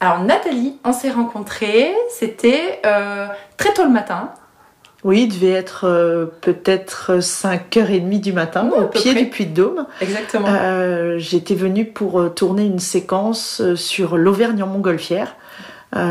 Alors 0.00 0.20
Nathalie, 0.20 0.76
on 0.84 0.92
s'est 0.92 1.10
rencontrés, 1.10 1.94
c'était 2.10 2.80
euh, 2.84 3.26
très 3.56 3.72
tôt 3.72 3.84
le 3.84 3.90
matin. 3.90 4.30
Oui, 5.04 5.22
il 5.22 5.28
devait 5.28 5.52
être 5.52 5.84
euh, 5.86 6.26
peut-être 6.40 7.18
5h30 7.20 8.20
du 8.20 8.32
matin, 8.32 8.68
au 8.76 8.88
pied 8.88 9.12
près. 9.12 9.22
du 9.22 9.30
Puy 9.30 9.46
de 9.46 9.54
Dôme. 9.54 9.86
Exactement. 10.00 10.48
Euh, 10.50 11.18
J'étais 11.18 11.54
venue 11.54 11.86
pour 11.86 12.34
tourner 12.34 12.64
une 12.64 12.78
séquence 12.78 13.62
sur 13.74 14.16
l'Auvergne 14.16 14.62
en 14.62 14.66
Montgolfière 14.66 15.36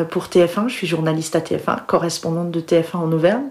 pour 0.10 0.26
TF1. 0.26 0.68
Je 0.70 0.74
suis 0.74 0.88
journaliste 0.88 1.36
à 1.36 1.40
TF1, 1.42 1.86
correspondante 1.86 2.50
de 2.52 2.62
TF1 2.62 2.96
en 2.98 3.12
Auvergne. 3.12 3.50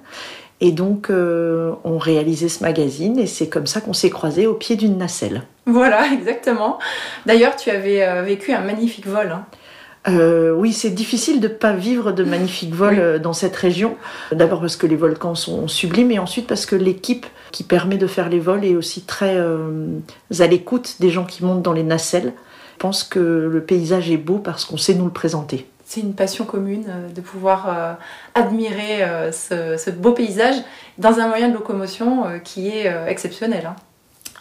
Et 0.61 0.73
donc, 0.73 1.11
euh, 1.11 1.73
on 1.85 1.99
réalisait 1.99 2.49
ce 2.49 2.63
magazine 2.63 3.19
et 3.19 3.27
c'est 3.27 3.49
comme 3.49 3.67
ça 3.67 3.81
qu'on 3.81 3.93
s'est 3.93 4.09
croisés 4.11 4.47
au 4.47 4.55
pied 4.55 4.77
d'une 4.77 4.97
nacelle. 4.97 5.43
Voilà, 5.67 6.07
exactement. 6.13 6.79
D'ailleurs, 7.27 7.55
tu 7.57 7.71
avais 7.71 8.03
euh, 8.07 8.23
vécu 8.23 8.53
un 8.53 8.61
magnifique 8.63 9.07
vol. 9.07 9.31
hein. 9.31 9.45
Euh, 10.07 10.53
oui, 10.53 10.73
c'est 10.75 10.91
difficile 10.91 11.41
de 11.41 11.49
ne 11.49 11.53
pas 11.53 11.73
vivre 11.73 12.13
de 12.13 12.25
magnifiques 12.25 12.75
vols 12.75 12.95
Oui. 12.95 13.01
euh, 13.01 13.19
dans 13.19 13.33
cette 13.33 13.57
région. 13.57 13.97
D'abord 14.33 14.61
parce 14.61 14.77
que 14.77 14.87
les 14.87 14.97
volcans 14.97 15.35
sont 15.35 15.67
sublimes 15.67 16.11
et 16.11 16.19
ensuite 16.19 16.47
parce 16.47 16.67
que 16.67 16.77
l'équipe 16.77 17.25
qui 17.53 17.63
permet 17.65 17.97
de 17.97 18.07
faire 18.07 18.29
les 18.29 18.41
vols 18.41 18.65
est 18.65 18.77
aussi 18.77 19.03
très 19.03 19.35
euh, 19.37 19.87
à 20.39 20.47
l'écoute 20.47 20.97
des 21.01 21.09
gens 21.11 21.25
qui 21.25 21.43
montent 21.45 21.63
dans 21.63 21.73
les 21.73 21.83
nacelles. 21.85 22.35
Je 22.75 22.79
pense 22.81 23.03
que 23.05 23.19
le 23.51 23.61
paysage 23.63 24.11
est 24.11 24.19
beau 24.19 24.39
parce 24.39 24.65
qu'on 24.67 24.77
sait 24.77 24.95
nous 24.95 25.07
le 25.07 25.11
présenter. 25.13 25.67
C'est 25.87 26.01
une 26.01 26.15
passion 26.15 26.45
commune 26.45 26.85
de 27.15 27.21
pouvoir 27.21 27.67
euh, 27.69 27.93
admirer 28.35 29.05
ce, 29.33 29.77
ce 29.79 29.91
beau 29.91 30.13
paysage 30.13 30.57
dans 30.99 31.19
un 31.19 31.29
moyen 31.29 31.49
de 31.49 31.55
locomotion 31.55 32.25
qui 32.43 32.69
est 32.69 32.93
exceptionnel. 33.07 33.67
hein. 33.67 33.77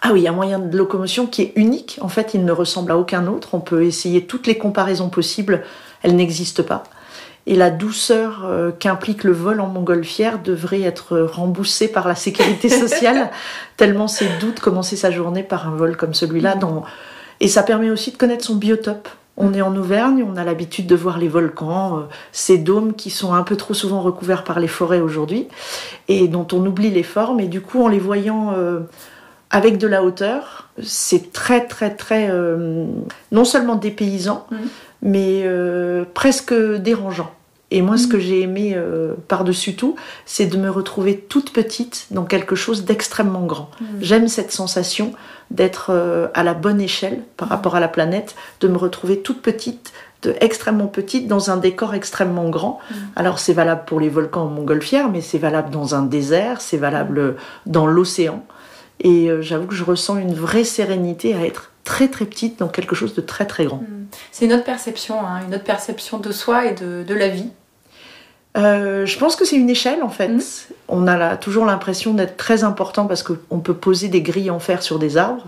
Ah 0.05 0.11
oui, 0.11 0.27
un 0.27 0.33
moyen 0.33 0.59
de 0.59 0.77
locomotion 0.77 1.27
qui 1.27 1.43
est 1.43 1.53
unique. 1.55 1.97
En 2.01 2.09
fait, 2.09 2.33
il 2.33 2.43
ne 2.43 2.51
ressemble 2.51 2.91
à 2.91 2.97
aucun 2.97 3.25
autre. 3.25 3.53
On 3.53 3.61
peut 3.61 3.83
essayer 3.83 4.25
toutes 4.25 4.47
les 4.47 4.57
comparaisons 4.57 5.07
possibles. 5.07 5.63
Elles 6.01 6.17
n'existent 6.17 6.63
pas. 6.63 6.83
Et 7.45 7.55
la 7.55 7.69
douceur 7.69 8.43
euh, 8.43 8.71
qu'implique 8.77 9.23
le 9.23 9.31
vol 9.31 9.61
en 9.61 9.67
montgolfière 9.67 10.39
devrait 10.39 10.81
être 10.81 11.17
remboursée 11.19 11.87
par 11.87 12.05
la 12.05 12.15
sécurité 12.15 12.67
sociale, 12.87 13.31
tellement 13.77 14.09
c'est 14.09 14.27
doux 14.39 14.51
de 14.51 14.59
commencer 14.59 14.97
sa 14.97 15.09
journée 15.09 15.41
par 15.43 15.69
un 15.69 15.75
vol 15.75 15.95
comme 15.95 16.13
celui-là. 16.13 16.55
Dans... 16.55 16.83
Et 17.39 17.47
ça 17.47 17.63
permet 17.63 17.89
aussi 17.89 18.11
de 18.11 18.17
connaître 18.17 18.43
son 18.43 18.55
biotope. 18.55 19.07
On 19.37 19.53
est 19.53 19.61
en 19.61 19.75
Auvergne, 19.75 20.25
on 20.29 20.35
a 20.35 20.43
l'habitude 20.43 20.85
de 20.85 20.95
voir 20.95 21.17
les 21.17 21.29
volcans, 21.29 21.97
euh, 21.97 22.01
ces 22.33 22.57
dômes 22.57 22.93
qui 22.93 23.09
sont 23.09 23.33
un 23.33 23.43
peu 23.43 23.55
trop 23.55 23.73
souvent 23.73 24.01
recouverts 24.01 24.43
par 24.43 24.59
les 24.59 24.67
forêts 24.67 25.01
aujourd'hui, 25.01 25.47
et 26.09 26.27
dont 26.27 26.47
on 26.51 26.65
oublie 26.65 26.91
les 26.91 27.03
formes. 27.03 27.39
Et 27.39 27.47
du 27.47 27.61
coup, 27.61 27.81
en 27.81 27.87
les 27.87 27.99
voyant 27.99 28.53
euh, 28.55 28.81
avec 29.53 29.77
de 29.77 29.87
la 29.87 30.03
hauteur, 30.03 30.67
c'est 30.81 31.31
très 31.31 31.65
très 31.67 31.91
très 31.95 32.27
euh, 32.31 32.85
non 33.31 33.45
seulement 33.45 33.75
dépaysant, 33.75 34.45
Mhm. 34.51 34.57
mais 35.03 35.41
euh, 35.45 36.03
presque 36.13 36.53
dérangeant. 36.53 37.31
Et 37.71 37.81
moi, 37.81 37.97
ce 37.97 38.05
Mhm. 38.05 38.11
que 38.11 38.19
j'ai 38.19 38.41
aimé 38.41 38.73
euh, 38.75 39.13
par-dessus 39.27 39.75
tout, 39.75 39.95
c'est 40.25 40.47
de 40.47 40.57
me 40.57 40.69
retrouver 40.69 41.17
toute 41.17 41.53
petite 41.53 42.07
dans 42.11 42.23
quelque 42.25 42.55
chose 42.55 42.83
d'extrêmement 42.83 43.45
grand. 43.45 43.69
J'aime 44.01 44.27
cette 44.27 44.51
sensation 44.51 45.13
d'être 45.51 45.91
à 46.33 46.43
la 46.43 46.53
bonne 46.55 46.81
échelle 46.81 47.19
par 47.37 47.47
rapport 47.49 47.75
à 47.75 47.79
la 47.79 47.87
planète, 47.87 48.35
de 48.59 48.67
me 48.67 48.77
retrouver 48.77 49.19
toute 49.19 49.41
petite, 49.41 49.91
de 50.23 50.33
extrêmement 50.39 50.87
petite 50.87 51.27
dans 51.27 51.51
un 51.51 51.57
décor 51.57 51.93
extrêmement 51.93 52.49
grand. 52.49 52.79
Alors 53.15 53.37
c'est 53.39 53.53
valable 53.53 53.83
pour 53.85 53.99
les 53.99 54.09
volcans 54.09 54.43
en 54.43 54.47
montgolfière, 54.49 55.09
mais 55.09 55.21
c'est 55.21 55.37
valable 55.37 55.69
dans 55.69 55.93
un 55.95 56.03
désert, 56.03 56.59
c'est 56.61 56.77
valable 56.77 57.35
dans 57.67 57.85
l'océan. 57.85 58.43
Et 58.99 59.29
euh, 59.29 59.41
j'avoue 59.41 59.67
que 59.67 59.75
je 59.75 59.83
ressens 59.83 60.17
une 60.17 60.33
vraie 60.33 60.63
sérénité 60.63 61.33
à 61.35 61.45
être 61.45 61.71
très 61.83 62.07
très 62.07 62.25
petite 62.25 62.59
dans 62.59 62.67
quelque 62.69 62.95
chose 62.95 63.13
de 63.13 63.21
très 63.21 63.45
très 63.45 63.65
grand. 63.65 63.77
Mm. 63.77 64.05
C'est 64.31 64.45
une 64.45 64.53
autre 64.53 64.63
perception, 64.63 65.19
hein, 65.19 65.41
une 65.47 65.55
autre 65.55 65.63
perception 65.63 66.17
de 66.19 66.31
soi 66.31 66.65
et 66.67 66.73
de, 66.73 67.03
de 67.03 67.13
la 67.13 67.27
vie. 67.29 67.49
Euh, 68.55 69.07
je 69.07 69.17
pense 69.17 69.35
que 69.35 69.45
c'est 69.45 69.55
une 69.55 69.69
échelle 69.71 70.03
en 70.03 70.09
fait. 70.09 70.27
Mhm. 70.27 70.41
On 70.87 71.07
a 71.07 71.17
là, 71.17 71.37
toujours 71.37 71.65
l'impression 71.65 72.13
d'être 72.13 72.37
très 72.37 72.63
important 72.63 73.07
parce 73.07 73.23
qu'on 73.23 73.59
peut 73.59 73.73
poser 73.73 74.09
des 74.09 74.21
grilles 74.21 74.51
en 74.51 74.59
fer 74.59 74.83
sur 74.83 74.99
des 74.99 75.17
arbres. 75.17 75.47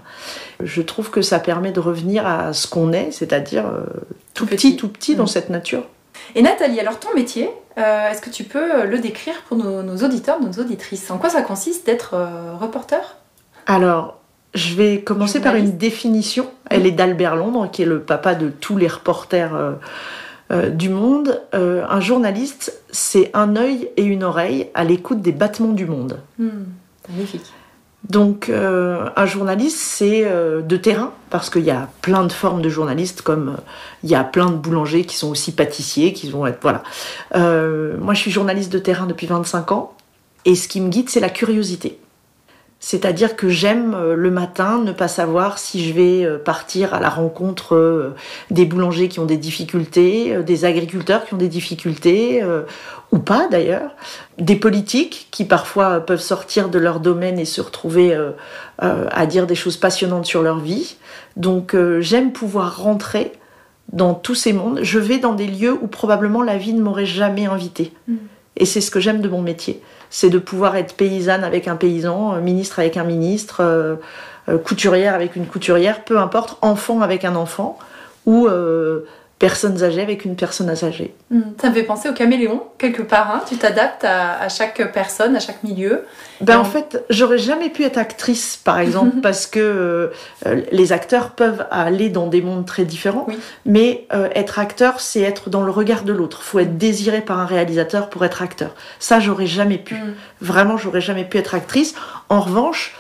Je 0.64 0.82
trouve 0.82 1.12
que 1.12 1.22
ça 1.22 1.38
permet 1.38 1.72
de 1.72 1.80
revenir 1.80 2.26
à 2.26 2.52
ce 2.54 2.66
qu'on 2.68 2.94
est, 2.94 3.12
c'est-à-dire 3.12 3.68
euh, 3.68 3.82
tout, 4.34 4.46
Tout 4.46 4.48
petit, 4.48 4.70
petit. 4.72 4.76
tout 4.78 4.88
petit 4.90 5.16
dans 5.16 5.24
Mhm. 5.24 5.30
cette 5.30 5.50
nature. 5.52 5.84
Et 6.34 6.42
Nathalie, 6.42 6.80
alors 6.80 7.00
ton 7.00 7.14
métier, 7.14 7.48
euh, 7.78 8.10
est-ce 8.10 8.22
que 8.22 8.32
tu 8.32 8.44
peux 8.44 8.86
le 8.88 8.98
décrire 8.98 9.36
pour 9.48 9.58
nos, 9.58 9.84
nos 9.84 9.98
auditeurs, 10.04 10.42
nos 10.42 10.60
auditrices? 10.60 11.12
En 11.12 11.20
quoi 11.20 11.30
ça 11.30 11.44
consiste 11.44 11.86
d'être 11.86 12.16
reporter? 12.60 13.18
Alors, 13.66 14.20
je 14.56 14.74
vais 14.76 15.02
commencer 15.02 15.42
par 15.42 15.56
une 15.56 15.78
définition. 15.78 16.50
Elle 16.70 16.88
est 16.88 16.92
d'Albert 16.92 17.36
Londres, 17.36 17.70
qui 17.72 17.82
est 17.82 17.86
le 17.86 18.00
papa 18.00 18.34
de 18.34 18.50
tous 18.50 18.78
les 18.78 18.88
reporters 18.88 19.54
euh, 19.54 19.74
euh, 20.52 20.70
du 20.70 20.90
monde. 20.90 21.42
Euh, 21.54 21.86
un 21.90 22.00
journaliste, 22.00 22.82
c'est 22.90 23.32
un 23.34 23.58
œil 23.58 23.90
et 23.98 24.04
une 24.04 24.24
oreille 24.24 24.70
à 24.74 24.86
l'écoute 24.86 25.22
des 25.22 25.34
battements 25.34 25.74
du 25.74 25.86
monde. 25.86 26.20
Hmm, 26.40 26.64
Magnifique. 27.10 27.46
Donc, 28.10 28.52
un 28.52 29.26
journaliste, 29.26 29.80
c'est 29.80 30.26
de 30.26 30.78
terrain, 30.78 31.12
parce 31.32 31.50
qu'il 31.50 31.64
y 31.64 31.72
a 31.72 31.90
plein 32.04 32.24
de 32.24 32.32
formes 32.32 32.62
de 32.62 32.70
journalistes, 32.70 33.24
comme 33.24 33.58
il 34.04 34.12
y 34.12 34.14
a 34.14 34.24
plein 34.24 34.52
de 34.52 34.56
boulangers 34.58 35.06
qui 35.06 35.16
sont 35.16 35.32
aussi 35.32 35.52
pâtissiers, 35.52 36.14
qui 36.14 36.30
vont 36.30 36.46
être. 36.46 36.60
Voilà. 36.62 36.84
Moi, 37.34 38.14
je 38.14 38.20
suis 38.20 38.30
journaliste 38.30 38.72
de 38.72 38.78
terrain 38.78 39.08
depuis 39.08 39.26
25 39.26 39.72
ans, 39.72 39.96
et 40.46 40.54
ce 40.54 40.68
qui 40.68 40.82
me 40.82 40.90
guide, 40.90 41.10
c'est 41.10 41.20
la 41.20 41.32
curiosité. 41.32 41.98
C'est-à-dire 42.86 43.36
que 43.36 43.50
j'aime 43.50 43.96
euh, 43.96 44.16
le 44.16 44.30
matin 44.30 44.80
ne 44.80 44.92
pas 44.92 45.08
savoir 45.08 45.58
si 45.58 45.84
je 45.84 45.92
vais 45.92 46.24
euh, 46.24 46.38
partir 46.38 46.94
à 46.94 47.00
la 47.00 47.10
rencontre 47.10 47.74
euh, 47.74 48.14
des 48.52 48.66
boulangers 48.66 49.08
qui 49.08 49.20
ont 49.20 49.26
des 49.26 49.38
difficultés, 49.38 50.44
des 50.44 50.66
agriculteurs 50.66 51.26
qui 51.26 51.34
ont 51.34 51.38
des 51.38 51.48
difficultés, 51.48 52.44
ou 53.12 53.18
pas 53.18 53.48
d'ailleurs, 53.48 53.96
des 54.38 54.56
politiques 54.56 55.30
qui 55.32 55.46
parfois 55.46 56.00
peuvent 56.00 56.22
sortir 56.22 56.70
de 56.70 56.78
leur 56.78 57.00
domaine 57.00 57.40
et 57.40 57.46
se 57.46 57.60
retrouver 57.60 58.16
à 58.78 59.26
dire 59.26 59.48
des 59.48 59.56
choses 59.56 59.78
passionnantes 59.78 60.26
sur 60.26 60.44
leur 60.44 60.60
vie. 60.60 60.98
Donc 61.38 61.76
j'aime 62.00 62.34
pouvoir 62.34 62.78
rentrer 62.78 63.32
dans 63.94 64.14
tous 64.14 64.36
ces 64.36 64.54
mondes. 64.54 64.80
Je 64.84 65.00
vais 65.00 65.18
dans 65.18 65.34
des 65.34 65.48
lieux 65.48 65.74
où 65.74 65.88
probablement 65.88 66.44
la 66.44 66.58
vie 66.58 66.74
ne 66.74 66.82
m'aurait 66.82 67.06
jamais 67.06 67.46
invité. 67.46 67.94
Mm. 68.08 68.16
Et 68.58 68.66
c'est 68.66 68.82
ce 68.82 68.92
que 68.92 69.00
j'aime 69.00 69.22
de 69.22 69.30
mon 69.30 69.42
métier. 69.42 69.82
C'est 70.18 70.30
de 70.30 70.40
pouvoir 70.40 70.78
être 70.78 70.96
paysanne 70.96 71.44
avec 71.44 71.68
un 71.68 71.76
paysan, 71.76 72.36
euh, 72.36 72.40
ministre 72.40 72.80
avec 72.80 72.96
un 72.96 73.04
ministre, 73.04 73.58
euh, 73.60 73.96
euh, 74.48 74.58
couturière 74.58 75.14
avec 75.14 75.36
une 75.36 75.46
couturière, 75.46 76.06
peu 76.06 76.18
importe, 76.18 76.58
enfant 76.62 77.02
avec 77.02 77.26
un 77.26 77.36
enfant, 77.36 77.78
ou 78.26 78.48
personnes 79.38 79.84
âgées 79.84 80.02
avec 80.02 80.24
une 80.24 80.36
personne 80.38 80.70
âgée. 80.70 81.14
Hmm, 81.30 81.42
Ça 81.62 81.70
me 81.70 81.74
fait 81.74 81.84
penser 81.84 82.08
au 82.08 82.14
caméléon, 82.14 82.64
quelque 82.78 83.02
part. 83.02 83.30
hein. 83.32 83.42
Tu 83.48 83.58
t'adaptes 83.58 84.06
à, 84.06 84.40
à 84.40 84.48
chaque 84.50 84.92
personne, 84.94 85.36
à 85.36 85.40
chaque 85.42 85.62
milieu. 85.62 86.06
Ben 86.40 86.58
en 86.58 86.64
fait, 86.64 87.04
j'aurais 87.10 87.38
jamais 87.38 87.70
pu 87.70 87.84
être 87.84 87.98
actrice, 87.98 88.56
par 88.56 88.80
exemple, 88.80 89.18
parce 89.22 89.46
que 89.46 90.12
euh, 90.46 90.62
les 90.72 90.94
acteurs 90.94 91.32
peuvent 91.32 91.66
aller 91.70 92.10
dans 92.10 92.28
des 92.28 92.42
mondes 92.42 92.66
très 92.66 92.86
différents. 92.86 93.26
Oui. 93.28 93.38
Mais 93.66 94.08
euh, 94.14 94.30
être 94.36 94.58
acteur, 94.58 95.02
c'est 95.02 95.22
être 95.22 95.50
dans 95.50 95.64
le 95.64 95.72
regard 95.72 96.04
de 96.04 96.14
l'autre. 96.14 96.42
Faut 96.42 96.60
être 96.60 96.78
désiré 96.78 97.20
par 97.20 97.38
un 97.40 97.46
réalisateur 97.46 98.10
pour 98.10 98.24
être 98.24 98.42
acteur. 98.42 98.74
Ça, 99.00 99.20
j'aurais 99.20 99.48
jamais 99.48 99.78
pu. 99.78 99.96
Hmm. 99.96 100.14
Vraiment, 100.40 100.78
j'aurais 100.78 101.02
jamais 101.02 101.26
pu 101.26 101.38
être 101.38 101.56
actrice. 101.56 101.94
En 102.30 102.40
revanche, 102.40 102.96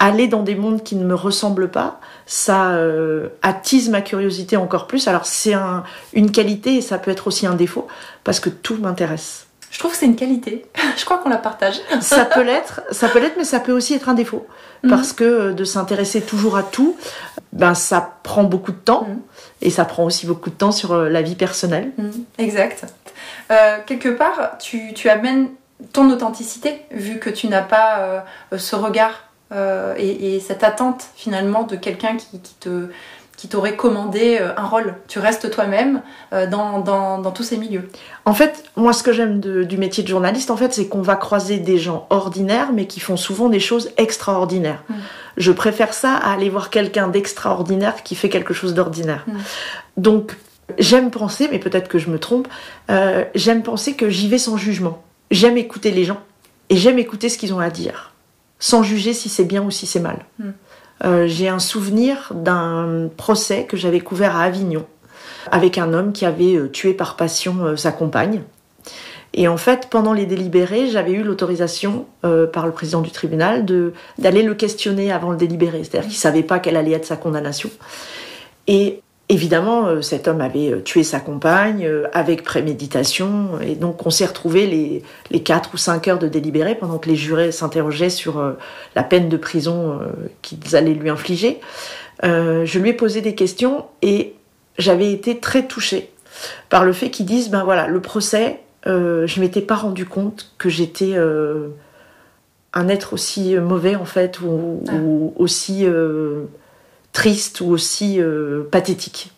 aller 0.00 0.26
dans 0.26 0.42
des 0.42 0.56
mondes 0.56 0.82
qui 0.82 0.96
ne 0.96 1.04
me 1.04 1.14
ressemblent 1.14 1.70
pas, 1.70 2.00
ça 2.26 2.70
euh, 2.70 3.28
attise 3.42 3.88
ma 3.90 4.00
curiosité 4.00 4.56
encore 4.56 4.86
plus. 4.88 5.06
Alors 5.06 5.26
c'est 5.26 5.54
un- 5.54 5.84
une 6.14 6.32
qualité 6.32 6.76
et 6.76 6.80
ça 6.80 6.98
peut 6.98 7.10
être 7.12 7.28
aussi 7.28 7.46
un 7.46 7.54
défaut 7.54 7.86
parce 8.24 8.40
que 8.40 8.48
tout 8.48 8.76
m'intéresse. 8.76 9.46
Je 9.70 9.78
trouve 9.78 9.92
que 9.92 9.96
c'est 9.98 10.06
une 10.06 10.16
qualité. 10.16 10.66
Je 10.96 11.04
crois 11.04 11.18
qu'on 11.18 11.28
la 11.28 11.36
partage. 11.36 11.76
Ça 12.00 12.24
peut 12.24 12.42
l'être, 12.42 12.80
ça 12.90 13.08
peut 13.08 13.20
l'être, 13.20 13.36
mais 13.36 13.44
ça 13.44 13.60
peut 13.60 13.70
aussi 13.72 13.94
être 13.94 14.08
un 14.08 14.14
défaut 14.14 14.46
Mhm. 14.82 14.90
parce 14.90 15.12
que 15.12 15.24
euh, 15.24 15.52
de 15.52 15.62
s'intéresser 15.64 16.22
toujours 16.22 16.56
à 16.56 16.62
tout, 16.62 16.96
ben 17.52 17.74
ça 17.74 18.14
prend 18.22 18.44
beaucoup 18.44 18.72
de 18.72 18.78
temps 18.78 19.06
Mhm. 19.06 19.18
et 19.60 19.68
ça 19.70 19.84
prend 19.84 20.04
aussi 20.04 20.26
beaucoup 20.26 20.48
de 20.50 20.54
temps 20.54 20.72
sur 20.72 20.92
euh, 20.92 21.08
la 21.10 21.20
vie 21.22 21.34
personnelle. 21.36 21.92
Hmm, 21.98 22.10
Exact. 22.38 22.86
Euh, 23.50 23.76
quelque 23.86 24.08
part, 24.08 24.56
tu, 24.58 24.94
tu 24.94 25.10
amènes 25.10 25.50
ton 25.92 26.10
authenticité, 26.10 26.80
vu 26.90 27.18
que 27.18 27.28
tu 27.30 27.48
n'as 27.48 27.60
pas 27.62 27.98
euh, 27.98 28.20
ce 28.58 28.74
regard 28.74 29.24
euh, 29.52 29.94
et, 29.96 30.34
et 30.36 30.40
cette 30.40 30.64
attente 30.64 31.08
finalement 31.14 31.64
de 31.64 31.76
quelqu'un 31.76 32.16
qui, 32.16 32.40
qui 32.40 32.54
te, 32.54 32.88
qui 33.40 33.48
t'aurait 33.48 33.74
commandé 33.74 34.36
euh, 34.38 34.52
un 34.58 34.66
rôle. 34.66 34.96
Tu 35.08 35.18
restes 35.18 35.50
toi-même 35.50 36.02
euh, 36.34 36.46
dans, 36.46 36.78
dans, 36.80 37.18
dans, 37.18 37.30
tous 37.30 37.42
ces 37.42 37.56
milieux. 37.56 37.88
En 38.26 38.34
fait, 38.34 38.64
moi, 38.76 38.92
ce 38.92 39.02
que 39.02 39.14
j'aime 39.14 39.40
du 39.40 39.78
métier 39.78 40.02
de 40.02 40.08
journaliste, 40.08 40.50
en 40.50 40.58
fait, 40.58 40.74
c'est 40.74 40.88
qu'on 40.88 41.00
va 41.00 41.16
croiser 41.16 41.58
des 41.58 41.78
gens 41.78 42.06
ordinaires, 42.10 42.72
mais 42.74 42.86
qui 42.86 43.00
font 43.00 43.16
souvent 43.16 43.48
des 43.48 43.58
choses 43.58 43.92
extraordinaires. 43.96 44.84
Mm. 44.90 44.94
Je 45.38 45.52
préfère 45.52 45.94
ça 45.94 46.16
à 46.16 46.34
aller 46.34 46.50
voir 46.50 46.68
quelqu'un 46.68 47.08
d'extraordinaire 47.08 48.02
qui 48.02 48.14
fait 48.14 48.28
quelque 48.28 48.52
chose 48.52 48.74
d'ordinaire. 48.74 49.24
Mm. 49.26 49.38
Donc, 49.96 50.36
j'aime 50.78 51.10
penser, 51.10 51.48
mais 51.50 51.58
peut-être 51.58 51.88
que 51.88 51.98
je 51.98 52.10
me 52.10 52.18
trompe, 52.18 52.46
euh, 52.90 53.24
j'aime 53.34 53.62
penser 53.62 53.94
que 53.94 54.10
j'y 54.10 54.28
vais 54.28 54.36
sans 54.36 54.58
jugement. 54.58 55.02
J'aime 55.30 55.56
écouter 55.56 55.92
les 55.92 56.04
gens 56.04 56.20
et 56.68 56.76
j'aime 56.76 56.98
écouter 56.98 57.30
ce 57.30 57.38
qu'ils 57.38 57.54
ont 57.54 57.60
à 57.60 57.70
dire, 57.70 58.12
sans 58.60 58.84
juger 58.84 59.14
si 59.14 59.28
c'est 59.28 59.44
bien 59.44 59.62
ou 59.62 59.72
si 59.72 59.86
c'est 59.86 60.00
mal. 60.00 60.24
Mm. 60.38 60.50
Euh, 61.04 61.26
j'ai 61.26 61.48
un 61.48 61.58
souvenir 61.58 62.32
d'un 62.34 63.08
procès 63.16 63.64
que 63.64 63.76
j'avais 63.76 64.00
couvert 64.00 64.36
à 64.36 64.42
Avignon 64.42 64.84
avec 65.50 65.78
un 65.78 65.94
homme 65.94 66.12
qui 66.12 66.26
avait 66.26 66.54
euh, 66.54 66.68
tué 66.68 66.92
par 66.92 67.16
passion 67.16 67.64
euh, 67.64 67.76
sa 67.76 67.90
compagne. 67.90 68.42
Et 69.32 69.48
en 69.48 69.56
fait, 69.56 69.88
pendant 69.88 70.12
les 70.12 70.26
délibérés, 70.26 70.90
j'avais 70.90 71.12
eu 71.12 71.22
l'autorisation 71.22 72.06
par 72.20 72.66
le 72.66 72.72
président 72.72 73.00
du 73.00 73.12
tribunal 73.12 73.64
d'aller 74.18 74.42
le 74.42 74.54
questionner 74.54 75.12
avant 75.12 75.30
le 75.30 75.36
délibéré. 75.36 75.84
C'est-à-dire 75.84 76.08
qu'il 76.08 76.16
ne 76.16 76.20
savait 76.20 76.42
pas 76.42 76.58
quelle 76.58 76.76
allait 76.76 76.90
être 76.90 77.04
sa 77.04 77.14
condamnation. 77.14 77.70
Et 78.66 79.02
Évidemment, 79.32 79.86
euh, 79.86 80.02
cet 80.02 80.26
homme 80.26 80.40
avait 80.40 80.72
euh, 80.72 80.80
tué 80.80 81.04
sa 81.04 81.20
compagne 81.20 81.86
euh, 81.86 82.08
avec 82.12 82.42
préméditation, 82.42 83.60
et 83.60 83.76
donc 83.76 84.04
on 84.04 84.10
s'est 84.10 84.26
retrouvé 84.26 84.66
les, 84.66 85.04
les 85.30 85.40
4 85.40 85.72
ou 85.72 85.76
5 85.76 86.08
heures 86.08 86.18
de 86.18 86.26
délibéré 86.26 86.74
pendant 86.74 86.98
que 86.98 87.08
les 87.08 87.14
jurés 87.14 87.52
s'interrogeaient 87.52 88.10
sur 88.10 88.42
la 88.96 89.02
peine 89.04 89.28
de 89.28 89.36
prison 89.36 90.00
qu'ils 90.42 90.74
allaient 90.74 90.94
lui 90.94 91.10
infliger. 91.10 91.60
je 92.22 92.78
lui 92.78 92.90
ai 92.90 92.92
posé 92.92 93.20
des 93.20 93.36
questions 93.36 93.86
et 94.02 94.34
j'avais 94.78 95.12
été 95.12 95.38
très 95.38 95.64
touchée 95.64 96.10
par 96.68 96.84
le 96.84 96.92
fait 96.92 97.10
qu'ils 97.10 97.26
disent 97.26 97.50
ben 97.50 97.62
voilà, 97.62 97.86
le 97.86 98.00
procès, 98.00 98.58
je 98.84 99.40
m'étais 99.40 99.60
pas 99.60 99.76
rendu 99.76 100.06
compte 100.06 100.50
que 100.58 100.68
j'étais 100.68 101.16
un 102.72 102.88
être 102.88 103.12
aussi 103.12 103.56
mauvais 103.56 103.94
en 103.94 104.06
fait, 104.06 104.40
ou, 104.40 104.82
ah. 104.88 104.94
ou 104.94 105.34
aussi 105.36 105.86
triste 107.12 107.60
ou 107.60 107.70
aussi 107.70 108.20
euh, 108.20 108.64
pathétique. 108.70 109.32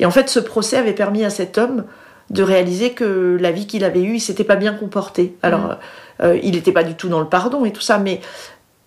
Et 0.00 0.06
en 0.06 0.10
fait, 0.10 0.28
ce 0.28 0.38
procès 0.38 0.76
avait 0.76 0.92
permis 0.92 1.24
à 1.24 1.30
cet 1.30 1.58
homme 1.58 1.84
de 2.30 2.42
réaliser 2.42 2.92
que 2.92 3.36
la 3.40 3.50
vie 3.50 3.66
qu'il 3.66 3.84
avait 3.84 4.02
eue, 4.02 4.16
il 4.16 4.20
s'était 4.20 4.44
pas 4.44 4.56
bien 4.56 4.74
comporté. 4.74 5.36
Alors, 5.42 5.60
mm. 5.60 5.78
euh, 6.22 6.38
il 6.42 6.52
n'était 6.52 6.72
pas 6.72 6.84
du 6.84 6.94
tout 6.94 7.08
dans 7.08 7.20
le 7.20 7.28
pardon 7.28 7.64
et 7.64 7.72
tout 7.72 7.80
ça, 7.80 7.98
mais 7.98 8.20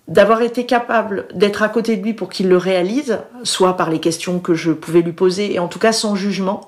d'avoir 0.07 0.41
été 0.41 0.65
capable 0.65 1.27
d'être 1.33 1.63
à 1.63 1.69
côté 1.69 1.97
de 1.97 2.03
lui 2.03 2.13
pour 2.13 2.29
qu'il 2.29 2.49
le 2.49 2.57
réalise, 2.57 3.19
soit 3.43 3.77
par 3.77 3.89
les 3.89 3.99
questions 3.99 4.39
que 4.39 4.53
je 4.53 4.71
pouvais 4.71 5.01
lui 5.01 5.13
poser, 5.13 5.53
et 5.53 5.59
en 5.59 5.67
tout 5.67 5.79
cas 5.79 5.91
sans 5.91 6.15
jugement, 6.15 6.67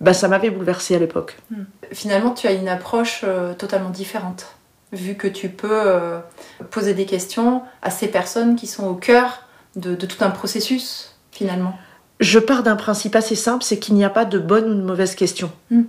bah, 0.00 0.12
ça 0.12 0.28
m'avait 0.28 0.50
bouleversé 0.50 0.94
à 0.94 0.98
l'époque. 0.98 1.36
Mm. 1.50 1.62
Finalement, 1.92 2.30
tu 2.30 2.46
as 2.46 2.52
une 2.52 2.68
approche 2.68 3.22
euh, 3.24 3.54
totalement 3.54 3.90
différente, 3.90 4.46
vu 4.92 5.14
que 5.16 5.28
tu 5.28 5.48
peux 5.48 5.92
poser 6.70 6.94
des 6.94 7.06
questions 7.06 7.62
à 7.82 7.90
ces 7.90 8.06
personnes 8.06 8.54
qui 8.54 8.68
sont 8.68 8.86
au 8.86 8.94
cœur 8.94 9.45
de, 9.76 9.94
tout 9.94 10.24
un 10.24 10.30
processus 10.30 11.14
finalement 11.30 11.78
Je 12.20 12.38
pars 12.38 12.62
d'un 12.62 12.76
principe 12.76 13.14
assez 13.14 13.36
simple, 13.36 13.62
c'est 13.62 13.78
qu'il 13.78 13.94
n'y 13.94 14.04
a 14.04 14.10
pas 14.10 14.24
de 14.24 14.38
bonne 14.38 14.70
ou 14.70 14.74
de 14.74 14.82
mauvaise 14.82 15.14
question. 15.14 15.52
Hmm. 15.70 15.82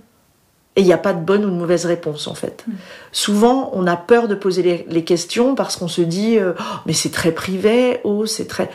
Et 0.76 0.82
il 0.82 0.86
n'y 0.86 0.92
a 0.92 0.98
pas 0.98 1.12
de 1.12 1.20
bonne 1.20 1.44
ou 1.44 1.50
de 1.50 1.56
mauvaise 1.56 1.86
réponse 1.86 2.28
en 2.28 2.34
fait. 2.34 2.64
Hmm. 2.66 2.74
Souvent, 3.12 3.70
on 3.72 3.86
a 3.86 3.96
peur 3.96 4.28
de 4.28 4.34
poser 4.34 4.84
les, 4.88 5.04
questions 5.04 5.54
parce 5.54 5.76
qu'on 5.76 5.88
se 5.88 6.02
dit 6.02 6.38
euh, 6.38 6.52
oh, 6.58 6.62
mais 6.86 6.92
c'est 6.92 7.10
très 7.10 7.32
privé, 7.32 8.00
oh 8.04 8.26
c'est 8.26 8.46
très. 8.46 8.70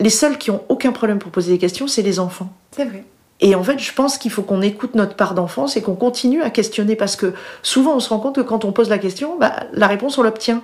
Les 0.00 0.10
seuls 0.10 0.38
qui 0.38 0.50
ont 0.50 0.62
aucun 0.68 0.92
problème 0.92 1.18
pour 1.18 1.30
poser 1.30 1.52
des 1.52 1.58
questions, 1.58 1.86
c'est 1.86 2.02
les 2.02 2.18
enfants. 2.18 2.52
C'est 2.72 2.84
vrai. 2.84 3.04
Et 3.42 3.54
en 3.54 3.62
fait, 3.62 3.78
je 3.78 3.92
pense 3.92 4.18
qu'il 4.18 4.30
faut 4.30 4.42
qu'on 4.42 4.60
écoute 4.60 4.94
notre 4.94 5.14
part 5.14 5.34
d'enfance 5.34 5.76
et 5.76 5.82
qu'on 5.82 5.94
continue 5.94 6.42
à 6.42 6.50
questionner 6.50 6.94
parce 6.94 7.16
que 7.16 7.32
souvent 7.62 7.96
on 7.96 8.00
se 8.00 8.10
rend 8.10 8.18
compte 8.18 8.36
que 8.36 8.40
quand 8.42 8.64
on 8.64 8.72
pose 8.72 8.90
la 8.90 8.98
question, 8.98 9.38
bah, 9.38 9.64
la 9.72 9.86
réponse 9.86 10.18
on 10.18 10.22
l'obtient. 10.22 10.62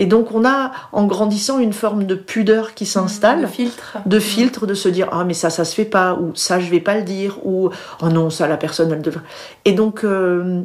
Et 0.00 0.06
donc 0.06 0.32
on 0.32 0.46
a, 0.46 0.72
en 0.92 1.04
grandissant, 1.04 1.58
une 1.58 1.74
forme 1.74 2.04
de 2.04 2.14
pudeur 2.14 2.72
qui 2.72 2.86
s'installe, 2.86 3.42
de 3.42 3.46
filtre, 3.46 3.98
de 4.06 4.18
filtre, 4.18 4.66
de 4.66 4.72
se 4.72 4.88
dire 4.88 5.08
ah 5.12 5.24
mais 5.24 5.34
ça 5.34 5.50
ça 5.50 5.66
se 5.66 5.74
fait 5.74 5.84
pas 5.84 6.14
ou 6.14 6.34
ça 6.34 6.58
je 6.58 6.70
vais 6.70 6.80
pas 6.80 6.96
le 6.96 7.02
dire 7.02 7.38
ou 7.44 7.68
oh 8.00 8.08
non 8.08 8.30
ça 8.30 8.48
la 8.48 8.56
personne 8.56 8.90
elle 8.90 9.02
devrait. 9.02 9.20
Et 9.66 9.72
donc 9.72 10.02
euh, 10.02 10.62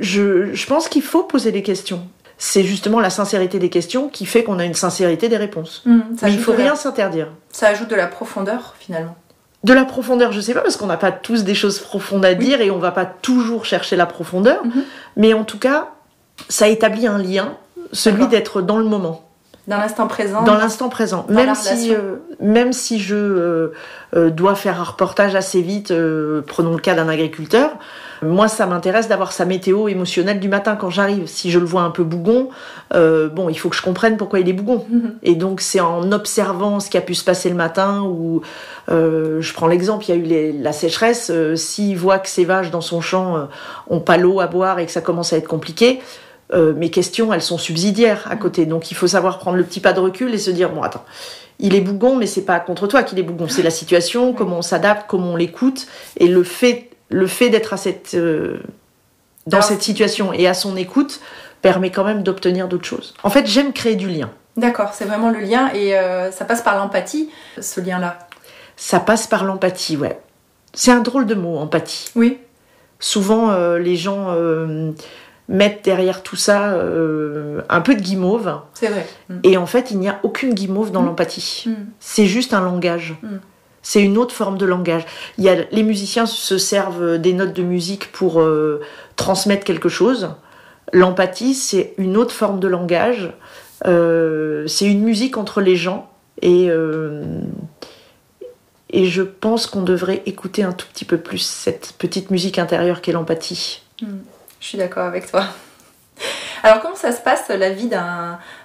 je, 0.00 0.52
je 0.52 0.66
pense 0.66 0.88
qu'il 0.88 1.00
faut 1.00 1.22
poser 1.22 1.50
des 1.50 1.62
questions. 1.62 2.06
C'est 2.36 2.62
justement 2.62 3.00
la 3.00 3.08
sincérité 3.08 3.58
des 3.58 3.70
questions 3.70 4.10
qui 4.10 4.26
fait 4.26 4.44
qu'on 4.44 4.58
a 4.58 4.66
une 4.66 4.74
sincérité 4.74 5.30
des 5.30 5.38
réponses. 5.38 5.82
Mmh, 5.86 6.00
mais 6.22 6.32
il 6.34 6.38
faut 6.38 6.52
rien 6.52 6.76
s'interdire. 6.76 7.28
Ça 7.50 7.68
ajoute 7.68 7.88
de 7.88 7.96
la 7.96 8.06
profondeur 8.06 8.74
finalement. 8.78 9.16
De 9.64 9.72
la 9.72 9.86
profondeur, 9.86 10.30
je 10.30 10.40
sais 10.42 10.52
pas, 10.52 10.60
parce 10.60 10.76
qu'on 10.76 10.86
n'a 10.86 10.98
pas 10.98 11.10
tous 11.10 11.42
des 11.42 11.54
choses 11.54 11.78
profondes 11.78 12.24
à 12.26 12.34
dire 12.34 12.60
et 12.60 12.70
on 12.70 12.78
va 12.78 12.92
pas 12.92 13.06
toujours 13.06 13.64
chercher 13.64 13.96
la 13.96 14.06
profondeur. 14.06 14.62
Mmh. 14.62 14.70
Mais 15.16 15.32
en 15.32 15.44
tout 15.44 15.58
cas, 15.58 15.88
ça 16.50 16.68
établit 16.68 17.06
un 17.06 17.18
lien 17.18 17.56
celui 17.92 18.26
d'être 18.28 18.62
dans 18.62 18.78
le 18.78 18.84
moment. 18.84 19.28
Dans 19.68 19.76
l'instant 19.76 20.06
présent. 20.06 20.42
Dans 20.44 20.56
l'instant 20.56 20.88
présent. 20.88 21.26
Même 21.28 21.54
si, 21.54 21.94
euh, 21.94 22.16
même 22.40 22.72
si 22.72 22.98
je 22.98 23.14
euh, 23.14 23.72
euh, 24.16 24.30
dois 24.30 24.54
faire 24.54 24.80
un 24.80 24.84
reportage 24.84 25.34
assez 25.34 25.60
vite, 25.60 25.92
prenons 26.46 26.72
le 26.72 26.78
cas 26.78 26.94
d'un 26.94 27.08
agriculteur, 27.08 27.72
moi 28.22 28.48
ça 28.48 28.64
m'intéresse 28.64 29.08
d'avoir 29.08 29.30
sa 29.30 29.44
météo 29.44 29.88
émotionnelle 29.88 30.40
du 30.40 30.48
matin 30.48 30.74
quand 30.74 30.88
j'arrive. 30.88 31.26
Si 31.26 31.50
je 31.50 31.58
le 31.58 31.66
vois 31.66 31.82
un 31.82 31.90
peu 31.90 32.02
bougon, 32.02 32.48
bon, 32.94 33.50
il 33.50 33.58
faut 33.58 33.68
que 33.68 33.76
je 33.76 33.82
comprenne 33.82 34.16
pourquoi 34.16 34.40
il 34.40 34.48
est 34.48 34.54
bougon. 34.54 34.86
Mhm. 34.88 35.16
Et 35.22 35.34
donc 35.34 35.60
c'est 35.60 35.80
en 35.80 36.12
observant 36.12 36.80
ce 36.80 36.88
qui 36.88 36.96
a 36.96 37.02
pu 37.02 37.14
se 37.14 37.24
passer 37.24 37.50
le 37.50 37.54
matin 37.54 38.00
ou 38.00 38.40
je 38.88 39.52
prends 39.52 39.66
l'exemple, 39.66 40.06
il 40.08 40.32
y 40.32 40.34
a 40.34 40.48
eu 40.48 40.62
la 40.62 40.72
sécheresse, 40.72 41.30
s'il 41.56 41.98
voit 41.98 42.18
que 42.18 42.30
ses 42.30 42.46
vaches 42.46 42.70
dans 42.70 42.80
son 42.80 43.02
champ 43.02 43.48
ont 43.90 44.00
pas 44.00 44.16
l'eau 44.16 44.40
à 44.40 44.46
boire 44.46 44.78
et 44.78 44.86
que 44.86 44.92
ça 44.92 45.02
commence 45.02 45.34
à 45.34 45.36
être 45.36 45.48
compliqué, 45.48 46.00
euh, 46.52 46.72
mes 46.72 46.90
questions, 46.90 47.32
elles 47.32 47.42
sont 47.42 47.58
subsidiaires 47.58 48.26
à 48.30 48.36
côté. 48.36 48.64
Donc 48.64 48.90
il 48.90 48.94
faut 48.94 49.06
savoir 49.06 49.38
prendre 49.38 49.56
le 49.56 49.64
petit 49.64 49.80
pas 49.80 49.92
de 49.92 50.00
recul 50.00 50.32
et 50.32 50.38
se 50.38 50.50
dire 50.50 50.70
bon 50.70 50.82
attends, 50.82 51.04
il 51.58 51.74
est 51.74 51.80
bougon, 51.80 52.16
mais 52.16 52.26
c'est 52.26 52.44
pas 52.44 52.60
contre 52.60 52.86
toi 52.86 53.02
qu'il 53.02 53.18
est 53.18 53.22
bougon, 53.22 53.48
c'est 53.48 53.62
la 53.62 53.70
situation, 53.70 54.32
comment 54.32 54.58
on 54.58 54.62
s'adapte, 54.62 55.04
comment 55.08 55.32
on 55.32 55.36
l'écoute 55.36 55.86
et 56.16 56.28
le 56.28 56.42
fait, 56.42 56.90
le 57.10 57.26
fait 57.26 57.50
d'être 57.50 57.74
à 57.74 57.76
cette 57.76 58.14
euh, 58.14 58.58
dans 59.46 59.62
cette 59.62 59.82
situation 59.82 60.32
et 60.32 60.46
à 60.46 60.54
son 60.54 60.76
écoute 60.76 61.20
permet 61.62 61.90
quand 61.90 62.04
même 62.04 62.22
d'obtenir 62.22 62.68
d'autres 62.68 62.84
choses. 62.84 63.14
En 63.22 63.30
fait, 63.30 63.46
j'aime 63.46 63.72
créer 63.72 63.96
du 63.96 64.08
lien. 64.08 64.30
D'accord, 64.56 64.92
c'est 64.92 65.04
vraiment 65.04 65.30
le 65.30 65.40
lien 65.40 65.70
et 65.74 65.96
euh, 65.96 66.30
ça 66.30 66.44
passe 66.44 66.62
par 66.62 66.76
l'empathie, 66.76 67.30
ce 67.60 67.80
lien-là. 67.80 68.18
Ça 68.76 69.00
passe 69.00 69.26
par 69.26 69.44
l'empathie, 69.44 69.96
ouais. 69.96 70.20
C'est 70.72 70.92
un 70.92 71.00
drôle 71.00 71.26
de 71.26 71.34
mot, 71.34 71.56
empathie. 71.58 72.10
Oui. 72.14 72.38
Souvent, 73.00 73.76
les 73.76 73.96
gens 73.96 74.34
mettre 75.48 75.82
derrière 75.82 76.22
tout 76.22 76.36
ça 76.36 76.72
euh, 76.74 77.62
un 77.68 77.80
peu 77.80 77.94
de 77.94 78.02
guimauve. 78.02 78.60
C'est 78.74 78.88
vrai. 78.88 79.06
Mm. 79.28 79.38
Et 79.44 79.56
en 79.56 79.66
fait, 79.66 79.90
il 79.90 79.98
n'y 79.98 80.08
a 80.08 80.20
aucune 80.22 80.52
guimauve 80.52 80.92
dans 80.92 81.02
mm. 81.02 81.06
l'empathie. 81.06 81.64
Mm. 81.66 81.74
C'est 82.00 82.26
juste 82.26 82.52
un 82.52 82.60
langage. 82.60 83.16
C'est 83.80 84.02
une 84.02 84.18
autre 84.18 84.34
forme 84.34 84.58
de 84.58 84.66
langage. 84.66 85.06
Il 85.38 85.44
y 85.44 85.48
a, 85.48 85.56
les 85.70 85.82
musiciens 85.82 86.26
se 86.26 86.58
servent 86.58 87.16
des 87.18 87.32
notes 87.32 87.54
de 87.54 87.62
musique 87.62 88.12
pour 88.12 88.40
euh, 88.40 88.82
transmettre 89.16 89.64
quelque 89.64 89.88
chose. 89.88 90.30
L'empathie, 90.92 91.54
c'est 91.54 91.94
une 91.96 92.16
autre 92.16 92.34
forme 92.34 92.60
de 92.60 92.68
langage. 92.68 93.32
Euh, 93.86 94.66
c'est 94.66 94.86
une 94.86 95.02
musique 95.02 95.38
entre 95.38 95.62
les 95.62 95.76
gens. 95.76 96.10
Et, 96.42 96.68
et 98.90 99.06
je 99.06 99.22
pense 99.22 99.66
qu'on 99.66 99.82
devrait 99.82 100.22
écouter 100.26 100.62
un 100.62 100.72
tout 100.72 100.86
petit 100.92 101.04
peu 101.04 101.18
plus 101.18 101.38
cette 101.38 101.94
petite 101.98 102.30
musique 102.30 102.60
intérieure 102.60 103.00
qu'est 103.00 103.10
l'empathie. 103.10 103.82
Je 104.60 104.66
suis 104.66 104.78
d'accord 104.78 105.04
avec 105.04 105.30
toi. 105.30 105.44
Alors 106.62 106.80
comment 106.80 106.96
ça 106.96 107.12
se 107.12 107.20
passe 107.20 107.48
la 107.48 107.70
vie 107.70 107.88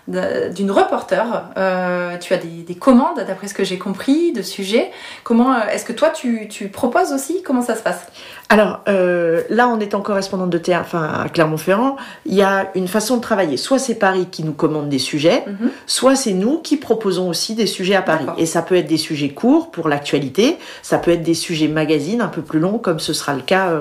d'une 0.08 0.72
reporter 0.72 1.46
euh, 1.58 2.18
Tu 2.18 2.34
as 2.34 2.38
des, 2.38 2.76
commandes, 2.76 3.24
d'après 3.26 3.48
ce 3.48 3.54
que 3.54 3.64
j'ai 3.64 3.78
compris, 3.78 4.34
de 4.34 4.42
sujets. 4.42 4.92
Comment 5.24 5.54
euh, 5.54 5.68
est-ce 5.72 5.86
que 5.86 5.94
toi 5.94 6.10
tu, 6.10 6.50
proposes 6.72 7.14
aussi? 7.14 7.42
Comment 7.44 7.62
ça 7.62 7.76
se 7.76 7.84
passe? 7.84 8.08
Alors 8.50 8.82
euh, 8.88 9.44
là, 9.50 9.70
on 9.70 9.80
est 9.80 9.96
en 9.96 10.02
correspondante 10.02 10.50
de 10.50 10.58
théâtre, 10.58 10.86
enfin 10.86 11.24
à 11.26 11.30
Clermont-Ferrand. 11.30 11.96
Il 12.26 12.36
y 12.36 12.42
a 12.42 12.70
une 12.76 12.88
façon 12.88 13.18
de 13.18 13.22
travailler. 13.22 13.58
Soit 13.58 13.80
c'est 13.80 13.96
Paris 13.96 14.28
qui 14.30 14.44
nous 14.44 14.54
commande 14.54 14.90
des 14.90 15.00
sujets, 15.00 15.46
mhm. 15.48 15.72
soit 15.88 16.16
c'est 16.16 16.34
nous 16.34 16.60
qui 16.60 16.78
proposons 16.78 17.30
aussi 17.30 17.56
des 17.56 17.68
sujets 17.68 17.96
à 17.96 18.02
Paris. 18.02 18.28
Et 18.38 18.46
ça 18.46 18.62
peut 18.62 18.76
être 18.76 18.88
des 18.88 18.98
sujets 18.98 19.30
courts 19.30 19.72
pour 19.72 19.88
l'actualité, 19.88 20.58
ça 20.82 20.98
peut 20.98 21.12
être 21.12 21.24
des 21.24 21.34
sujets 21.34 21.68
magazines 21.70 22.22
un 22.22 22.28
peu 22.28 22.42
plus 22.42 22.60
longs, 22.60 22.78
comme 22.78 23.00
ce 23.00 23.14
sera 23.14 23.34
le 23.34 23.42
cas 23.42 23.72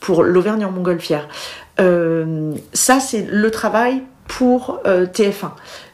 pour 0.00 0.24
l'Auvergne 0.24 0.64
en 0.64 0.72
Montgolfière. 0.72 1.28
Euh, 1.80 2.52
ça, 2.72 3.00
c'est 3.00 3.26
le 3.28 3.50
travail 3.50 4.02
pour 4.30 4.80
euh, 4.86 5.06
TF1. 5.06 5.50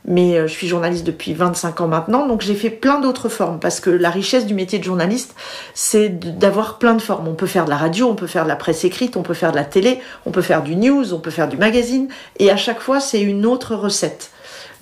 Mais 0.07 0.37
euh, 0.37 0.47
je 0.47 0.53
suis 0.53 0.69
journaliste 0.69 1.05
depuis 1.05 1.35
25 1.35 1.81
ans 1.81 1.89
maintenant, 1.89 2.27
donc 2.27 2.43
j'ai 2.43 2.55
fait 2.55 2.71
plein 2.71 3.01
d'autres 3.01 3.29
formes, 3.29 3.59
parce 3.59 3.81
que 3.81 3.91
la 3.91 4.11
richesse 4.11 4.47
du 4.47 4.55
métier 4.55 4.79
de 4.79 4.85
journaliste, 4.85 5.35
c'est 5.75 6.09
d'avoir 6.09 6.79
plein 6.79 6.95
de 6.95 7.03
formes. 7.03 7.27
On 7.29 7.35
peut 7.35 7.47
faire 7.47 7.65
de 7.65 7.71
la 7.71 7.77
radio, 7.77 8.09
on 8.09 8.15
peut 8.15 8.27
faire 8.27 8.45
de 8.45 8.49
la 8.49 8.57
presse 8.57 8.85
écrite, 8.85 9.17
on 9.17 9.23
peut 9.23 9.35
faire 9.35 9.51
de 9.51 9.57
la 9.57 9.65
télé, 9.65 10.01
on 10.27 10.31
peut 10.31 10.43
faire 10.43 10.63
du 10.63 10.77
news, 10.77 11.13
on 11.13 11.19
peut 11.19 11.31
faire 11.31 11.49
du 11.49 11.57
magazine, 11.57 12.09
et 12.39 12.51
à 12.51 12.57
chaque 12.57 12.81
fois, 12.81 13.01
c'est 13.01 13.21
une 13.21 13.47
autre 13.47 13.75
recette. 13.75 14.31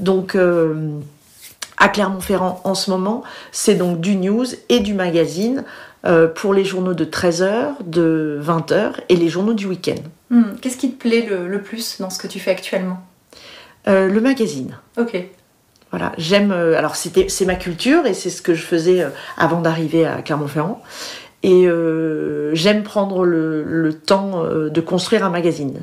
Donc, 0.00 0.36
à 1.78 1.88
Clermont-Ferrand 1.88 2.60
en 2.64 2.74
ce 2.74 2.90
moment, 2.90 3.22
c'est 3.52 3.74
donc 3.74 4.00
du 4.00 4.16
news 4.16 4.46
et 4.68 4.80
du 4.80 4.94
magazine 4.94 5.64
euh, 6.06 6.28
pour 6.28 6.52
les 6.52 6.64
journaux 6.64 6.94
de 6.94 7.04
13h, 7.04 7.76
de 7.84 8.38
20h 8.42 8.92
et 9.08 9.16
les 9.16 9.28
journaux 9.28 9.54
du 9.54 9.66
week-end. 9.66 10.02
Hmm. 10.28 10.54
Qu'est-ce 10.60 10.76
qui 10.76 10.92
te 10.92 11.00
plaît 11.00 11.26
le, 11.26 11.62
plus 11.62 11.98
dans 12.00 12.10
ce 12.10 12.18
que 12.18 12.26
tu 12.26 12.38
fais 12.40 12.50
actuellement? 12.50 12.98
Euh, 13.88 14.08
Le 14.08 14.20
magazine. 14.20 14.76
Ok. 14.98 15.16
Voilà, 15.90 16.12
j'aime. 16.18 16.52
Euh, 16.52 16.76
alors, 16.78 16.96
c'était, 16.96 17.28
c'est 17.28 17.44
ma 17.44 17.54
culture 17.54 18.06
et 18.06 18.14
c'est 18.14 18.30
ce 18.30 18.42
que 18.42 18.54
je 18.54 18.62
faisais 18.62 19.06
avant 19.36 19.60
d'arriver 19.60 20.06
à 20.06 20.22
Clermont-Ferrand. 20.22 20.82
Et 21.42 21.68
j'aime 22.54 22.84
prendre 22.84 23.26
le 23.26 23.92
temps 23.92 24.44
de 24.44 24.80
construire 24.80 25.26
un 25.26 25.28
magazine. 25.28 25.78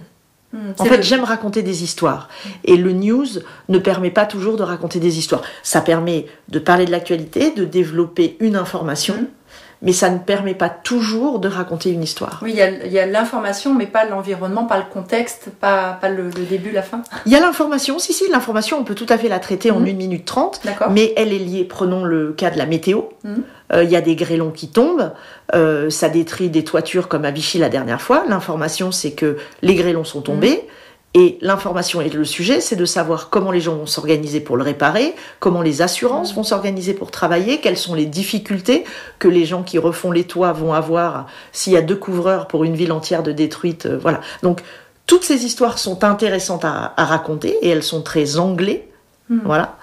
Hmm, 0.54 0.72
en 0.80 0.86
fait, 0.86 1.04
j'aime 1.04 1.24
raconter 1.24 1.62
des 1.62 1.84
histoires. 1.84 2.30
Et 2.64 2.78
le 2.78 2.94
news 2.94 3.28
ne 3.70 3.78
permet 3.78 4.10
pas 4.10 4.26
toujours 4.26 4.58
de 4.58 4.64
raconter 4.64 5.00
des 5.00 5.20
histoires. 5.20 5.44
Ça 5.62 5.82
permet 5.82 6.26
de 6.50 6.58
parler 6.58 6.86
de 6.86 6.92
l'actualité, 6.92 7.52
de 7.52 7.64
développer 7.64 8.38
une 8.40 8.56
information. 8.56 9.14
Hmm 9.14 9.41
mais 9.82 9.94
ça 9.94 10.10
ne 10.10 10.20
permet 10.20 10.54
pas 10.54 10.70
toujours 10.70 11.40
de 11.40 11.48
raconter 11.48 11.90
une 11.90 12.04
histoire. 12.04 12.40
Oui, 12.44 12.52
il 12.54 12.92
y 12.92 13.00
a, 13.00 13.06
l'information, 13.08 13.74
mais 13.74 13.88
pas 13.88 14.06
l'environnement, 14.06 14.66
pas 14.66 14.78
le 14.78 14.84
contexte, 14.92 15.50
pas, 15.60 15.98
pas 16.00 16.10
le, 16.10 16.30
début, 16.30 16.72
la 16.72 16.84
fin. 16.84 17.02
Il 17.26 17.32
y 17.32 17.36
a 17.36 17.40
l'information, 17.40 17.98
si, 17.98 18.14
si, 18.14 18.30
l'information, 18.30 18.78
on 18.78 18.84
peut 18.84 18.94
tout 18.94 19.08
à 19.10 19.18
fait 19.18 19.28
la 19.28 19.40
traiter 19.40 19.72
en 19.72 19.78
1 19.78 19.80
mhm. 19.80 19.96
minute 19.96 20.26
30, 20.26 20.62
mais 20.92 21.14
elle 21.18 21.34
est 21.34 21.40
liée, 21.40 21.66
prenons 21.66 22.04
le 22.04 22.32
cas 22.34 22.52
de 22.52 22.60
la 22.60 22.68
météo, 22.68 23.02
mhm. 23.24 23.44
euh, 23.74 23.84
il 23.84 23.90
y 23.90 23.96
a 23.96 24.02
des 24.02 24.16
grêlons 24.16 24.52
qui 24.52 24.70
tombent, 24.70 25.14
euh, 25.56 25.90
ça 25.90 26.10
détruit 26.10 26.50
des 26.50 26.64
toitures 26.64 27.08
comme 27.08 27.26
à 27.26 27.32
Vichy 27.32 27.58
la 27.58 27.70
dernière 27.70 28.02
fois. 28.02 28.24
L'information, 28.28 28.92
c'est 28.92 29.12
que 29.12 29.38
les 29.64 29.76
grêlons 29.76 30.04
sont 30.04 30.22
tombés. 30.22 30.58
Mhm. 30.58 30.70
Et 31.14 31.38
l'information 31.42 32.00
et 32.00 32.10
le 32.10 32.24
sujet, 32.24 32.62
c'est 32.62 32.78
de 32.78 32.86
savoir 32.86 33.30
comment 33.30 33.52
les 33.52 33.60
gens 33.60 33.76
vont 33.76 33.86
s'organiser 33.86 34.40
pour 34.40 34.56
le 34.56 34.64
réparer, 34.64 35.14
comment 35.40 35.62
les 35.62 35.82
assurances 35.82 36.34
vont 36.34 36.44
s'organiser 36.44 36.94
pour 36.94 37.12
travailler, 37.12 37.60
quelles 37.60 37.78
sont 37.78 37.96
les 37.96 38.06
difficultés 38.06 38.86
que 39.20 39.28
les 39.28 39.46
gens 39.46 39.62
qui 39.62 39.78
refont 39.78 40.12
les 40.12 40.24
toits 40.24 40.54
vont 40.54 40.74
avoir 40.74 41.28
s'il 41.52 41.74
y 41.74 41.78
a 41.78 41.82
deux 41.82 41.98
couvreurs 41.98 42.48
pour 42.48 42.64
une 42.64 42.76
ville 42.76 42.94
entière 42.94 43.24
de 43.24 43.34
détruite. 43.34 43.88
Euh, 43.88 43.98
voilà. 43.98 44.22
Donc, 44.42 44.62
toutes 45.06 45.26
ces 45.26 45.44
histoires 45.44 45.80
sont 45.80 46.06
intéressantes 46.06 46.64
à, 46.64 46.94
raconter 46.96 47.58
et 47.62 47.68
elles 47.68 47.84
sont 47.84 48.02
très 48.02 48.38
anglais. 48.38 48.88
Hmm. 49.28 49.40
Voilà. 49.44 49.78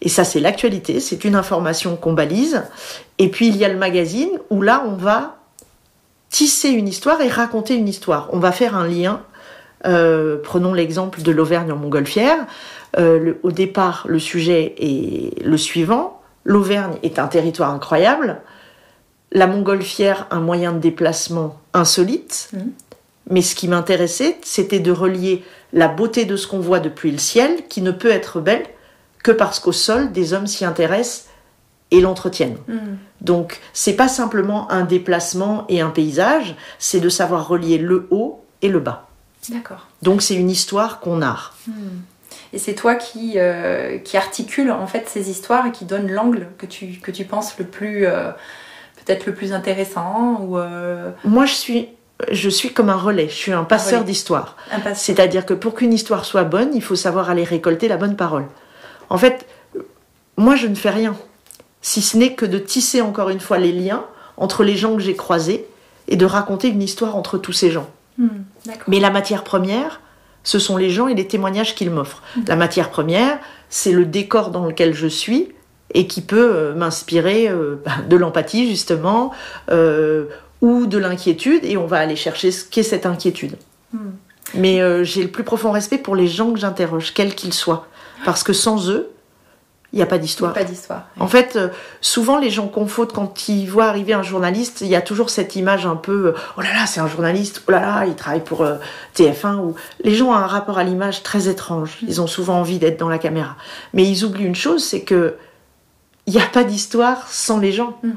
Et 0.00 0.08
ça, 0.08 0.24
c'est 0.24 0.40
l'actualité, 0.40 0.98
c'est 0.98 1.24
une 1.24 1.36
information 1.36 1.94
qu'on 1.94 2.12
balise. 2.12 2.64
Et 3.18 3.28
puis, 3.28 3.46
il 3.46 3.56
y 3.56 3.64
a 3.64 3.68
le 3.68 3.78
magazine 3.78 4.30
où 4.50 4.62
là, 4.62 4.82
on 4.84 4.96
va 4.96 5.36
tisser 6.28 6.70
une 6.70 6.88
histoire 6.88 7.20
et 7.20 7.28
raconter 7.28 7.76
une 7.76 7.88
histoire. 7.88 8.30
On 8.32 8.40
va 8.40 8.50
faire 8.50 8.74
un 8.74 8.88
lien 8.88 9.22
euh, 9.86 10.38
prenons 10.42 10.74
l'exemple 10.74 11.22
de 11.22 11.32
l'Auvergne 11.32 11.72
en 11.72 11.76
montgolfière. 11.76 12.46
Euh, 12.98 13.34
au 13.42 13.50
départ, 13.50 14.06
le 14.08 14.18
sujet 14.18 14.74
est 14.78 15.42
le 15.44 15.56
suivant. 15.56 16.20
L'Auvergne 16.44 16.94
est 17.02 17.18
un 17.18 17.26
territoire 17.26 17.70
incroyable. 17.70 18.40
La 19.32 19.46
montgolfière, 19.46 20.26
un 20.30 20.40
moyen 20.40 20.72
de 20.72 20.78
déplacement 20.78 21.60
insolite. 21.72 22.50
Mmh. 22.52 22.58
Mais 23.30 23.42
ce 23.42 23.54
qui 23.54 23.68
m'intéressait, 23.68 24.38
c'était 24.42 24.80
de 24.80 24.90
relier 24.90 25.44
la 25.72 25.88
beauté 25.88 26.24
de 26.24 26.36
ce 26.36 26.46
qu'on 26.46 26.58
voit 26.58 26.80
depuis 26.80 27.10
le 27.10 27.18
ciel, 27.18 27.66
qui 27.68 27.80
ne 27.80 27.92
peut 27.92 28.10
être 28.10 28.40
belle 28.40 28.64
que 29.22 29.30
parce 29.30 29.60
qu'au 29.60 29.72
sol, 29.72 30.12
des 30.12 30.34
hommes 30.34 30.48
s'y 30.48 30.64
intéressent 30.64 31.28
et 31.92 32.00
l'entretiennent. 32.00 32.58
Mmh. 32.66 32.78
Donc, 33.20 33.60
c'est 33.72 33.94
pas 33.94 34.08
simplement 34.08 34.70
un 34.70 34.82
déplacement 34.82 35.64
et 35.68 35.80
un 35.80 35.90
paysage, 35.90 36.56
c'est 36.78 37.00
de 37.00 37.08
savoir 37.08 37.46
relier 37.46 37.78
le 37.78 38.08
haut 38.10 38.44
et 38.60 38.68
le 38.68 38.80
bas. 38.80 39.08
D'accord. 39.48 39.88
Donc 40.02 40.22
c'est 40.22 40.34
une 40.34 40.50
histoire 40.50 41.00
qu'on 41.00 41.22
a. 41.22 41.52
Hmm. 41.66 42.00
Et 42.52 42.58
c'est 42.58 42.74
toi 42.74 42.94
qui, 42.94 43.34
euh, 43.36 43.98
qui 43.98 44.16
articule 44.16 44.70
en 44.70 44.86
fait 44.86 45.08
ces 45.08 45.30
histoires 45.30 45.66
et 45.66 45.72
qui 45.72 45.84
donne 45.84 46.10
l'angle 46.10 46.48
que 46.58 46.66
tu, 46.66 46.98
que 47.02 47.10
tu 47.10 47.24
penses 47.24 47.58
le 47.58 47.64
plus 47.64 48.06
euh, 48.06 48.30
peut-être 49.04 49.26
le 49.26 49.34
plus 49.34 49.52
intéressant 49.52 50.40
ou 50.40 50.58
euh, 50.58 51.10
Moi 51.24 51.46
je 51.46 51.54
suis 51.54 51.88
je 52.30 52.48
suis 52.48 52.72
comme 52.72 52.88
un 52.88 52.96
relais, 52.96 53.28
je 53.28 53.34
suis 53.34 53.52
un 53.52 53.64
passeur 53.64 54.04
d'histoire. 54.04 54.56
C'est-à-dire 54.94 55.44
que 55.44 55.54
pour 55.54 55.74
qu'une 55.74 55.92
histoire 55.92 56.24
soit 56.24 56.44
bonne, 56.44 56.70
il 56.72 56.82
faut 56.82 56.94
savoir 56.94 57.30
aller 57.30 57.42
récolter 57.42 57.88
la 57.88 57.96
bonne 57.96 58.14
parole. 58.14 58.44
En 59.10 59.18
fait, 59.18 59.44
moi 60.36 60.54
je 60.54 60.68
ne 60.68 60.76
fais 60.76 60.90
rien, 60.90 61.16
si 61.80 62.00
ce 62.00 62.16
n'est 62.16 62.34
que 62.34 62.46
de 62.46 62.58
tisser 62.58 63.00
encore 63.00 63.30
une 63.30 63.40
fois 63.40 63.58
les 63.58 63.72
liens 63.72 64.04
entre 64.36 64.62
les 64.62 64.76
gens 64.76 64.94
que 64.94 65.02
j'ai 65.02 65.16
croisés 65.16 65.66
et 66.06 66.16
de 66.16 66.24
raconter 66.24 66.68
une 66.68 66.82
histoire 66.82 67.16
entre 67.16 67.38
tous 67.38 67.52
ces 67.52 67.72
gens. 67.72 67.90
Hmm, 68.18 68.28
Mais 68.86 69.00
la 69.00 69.10
matière 69.10 69.44
première, 69.44 70.00
ce 70.44 70.58
sont 70.58 70.76
les 70.76 70.90
gens 70.90 71.08
et 71.08 71.14
les 71.14 71.26
témoignages 71.26 71.74
qu'ils 71.74 71.90
m'offrent. 71.90 72.22
La 72.46 72.56
matière 72.56 72.90
première, 72.90 73.38
c'est 73.68 73.92
le 73.92 74.04
décor 74.04 74.50
dans 74.50 74.66
lequel 74.66 74.94
je 74.94 75.06
suis 75.06 75.52
et 75.94 76.06
qui 76.06 76.20
peut 76.20 76.52
euh, 76.54 76.74
m'inspirer 76.74 77.48
euh, 77.48 77.76
de 78.08 78.16
l'empathie 78.16 78.68
justement 78.68 79.32
euh, 79.70 80.26
ou 80.60 80.86
de 80.86 80.98
l'inquiétude 80.98 81.64
et 81.64 81.76
on 81.76 81.86
va 81.86 81.98
aller 81.98 82.16
chercher 82.16 82.50
ce 82.50 82.64
qu'est 82.64 82.82
cette 82.82 83.06
inquiétude. 83.06 83.56
Hmm. 83.92 84.10
Mais 84.54 84.80
j'ai 85.04 85.22
le 85.22 85.30
plus 85.30 85.44
profond 85.44 85.70
respect 85.70 85.96
pour 85.96 86.14
les 86.14 86.26
gens 86.26 86.52
que 86.52 86.58
j'interroge, 86.58 87.14
quels 87.14 87.34
qu'ils 87.34 87.54
soient, 87.54 87.86
parce 88.26 88.42
que 88.42 88.52
sans 88.52 88.90
eux, 88.90 89.08
il 89.92 89.96
n'y 89.96 90.02
a 90.02 90.06
pas 90.06 90.18
d'histoire. 90.18 90.54
Pas 90.54 90.64
d'histoire. 90.64 91.08
En 91.20 91.26
fait, 91.26 91.56
euh, 91.56 91.68
souvent 92.00 92.38
les 92.38 92.48
gens 92.48 92.66
confondent 92.66 93.12
quand 93.12 93.48
ils 93.48 93.66
voient 93.66 93.84
arriver 93.84 94.14
un 94.14 94.22
journaliste, 94.22 94.80
il 94.80 94.86
y 94.86 94.94
a 94.94 95.02
toujours 95.02 95.28
cette 95.28 95.54
image 95.54 95.84
un 95.84 95.96
peu 95.96 96.28
euh, 96.28 96.34
oh 96.56 96.62
là 96.62 96.72
là, 96.72 96.86
c'est 96.86 97.00
un 97.00 97.08
journaliste, 97.08 97.62
oh 97.68 97.72
là 97.72 97.80
là, 97.80 98.06
il 98.06 98.14
travaille 98.14 98.42
pour 98.42 98.62
euh, 98.62 98.76
TF1 99.14 99.56
ou 99.56 99.74
les 100.02 100.14
gens 100.14 100.28
ont 100.28 100.34
un 100.34 100.46
rapport 100.46 100.78
à 100.78 100.84
l'image 100.84 101.22
très 101.22 101.48
étrange. 101.48 101.98
Mm. 102.00 102.06
Ils 102.08 102.20
ont 102.22 102.26
souvent 102.26 102.58
envie 102.58 102.78
d'être 102.78 102.98
dans 102.98 103.10
la 103.10 103.18
caméra. 103.18 103.56
Mais 103.92 104.08
ils 104.08 104.24
oublient 104.24 104.46
une 104.46 104.54
chose, 104.54 104.82
c'est 104.82 105.02
que 105.02 105.34
il 106.26 106.32
n'y 106.32 106.40
a 106.40 106.46
pas 106.46 106.64
d'histoire 106.64 107.28
sans 107.28 107.58
les 107.58 107.72
gens. 107.72 107.98
Mm. 108.02 108.10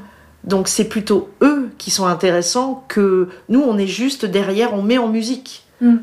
Donc 0.44 0.68
c'est 0.68 0.88
plutôt 0.88 1.28
eux 1.42 1.68
qui 1.76 1.90
sont 1.90 2.06
intéressants 2.06 2.86
que 2.88 3.28
nous, 3.50 3.60
on 3.60 3.76
est 3.76 3.86
juste 3.86 4.24
derrière, 4.24 4.72
on 4.72 4.82
met 4.82 4.96
en 4.96 5.08
musique. 5.08 5.64
Mm. 5.82 5.96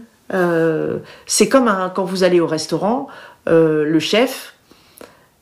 c'est 1.25 1.49
comme 1.49 1.91
quand 1.95 2.03
vous 2.03 2.23
allez 2.23 2.39
au 2.39 2.45
restaurant, 2.45 3.07
le 3.47 3.99
chef, 3.99 4.52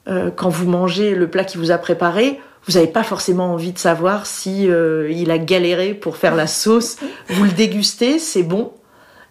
euh, 0.08 0.32
quand 0.32 0.50
vous 0.50 0.68
mangez 0.68 1.16
le 1.16 1.30
plat 1.30 1.44
qu'il 1.44 1.60
vous 1.60 1.72
a 1.72 1.78
préparé, 1.78 2.42
vous 2.68 2.74
n'avez 2.74 2.88
pas 2.88 3.04
forcément 3.04 3.54
envie 3.54 3.72
de 3.72 3.80
savoir 3.80 4.26
si 4.26 4.70
euh, 4.70 5.12
il 5.12 5.32
a 5.32 5.38
galéré 5.38 5.94
pour 5.94 6.18
faire 6.18 6.36
la 6.36 6.48
sauce. 6.48 6.98
Vous 7.30 7.44
le 7.44 7.52
dégustez, 7.52 8.20
c'est 8.20 8.44
bon. 8.44 8.72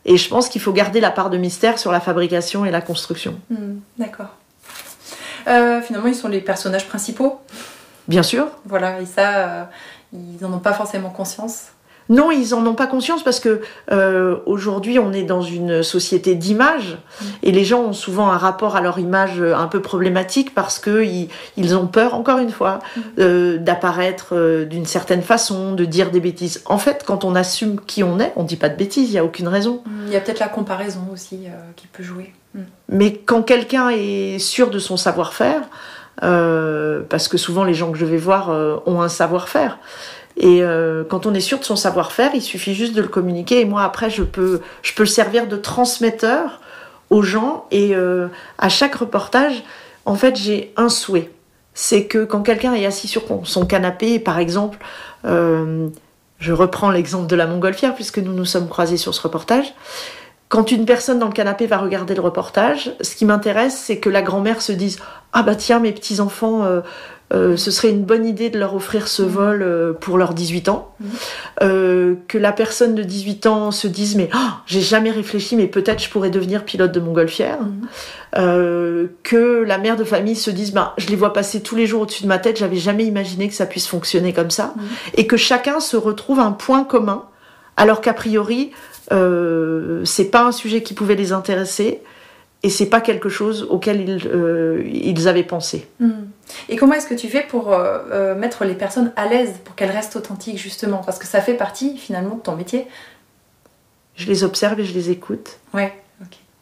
Et 0.04 0.16
je 0.16 0.28
pense 0.28 0.48
qu'il 0.48 0.60
faut 0.60 0.72
garder 0.72 1.00
la 1.00 1.10
part 1.10 1.30
de 1.30 1.36
mystère 1.36 1.78
sur 1.78 1.92
la 1.92 2.00
fabrication 2.00 2.64
et 2.64 2.70
la 2.70 2.80
construction. 2.80 3.38
Hmm, 3.50 3.78
d'accord. 3.98 4.34
Euh, 5.46 5.80
finalement, 5.80 6.08
ils 6.08 6.14
sont 6.14 6.28
les 6.28 6.40
personnages 6.40 6.88
principaux. 6.88 7.38
Bien 8.08 8.22
sûr. 8.22 8.48
Voilà, 8.64 9.00
et 9.00 9.06
ça, 9.06 9.70
ils 10.12 10.38
n'en 10.40 10.52
ont 10.54 10.58
pas 10.58 10.72
forcément 10.72 11.10
conscience. 11.10 11.66
Non, 12.10 12.32
ils 12.32 12.54
en 12.54 12.66
ont 12.66 12.74
pas 12.74 12.88
conscience 12.88 13.22
parce 13.22 13.38
que 13.38 13.60
euh, 13.92 14.38
aujourd'hui 14.44 14.98
on 14.98 15.12
est 15.12 15.22
dans 15.22 15.42
une 15.42 15.84
société 15.84 16.34
d'image 16.34 16.98
mm. 16.98 17.24
et 17.44 17.52
les 17.52 17.64
gens 17.64 17.82
ont 17.82 17.92
souvent 17.92 18.30
un 18.30 18.36
rapport 18.36 18.74
à 18.74 18.80
leur 18.80 18.98
image 18.98 19.40
un 19.40 19.68
peu 19.68 19.80
problématique 19.80 20.52
parce 20.52 20.80
que 20.80 21.04
ils, 21.56 21.76
ont 21.76 21.86
peur, 21.86 22.14
encore 22.14 22.38
une 22.38 22.50
fois, 22.50 22.80
mm. 22.96 23.00
euh, 23.20 23.58
d'apparaître 23.58 24.30
euh, 24.32 24.64
d'une 24.64 24.86
certaine 24.86 25.22
façon, 25.22 25.72
de 25.72 25.84
dire 25.84 26.10
des 26.10 26.18
bêtises. 26.18 26.62
En 26.66 26.78
fait, 26.78 27.04
quand 27.06 27.24
on 27.24 27.36
assume 27.36 27.80
qui 27.80 28.02
on 28.02 28.18
est, 28.18 28.32
on 28.34 28.42
dit 28.42 28.56
pas 28.56 28.68
de 28.68 28.76
bêtises, 28.76 29.10
il 29.10 29.14
y 29.14 29.18
a 29.18 29.24
aucune 29.24 29.48
raison. 29.48 29.80
Mm. 29.86 29.90
Il 30.08 30.12
y 30.12 30.16
a 30.16 30.20
peut-être 30.20 30.40
la 30.40 30.48
comparaison 30.48 31.06
aussi 31.12 31.46
qui 31.76 31.86
peut 31.86 32.02
jouer. 32.02 32.32
Mais 32.88 33.14
quand 33.14 33.42
quelqu'un 33.42 33.90
est 33.90 34.40
sûr 34.40 34.70
de 34.70 34.80
son 34.80 34.96
savoir-faire, 34.96 35.62
parce 36.20 37.28
que 37.28 37.38
souvent 37.38 37.62
les 37.62 37.74
gens 37.74 37.92
que 37.92 37.98
je 37.98 38.04
vais 38.04 38.16
voir 38.16 38.50
ont 38.86 39.00
un 39.00 39.08
savoir-faire. 39.08 39.78
Et 40.42 40.62
euh, 40.62 41.04
quand 41.04 41.26
on 41.26 41.34
est 41.34 41.40
sûr 41.40 41.58
de 41.58 41.64
son 41.64 41.76
savoir-faire, 41.76 42.30
il 42.34 42.40
suffit 42.40 42.74
juste 42.74 42.94
de 42.94 43.02
le 43.02 43.08
communiquer. 43.08 43.60
Et 43.60 43.66
moi, 43.66 43.82
après, 43.82 44.08
je 44.08 44.22
peux, 44.22 44.62
je 44.82 44.94
peux 44.94 45.04
servir 45.04 45.46
de 45.46 45.56
transmetteur 45.56 46.62
aux 47.10 47.20
gens. 47.20 47.66
Et 47.70 47.94
euh, 47.94 48.28
à 48.56 48.70
chaque 48.70 48.94
reportage, 48.94 49.62
en 50.06 50.14
fait, 50.14 50.36
j'ai 50.36 50.72
un 50.78 50.88
souhait. 50.88 51.30
C'est 51.74 52.06
que 52.06 52.24
quand 52.24 52.40
quelqu'un 52.40 52.72
est 52.72 52.86
assis 52.86 53.06
sur 53.06 53.22
son 53.44 53.66
canapé, 53.66 54.18
par 54.18 54.38
exemple, 54.38 54.78
euh, 55.26 55.88
je 56.38 56.52
reprends 56.54 56.90
l'exemple 56.90 57.26
de 57.26 57.36
la 57.36 57.46
montgolfière, 57.46 57.94
puisque 57.94 58.18
nous 58.18 58.32
nous 58.32 58.46
sommes 58.46 58.68
croisés 58.68 58.96
sur 58.96 59.14
ce 59.14 59.20
reportage. 59.20 59.74
Quand 60.48 60.72
une 60.72 60.86
personne 60.86 61.18
dans 61.18 61.26
le 61.26 61.34
canapé 61.34 61.66
va 61.66 61.76
regarder 61.76 62.14
le 62.14 62.22
reportage, 62.22 62.92
ce 63.02 63.14
qui 63.14 63.26
m'intéresse, 63.26 63.76
c'est 63.76 63.98
que 63.98 64.08
la 64.08 64.22
grand-mère 64.22 64.62
se 64.62 64.72
dise 64.72 65.00
Ah 65.34 65.42
bah 65.42 65.54
tiens, 65.54 65.80
mes 65.80 65.92
petits-enfants, 65.92 66.66
euh, 67.32 67.56
ce 67.56 67.70
serait 67.70 67.90
une 67.90 68.02
bonne 68.02 68.26
idée 68.26 68.50
de 68.50 68.58
leur 68.58 68.74
offrir 68.74 69.06
ce 69.06 69.22
mmh. 69.22 69.26
vol 69.26 69.62
euh, 69.62 69.92
pour 69.92 70.18
leurs 70.18 70.34
18 70.34 70.68
ans. 70.68 70.92
Mmh. 70.98 71.06
Euh, 71.62 72.14
que 72.26 72.38
la 72.38 72.52
personne 72.52 72.94
de 72.94 73.02
18 73.04 73.46
ans 73.46 73.70
se 73.70 73.86
dise 73.86 74.16
mais 74.16 74.28
oh, 74.34 74.48
j'ai 74.66 74.80
jamais 74.80 75.10
réfléchi 75.10 75.54
mais 75.54 75.68
peut-être 75.68 76.02
je 76.02 76.10
pourrais 76.10 76.30
devenir 76.30 76.64
pilote 76.64 76.92
de 76.92 77.00
montgolfière. 77.00 77.58
Mmh. 77.60 79.08
que 79.22 79.62
la 79.64 79.78
mère 79.78 79.96
de 79.96 80.04
famille 80.04 80.36
se 80.36 80.50
dise 80.50 80.72
bah, 80.72 80.94
je 80.98 81.08
les 81.08 81.16
vois 81.16 81.32
passer 81.32 81.62
tous 81.62 81.76
les 81.76 81.86
jours 81.86 82.02
au-dessus 82.02 82.24
de 82.24 82.28
ma 82.28 82.38
tête, 82.38 82.58
j'avais 82.58 82.76
jamais 82.76 83.04
imaginé 83.04 83.48
que 83.48 83.54
ça 83.54 83.66
puisse 83.66 83.86
fonctionner 83.86 84.32
comme 84.32 84.50
ça. 84.50 84.74
Et 85.14 85.26
que 85.26 85.36
chacun 85.36 85.80
se 85.80 85.96
retrouve 85.96 86.40
un 86.40 86.52
point 86.52 86.84
commun 86.84 87.24
alors 87.76 88.00
qu'a 88.00 88.14
priori 88.14 88.72
c'est 89.10 90.30
pas 90.30 90.44
un 90.44 90.52
sujet 90.52 90.82
qui 90.82 90.94
pouvait 90.94 91.16
les 91.16 91.32
intéresser 91.32 92.02
et 92.62 92.68
c'est 92.68 92.86
pas 92.86 93.00
quelque 93.00 93.28
chose 93.28 93.66
auquel 93.70 94.08
ils, 94.08 94.26
euh, 94.26 94.82
ils 94.86 95.28
avaient 95.28 95.44
pensé. 95.44 95.88
Hmm. 95.98 96.26
Et 96.68 96.76
comment 96.76 96.94
est-ce 96.94 97.06
que 97.06 97.14
tu 97.14 97.28
fais 97.28 97.42
pour 97.42 97.72
euh, 97.72 97.98
euh, 98.10 98.34
mettre 98.34 98.64
les 98.64 98.74
personnes 98.74 99.12
à 99.16 99.26
l'aise, 99.26 99.54
pour 99.64 99.74
qu'elles 99.74 99.90
restent 99.90 100.16
authentiques 100.16 100.58
justement? 100.58 100.98
Parce 100.98 101.18
que 101.18 101.26
ça 101.26 101.40
fait 101.40 101.54
partie 101.54 101.96
finalement 101.96 102.36
de 102.36 102.40
ton 102.40 102.56
métier. 102.56 102.86
Je 104.16 104.26
les 104.26 104.44
observe 104.44 104.78
et 104.80 104.84
je 104.84 104.92
les 104.92 105.10
écoute. 105.10 105.58
Ouais. 105.72 105.92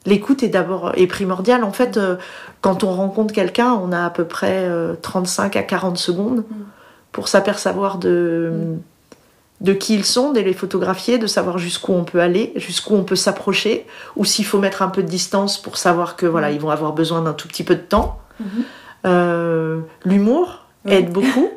L'écoute 0.06 0.42
est 0.42 0.48
d'abord 0.48 0.92
est 0.96 1.06
primordiale. 1.06 1.64
En 1.64 1.72
fait, 1.72 1.96
euh, 1.96 2.16
quand 2.62 2.84
on 2.84 2.92
rencontre 2.92 3.34
quelqu'un, 3.34 3.72
on 3.74 3.92
a 3.92 4.06
à 4.06 4.10
peu 4.10 4.24
près 4.24 4.64
euh, 4.64 4.94
35 4.94 5.56
à 5.56 5.62
40 5.62 5.98
secondes 5.98 6.44
Mm. 6.48 6.54
pour 7.12 7.28
s'apercevoir 7.28 7.98
de, 7.98 8.76
de 9.60 9.72
qui 9.72 9.94
ils 9.94 10.04
sont, 10.04 10.32
de 10.32 10.40
les 10.40 10.52
photographier, 10.52 11.18
de 11.18 11.26
savoir 11.26 11.58
jusqu'où 11.58 11.92
on 11.92 12.04
peut 12.04 12.20
aller, 12.20 12.52
jusqu'où 12.56 12.94
on 12.94 13.02
peut 13.02 13.16
s'approcher, 13.16 13.86
ou 14.16 14.24
s'il 14.24 14.44
faut 14.44 14.58
mettre 14.60 14.82
un 14.82 14.88
peu 14.88 15.02
de 15.02 15.08
distance 15.08 15.60
pour 15.60 15.76
savoir 15.76 16.14
que 16.16 16.26
voilà, 16.26 16.50
Mm. 16.50 16.54
ils 16.54 16.60
vont 16.60 16.70
avoir 16.70 16.92
besoin 16.92 17.22
d'un 17.22 17.32
tout 17.32 17.48
petit 17.48 17.64
peu 17.64 17.74
de 17.74 17.80
temps. 17.80 18.20
Mhm. 18.40 18.46
Euh, 19.06 19.80
L'humour 20.04 20.66
Oui. 20.84 20.92
aide 20.92 21.10
beaucoup, 21.12 21.50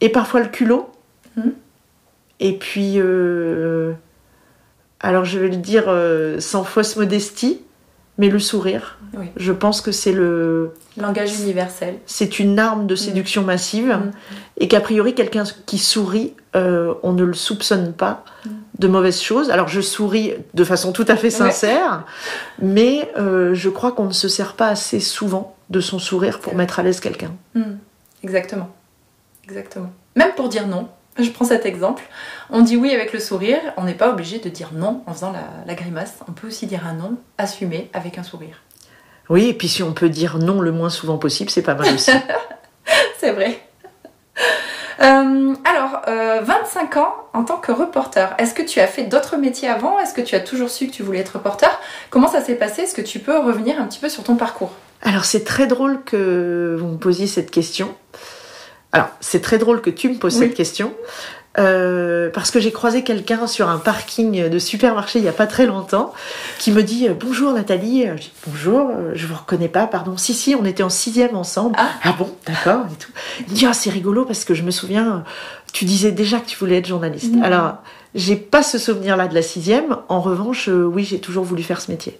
et 0.00 0.08
parfois 0.10 0.40
le 0.40 0.48
culot. 0.48 0.90
Mm. 1.36 1.50
Et 2.40 2.56
puis, 2.58 2.94
euh, 2.96 3.92
alors 5.00 5.24
je 5.24 5.38
vais 5.40 5.48
le 5.48 5.56
dire 5.56 5.84
euh, 5.88 6.38
sans 6.40 6.62
fausse 6.64 6.96
modestie, 6.96 7.60
mais 8.22 8.28
le 8.28 8.38
sourire. 8.38 8.98
Oui. 9.18 9.26
Je 9.36 9.50
pense 9.50 9.80
que 9.80 9.90
c'est 9.90 10.12
le, 10.12 10.74
Langage 10.96 11.40
universel. 11.40 11.96
c'est 12.06 12.38
une 12.38 12.56
arme 12.60 12.86
de 12.86 12.94
séduction 12.94 13.42
massive, 13.42 13.88
Mm. 13.88 14.10
et 14.58 14.68
qu'a 14.68 14.80
priori 14.80 15.12
quelqu'un 15.16 15.42
qui 15.66 15.76
sourit, 15.78 16.34
euh, 16.54 16.94
on 17.02 17.14
ne 17.14 17.24
le 17.24 17.34
soupçonne 17.34 17.92
pas 17.92 18.24
de 18.78 18.86
mauvaises 18.86 19.20
choses. 19.20 19.50
Alors 19.50 19.66
je 19.66 19.80
souris 19.80 20.34
de 20.54 20.62
façon 20.62 20.92
tout 20.92 21.04
à 21.08 21.16
fait 21.16 21.30
sincère, 21.30 22.04
mais 22.60 23.10
euh, 23.18 23.54
je 23.54 23.68
crois 23.68 23.90
qu'on 23.90 24.04
ne 24.06 24.12
se 24.12 24.28
sert 24.28 24.52
pas 24.54 24.68
assez 24.68 25.00
souvent 25.00 25.56
de 25.68 25.80
son 25.80 25.98
sourire 25.98 26.38
pour 26.38 26.54
mettre 26.54 26.78
à 26.78 26.84
l'aise 26.84 27.00
quelqu'un. 27.00 27.32
Exactement. 28.22 28.70
Exactement. 29.48 29.90
Même 30.14 30.30
pour 30.36 30.48
dire 30.48 30.68
non. 30.68 30.86
Je 31.18 31.30
prends 31.30 31.44
cet 31.44 31.66
exemple. 31.66 32.02
On 32.50 32.62
dit 32.62 32.76
oui 32.76 32.92
avec 32.92 33.12
le 33.12 33.20
sourire, 33.20 33.60
on 33.76 33.84
n'est 33.84 33.94
pas 33.94 34.10
obligé 34.10 34.38
de 34.38 34.48
dire 34.48 34.70
non 34.72 35.02
en 35.06 35.12
faisant 35.12 35.32
la, 35.32 35.44
la 35.66 35.74
grimace. 35.74 36.14
On 36.28 36.32
peut 36.32 36.46
aussi 36.46 36.66
dire 36.66 36.86
un 36.86 36.94
non 36.94 37.16
assumé 37.38 37.90
avec 37.92 38.18
un 38.18 38.22
sourire. 38.22 38.62
Oui, 39.28 39.48
et 39.48 39.54
puis 39.54 39.68
si 39.68 39.82
on 39.82 39.92
peut 39.92 40.08
dire 40.08 40.38
non 40.38 40.60
le 40.60 40.72
moins 40.72 40.90
souvent 40.90 41.18
possible, 41.18 41.50
c'est 41.50 41.62
pas 41.62 41.74
mal 41.74 41.94
aussi. 41.94 42.12
C'est 43.18 43.32
vrai. 43.32 43.60
Euh, 45.00 45.54
alors, 45.64 46.02
euh, 46.08 46.40
25 46.42 46.96
ans 46.96 47.14
en 47.32 47.44
tant 47.44 47.56
que 47.56 47.72
reporter. 47.72 48.34
Est-ce 48.38 48.54
que 48.54 48.62
tu 48.62 48.80
as 48.80 48.86
fait 48.86 49.04
d'autres 49.04 49.36
métiers 49.36 49.68
avant? 49.68 49.98
Est-ce 49.98 50.14
que 50.14 50.20
tu 50.20 50.34
as 50.34 50.40
toujours 50.40 50.70
su 50.70 50.86
que 50.86 50.92
tu 50.92 51.02
voulais 51.02 51.20
être 51.20 51.34
reporter? 51.34 51.70
Comment 52.10 52.28
ça 52.28 52.40
s'est 52.40 52.54
passé? 52.54 52.82
Est-ce 52.82 52.94
que 52.94 53.00
tu 53.00 53.18
peux 53.18 53.38
revenir 53.38 53.80
un 53.80 53.86
petit 53.86 53.98
peu 53.98 54.08
sur 54.08 54.22
ton 54.22 54.36
parcours? 54.36 54.72
Alors 55.02 55.24
c'est 55.24 55.44
très 55.44 55.66
drôle 55.66 56.02
que 56.04 56.76
vous 56.78 56.86
me 56.86 56.98
posiez 56.98 57.26
cette 57.26 57.50
question. 57.50 57.94
Alors 58.92 59.08
c'est 59.20 59.40
très 59.40 59.58
drôle 59.58 59.80
que 59.80 59.90
tu 59.90 60.08
me 60.08 60.16
poses 60.16 60.34
Oui. 60.36 60.46
cette 60.46 60.54
question. 60.54 60.92
euh, 61.58 62.30
parce 62.30 62.50
que 62.50 62.60
j'ai 62.60 62.72
croisé 62.72 63.04
quelqu'un 63.04 63.46
sur 63.46 63.68
un 63.68 63.76
parking 63.78 64.48
de 64.48 64.58
supermarché 64.58 65.18
il 65.18 65.24
y 65.26 65.28
a 65.28 65.32
pas 65.32 65.46
très 65.46 65.66
longtemps 65.66 66.14
qui 66.58 66.70
me 66.72 66.82
dit 66.82 67.08
euh, 67.08 67.12
bonjour 67.14 67.52
Nathalie 67.52 68.06
je 68.16 68.22
dis, 68.22 68.32
bonjour 68.46 68.88
euh, 68.88 69.12
je 69.14 69.26
vous 69.26 69.34
reconnais 69.34 69.68
pas 69.68 69.86
pardon 69.86 70.16
si 70.16 70.32
si 70.32 70.54
on 70.54 70.64
était 70.64 70.82
en 70.82 70.88
sixième 70.88 71.36
ensemble 71.36 71.76
Ah. 71.78 72.14
bon 72.18 72.30
d'accord 72.46 72.86
et 72.90 72.96
tout 72.96 73.10
il 73.40 73.50
me 73.50 73.54
dit 73.54 73.66
ah 73.66 73.74
c'est 73.74 73.90
rigolo 73.90 74.24
parce 74.24 74.46
que 74.46 74.54
je 74.54 74.62
me 74.62 74.70
souviens 74.70 75.24
tu 75.74 75.84
disais 75.84 76.10
déjà 76.10 76.40
que 76.40 76.46
tu 76.46 76.56
voulais 76.56 76.78
être 76.78 76.86
journaliste 76.88 77.34
Mhm. 77.34 77.42
alors 77.42 77.74
j'ai 78.14 78.36
pas 78.36 78.62
ce 78.62 78.78
souvenir 78.78 79.18
là 79.18 79.28
de 79.28 79.34
la 79.34 79.42
sixième 79.42 79.98
en 80.08 80.22
revanche 80.22 80.68
oui 80.72 81.04
j'ai 81.04 81.18
toujours 81.20 81.44
voulu 81.44 81.62
faire 81.62 81.82
ce 81.82 81.90
métier 81.90 82.18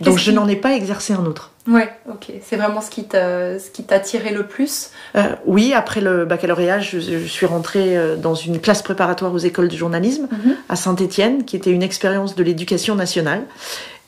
donc 0.00 0.16
je 0.16 0.30
n'en 0.30 0.48
ai 0.48 0.56
pas 0.56 0.72
exercé 0.74 1.12
un 1.12 1.26
autre 1.26 1.49
Ouais, 1.68 1.90
ok. 2.10 2.32
C'est 2.42 2.56
vraiment 2.56 2.80
ce 2.80 2.90
qui 2.90 3.04
t'a 3.04 3.58
ce 3.58 3.70
qui 3.70 3.82
t'a 3.84 4.00
tiré 4.00 4.30
le 4.32 4.46
plus? 4.46 4.90
Euh, 5.14 5.34
oui, 5.44 5.72
après 5.74 6.00
le 6.00 6.24
baccalauréat, 6.24 6.80
je, 6.80 6.98
je 6.98 7.18
suis 7.18 7.44
rentrée 7.46 7.96
euh, 7.98 8.16
dans 8.16 8.34
une 8.34 8.60
classe 8.60 8.82
préparatoire 8.82 9.32
aux 9.34 9.38
écoles 9.38 9.68
de 9.68 9.76
journalisme 9.76 10.26
Mhm. 10.32 10.56
à 10.70 10.76
Saint-Étienne, 10.76 11.44
qui 11.44 11.56
était 11.56 11.70
une 11.70 11.82
expérience 11.82 12.34
de 12.34 12.42
l'éducation 12.42 12.94
nationale. 12.94 13.42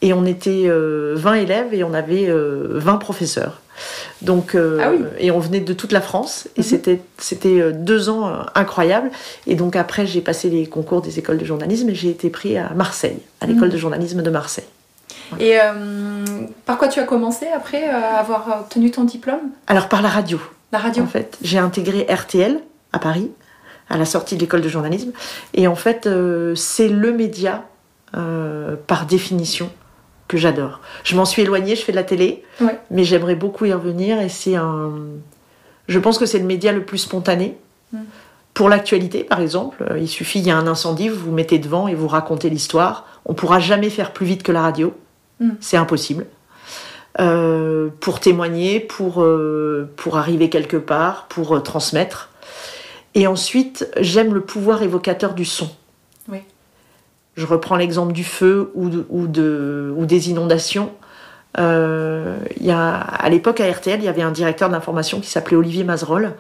Et 0.05 0.13
on 0.15 0.25
était 0.25 0.65
euh, 0.67 1.13
20 1.17 1.35
élèves 1.35 1.75
et 1.75 1.85
on 1.85 1.95
avait 1.95 2.29
euh, 2.29 2.67
20 2.73 2.97
professeurs. 2.97 3.61
Donc, 4.21 4.55
euh, 4.57 4.79
Ah 4.83 4.91
oui. 4.91 5.05
Et 5.21 5.31
on 5.31 5.39
venait 5.39 5.61
de 5.61 5.73
toute 5.75 5.93
la 5.93 6.01
France. 6.01 6.49
Et 6.57 6.61
Mhm. 6.61 6.67
c'était, 6.67 7.01
c'était 7.19 7.73
deux 7.73 8.09
ans 8.09 8.33
incroyables. 8.55 9.11
Et 9.47 9.55
donc 9.55 9.77
après, 9.77 10.07
j'ai 10.07 10.21
passé 10.23 10.49
les 10.51 10.67
concours 10.67 11.03
des 11.03 11.19
écoles 11.19 11.39
de 11.39 11.45
journalisme 11.45 11.89
et 11.91 11.95
j'ai 11.95 12.09
été 12.11 12.31
pris 12.31 12.57
à 12.57 12.71
Marseille, 12.75 13.19
à 13.41 13.47
l'école 13.47 13.69
Mhm. 13.69 13.75
de 13.75 13.79
journalisme 13.79 14.23
de 14.23 14.31
Marseille. 14.31 14.65
Et 15.41 15.59
euh, 15.61 16.25
par 16.67 16.79
quoi 16.79 16.89
tu 16.89 17.01
as 17.01 17.05
commencé 17.05 17.47
après 17.49 17.89
euh, 17.89 18.19
avoir 18.19 18.61
obtenu 18.63 18.91
ton 18.91 19.05
diplôme? 19.05 19.51
Alors 19.67 19.89
par 19.89 20.03
la 20.03 20.09
radio. 20.09 20.41
La 20.73 20.79
radio 20.79 21.03
En 21.03 21.07
fait, 21.07 21.39
j'ai 21.43 21.59
intégré 21.59 22.07
RTL 22.09 22.61
à 22.93 22.99
Paris 22.99 23.31
à 23.91 23.99
la 23.99 24.05
sortie 24.07 24.37
de 24.37 24.41
l'école 24.41 24.63
de 24.63 24.69
journalisme. 24.71 25.13
Et 25.53 25.67
en 25.69 25.75
fait, 25.75 26.07
euh, 26.07 26.55
c'est 26.55 26.89
le 26.89 27.13
média 27.13 27.65
euh, 28.17 28.75
par 28.87 29.05
définition 29.05 29.71
que 30.29 30.39
j'adore. 30.39 30.81
Je 31.05 31.15
m'en 31.15 31.27
suis 31.27 31.43
éloignée, 31.43 31.77
je 31.77 31.83
fais 31.83 31.93
de 31.93 31.97
la 31.97 32.05
télé, 32.05 32.43
Ouais. 32.61 32.79
mais 32.91 33.05
j'aimerais 33.05 33.35
beaucoup 33.35 33.67
y 33.67 33.73
revenir. 33.73 34.19
Et 34.21 34.31
c'est 34.31 34.57
un. 34.57 34.93
Je 35.89 35.99
pense 35.99 36.17
que 36.19 36.25
c'est 36.25 36.39
le 36.39 36.47
média 36.47 36.73
le 36.73 36.85
plus 36.85 36.99
spontané. 36.99 37.59
Mm. 37.93 37.99
Pour 38.55 38.69
l'actualité, 38.71 39.25
par 39.25 39.41
exemple, 39.41 39.85
il 39.99 40.09
suffit, 40.09 40.39
il 40.39 40.47
y 40.47 40.51
a 40.51 40.57
un 40.57 40.67
incendie, 40.67 41.09
vous 41.09 41.19
vous 41.27 41.33
mettez 41.33 41.59
devant 41.59 41.89
et 41.89 41.95
vous 41.95 42.09
racontez 42.09 42.49
l'histoire. 42.51 43.07
On 43.27 43.35
pourra 43.35 43.61
jamais 43.61 43.91
faire 43.91 44.13
plus 44.13 44.25
vite 44.27 44.43
que 44.43 44.53
la 44.53 44.63
radio. 44.63 44.95
Mm. 45.43 45.51
C'est 45.61 45.77
impossible. 45.77 46.27
Euh, 47.21 47.89
pour 48.01 48.21
témoigner, 48.21 48.81
pour, 48.81 49.23
euh, 49.23 49.91
pour 49.97 50.17
arriver 50.17 50.49
quelque 50.49 50.79
part, 50.79 51.27
pour 51.29 51.57
euh, 51.57 51.61
transmettre. 51.61 52.31
Et 53.15 53.27
ensuite, 53.27 53.87
j'aime 54.01 54.33
le 54.33 54.41
pouvoir 54.41 54.83
évocateur 54.83 55.35
du 55.35 55.45
son. 55.45 55.69
Oui. 56.31 56.39
Je 57.37 57.45
reprends 57.45 57.77
l'exemple 57.77 58.13
du 58.15 58.25
feu 58.25 58.71
ou, 58.75 58.89
de- 58.89 59.05
ou, 59.11 59.27
de, 59.27 59.93
ou 59.97 60.07
des 60.07 60.31
inondations. 60.31 60.91
Euh, 61.59 62.39
y 62.61 62.71
a, 62.71 62.95
à 62.95 63.29
l'époque, 63.29 63.61
à 63.61 63.71
RTL, 63.71 64.01
il 64.01 64.05
y 64.05 64.09
avait 64.09 64.23
un 64.23 64.31
directeur 64.31 64.71
d'information 64.71 65.21
qui 65.21 65.29
s'appelait 65.29 65.57
Olivier 65.57 65.85
Mazerolle 65.85 66.33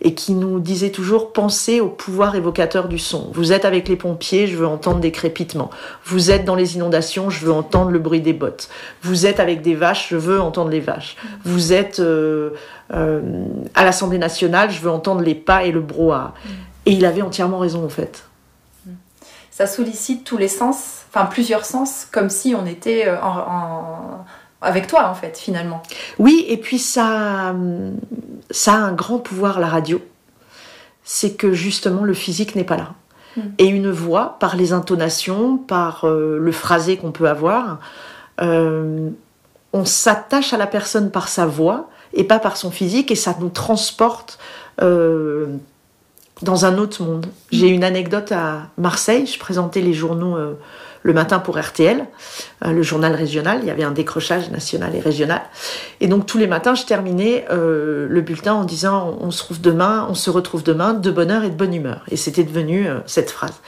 et 0.00 0.14
qui 0.14 0.32
nous 0.32 0.58
disait 0.58 0.90
toujours 0.90 1.34
pensez 1.34 1.80
au 1.80 1.88
pouvoir 1.88 2.34
évocateur 2.34 2.88
du 2.88 2.98
son. 2.98 3.30
Vous 3.34 3.52
êtes 3.52 3.66
avec 3.66 3.88
les 3.88 3.96
pompiers, 3.96 4.46
je 4.46 4.56
veux 4.56 4.66
entendre 4.66 5.00
des 5.00 5.12
crépitements. 5.12 5.68
Vous 6.06 6.30
êtes 6.30 6.46
dans 6.46 6.54
les 6.54 6.76
inondations, 6.76 7.28
je 7.28 7.44
veux 7.44 7.52
entendre 7.52 7.90
le 7.90 7.98
bruit 7.98 8.22
des 8.22 8.32
bottes. 8.32 8.70
Vous 9.02 9.26
êtes 9.26 9.38
avec 9.38 9.60
des 9.60 9.74
vaches, 9.74 10.08
je 10.08 10.16
veux 10.16 10.40
entendre 10.40 10.70
les 10.70 10.80
vaches. 10.80 11.16
Vous 11.44 11.74
êtes 11.74 12.00
euh, 12.00 12.50
euh, 12.94 13.20
à 13.74 13.84
l'Assemblée 13.84 14.18
nationale, 14.18 14.70
je 14.70 14.80
veux 14.80 14.90
entendre 14.90 15.20
les 15.20 15.34
pas 15.34 15.64
et 15.64 15.72
le 15.72 15.80
brouhaha. 15.80 16.32
Et 16.86 16.92
il 16.92 17.04
avait 17.04 17.22
entièrement 17.22 17.58
raison 17.58 17.84
en 17.84 17.88
fait. 17.90 18.24
Ça 19.50 19.66
sollicite 19.66 20.24
tous 20.24 20.36
les 20.36 20.48
sens, 20.48 21.02
enfin 21.12 21.26
plusieurs 21.26 21.64
sens, 21.64 22.08
comme 22.10 22.28
si 22.28 22.54
on 22.54 22.66
était 22.66 23.06
euh, 23.06 23.20
en- 23.22 24.24
avec 24.64 24.86
toi 24.86 25.08
en 25.08 25.14
fait 25.14 25.38
finalement. 25.38 25.82
Oui, 26.18 26.44
et 26.48 26.56
puis 26.56 26.78
ça, 26.78 27.54
ça 28.50 28.74
a 28.74 28.76
un 28.76 28.92
grand 28.92 29.18
pouvoir, 29.18 29.60
la 29.60 29.68
radio. 29.68 30.00
C'est 31.04 31.34
que 31.34 31.52
justement, 31.52 32.02
le 32.02 32.14
physique 32.14 32.56
n'est 32.56 32.64
pas 32.64 32.76
là. 32.76 32.94
Mm. 33.36 33.40
Et 33.58 33.66
une 33.66 33.90
voix, 33.90 34.36
par 34.40 34.56
les 34.56 34.72
intonations, 34.72 35.56
par 35.56 36.04
euh, 36.04 36.38
le 36.38 36.52
phrasé 36.52 36.96
qu'on 36.96 37.12
peut 37.12 37.28
avoir, 37.28 37.78
euh, 38.40 39.10
on 39.72 39.84
s'attache 39.84 40.52
à 40.52 40.56
la 40.56 40.66
personne 40.66 41.10
par 41.10 41.28
sa 41.28 41.46
voix 41.46 41.88
et 42.12 42.24
pas 42.24 42.38
par 42.38 42.56
son 42.56 42.70
physique, 42.70 43.10
et 43.10 43.16
ça 43.16 43.34
nous 43.40 43.48
transporte 43.48 44.38
euh, 44.82 45.46
dans 46.42 46.64
un 46.64 46.78
autre 46.78 47.02
monde. 47.02 47.26
J'ai 47.50 47.68
une 47.68 47.84
anecdote 47.84 48.30
à 48.30 48.68
Marseille, 48.78 49.26
je 49.26 49.38
présentais 49.38 49.80
les 49.80 49.92
journaux 49.92 50.36
le 51.04 51.12
matin 51.12 51.38
pour 51.38 51.58
RTL, 51.58 52.06
euh, 52.64 52.72
le 52.72 52.82
journal 52.82 53.14
régional, 53.14 53.60
il 53.62 53.68
y 53.68 53.70
avait 53.70 53.84
un 53.84 53.92
décrochage 53.92 54.50
national 54.50 54.96
et 54.96 55.00
régional. 55.00 55.42
Et 56.00 56.08
donc 56.08 56.26
tous 56.26 56.38
les 56.38 56.46
matins, 56.46 56.74
je 56.74 56.84
terminais 56.86 57.44
euh, 57.50 58.06
le 58.08 58.20
bulletin 58.22 58.54
en 58.54 58.64
disant 58.64 59.16
on, 59.20 59.30
se 59.30 59.42
retrouve 59.42 59.60
demain, 59.60 60.06
on 60.08 60.14
se 60.14 60.30
retrouve 60.30 60.62
demain 60.62 60.94
de 60.94 61.10
bonne 61.10 61.30
heure 61.30 61.44
et 61.44 61.50
de 61.50 61.54
bonne 61.54 61.74
humeur. 61.74 62.04
Et 62.10 62.16
c'était 62.16 62.42
devenu 62.42 62.88
euh, 62.88 63.00
cette 63.04 63.30
phrase. 63.30 63.60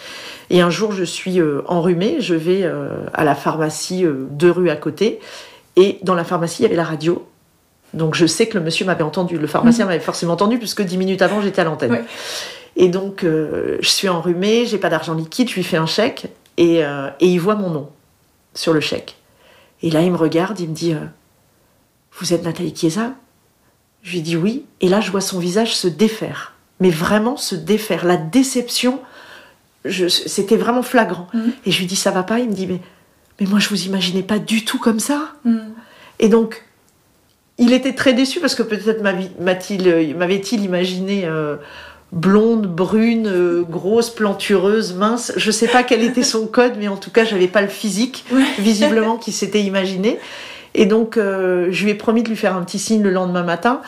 Et 0.49 0.63
un 0.63 0.71
jour, 0.71 0.93
je 0.93 1.05
suis 1.05 1.39
euh, 1.39 1.61
enrhumée, 1.67 2.17
je 2.21 2.35
vais 2.35 2.69
à 3.13 3.25
la 3.25 3.35
pharmacie 3.35 4.05
deux 4.31 4.51
rues 4.51 4.71
à 4.71 4.77
côté, 4.77 5.21
et 5.77 5.99
dans 6.03 6.15
la 6.15 6.25
pharmacie, 6.25 6.63
il 6.63 6.65
y 6.65 6.67
avait 6.67 6.77
la 6.77 6.85
radio. 6.85 7.27
Donc 7.93 8.15
je 8.15 8.27
sais 8.27 8.47
que 8.47 8.59
le 8.59 8.65
monsieur 8.65 8.87
m'avait 8.87 9.05
entendu, 9.05 9.39
le 9.39 9.47
pharmacien 9.47 9.85
m'avait 9.85 10.01
forcément 10.01 10.33
entendu, 10.33 10.59
puisque 10.59 10.83
dix 10.83 10.97
minutes 10.97 11.23
avant, 11.23 11.41
j'étais 11.43 11.61
à 11.61 11.65
l'antenne. 11.65 12.05
Et 12.77 12.89
donc, 12.89 13.25
euh, 13.25 13.79
je 13.81 13.89
suis 13.89 14.09
enrhumée, 14.09 14.67
j'ai 14.67 14.79
pas 14.79 14.91
d'argent 14.91 15.15
liquide, 15.15 15.49
je 15.49 15.55
lui 15.55 15.65
fais 15.65 15.79
un 15.79 15.87
chèque, 15.87 16.27
et, 16.57 16.85
euh, 16.85 17.09
et 17.21 17.29
il 17.29 17.39
voit 17.39 17.55
mon 17.55 17.71
nom 17.71 17.91
sur 18.55 18.73
le 18.73 18.81
chèque. 18.81 19.17
Et 19.83 19.91
là, 19.91 20.03
il 20.03 20.11
me 20.11 20.17
regarde, 20.17 20.59
il 20.61 20.71
me 20.71 20.75
dit 20.75 20.95
euh, 20.95 21.01
Vous 22.19 22.33
êtes 22.33 22.43
Nathalie 22.45 22.75
Chiesa? 22.75 23.13
Je 24.03 24.13
lui 24.13 24.23
dis 24.23 24.37
oui. 24.37 24.65
Et 24.81 24.89
là, 24.89 25.01
je 25.01 25.11
vois 25.11 25.21
son 25.21 25.39
visage 25.39 25.75
se 25.77 25.89
défaire. 25.89 26.55
Mais 26.81 26.91
vraiment 26.91 27.37
se 27.37 27.55
défaire. 27.55 28.05
La 28.05 28.17
déception, 28.17 29.01
c'était 30.09 30.57
vraiment 30.57 30.83
flagrant. 30.83 31.29
Mhm. 31.35 31.53
Et 31.67 31.71
je 31.71 31.79
lui 31.79 31.87
dis 31.87 31.97
Ça 31.97 32.11
va 32.11 32.23
pas? 32.23 32.39
Il 32.39 32.49
me 32.49 32.55
dit 32.55 32.67
Mais 32.67 32.81
mais 33.41 33.47
moi 33.47 33.59
je 33.59 33.69
vous 33.69 33.85
imaginais 33.85 34.23
pas 34.23 34.39
du 34.39 34.65
tout 34.65 34.79
comme 34.79 35.01
ça. 35.01 35.33
Mm. 35.45 35.59
Et 36.21 36.29
donc, 36.29 36.65
il 37.59 37.73
était 37.73 37.95
très 37.95 38.15
déçu 38.15 38.41
parce 38.41 38.55
que 38.55 38.63
peut-être 38.63 39.03
m'a-t-il- 39.03 40.17
m'avait-il 40.17 40.63
imaginé 40.65 41.27
euh, 41.27 41.57
blonde, 42.13 42.67
brune, 42.67 43.27
euh, 43.27 43.63
grosse, 43.63 44.11
plantureuse, 44.11 44.95
mince. 44.95 45.33
Je 45.37 45.51
sais 45.51 45.69
pas 45.69 45.83
quel 45.83 46.03
était 46.03 46.23
son 46.23 46.47
code, 46.47 46.75
mais 46.79 46.89
en 46.89 46.97
tout 46.97 47.11
cas, 47.11 47.25
j'avais 47.25 47.49
pas 47.49 47.63
le 47.63 47.69
physique 47.69 48.25
Ouais. 48.33 48.45
visiblement 48.59 49.17
qu'il 49.17 49.33
s'était 49.33 49.63
imaginé. 49.63 50.19
Et 50.75 50.87
donc, 50.87 51.17
euh, 51.17 51.69
je 51.71 51.85
lui 51.85 51.91
ai 51.91 51.95
promis 51.95 52.23
de 52.23 52.29
lui 52.29 52.37
faire 52.37 52.57
un 52.57 52.63
petit 52.63 52.79
signe 52.79 53.03
le 53.03 53.11
lendemain 53.11 53.43
matin. 53.43 53.81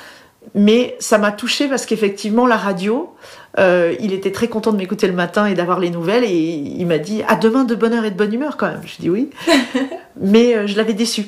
Mais 0.55 0.97
ça 0.99 1.19
m'a 1.19 1.31
touchée 1.31 1.69
parce 1.69 1.85
qu'effectivement, 1.85 2.47
la 2.47 2.57
radio, 2.57 3.15
euh, 3.59 3.95
il 4.01 4.15
était 4.15 4.33
très 4.33 4.49
content 4.49 4.73
de 4.73 4.79
m'écouter 4.79 5.07
le 5.07 5.13
matin 5.13 5.45
et 5.47 5.55
d'avoir 5.55 5.79
les 5.79 5.91
nouvelles. 5.91 6.25
Et 6.25 6.31
il 6.33 6.87
m'a 6.87 6.99
dit 6.99 7.23
À 7.29 7.37
demain 7.37 7.65
de 7.65 7.75
bonne 7.75 7.93
heure 7.93 8.05
et 8.07 8.11
de 8.11 8.17
bonne 8.17 8.33
humeur, 8.33 8.57
quand 8.57 8.69
même. 8.69 8.81
Je 8.87 8.97
dis 8.99 9.11
oui. 9.11 9.29
mais 10.21 10.67
je 10.67 10.77
l'avais 10.77 10.95
déçu. 10.95 11.27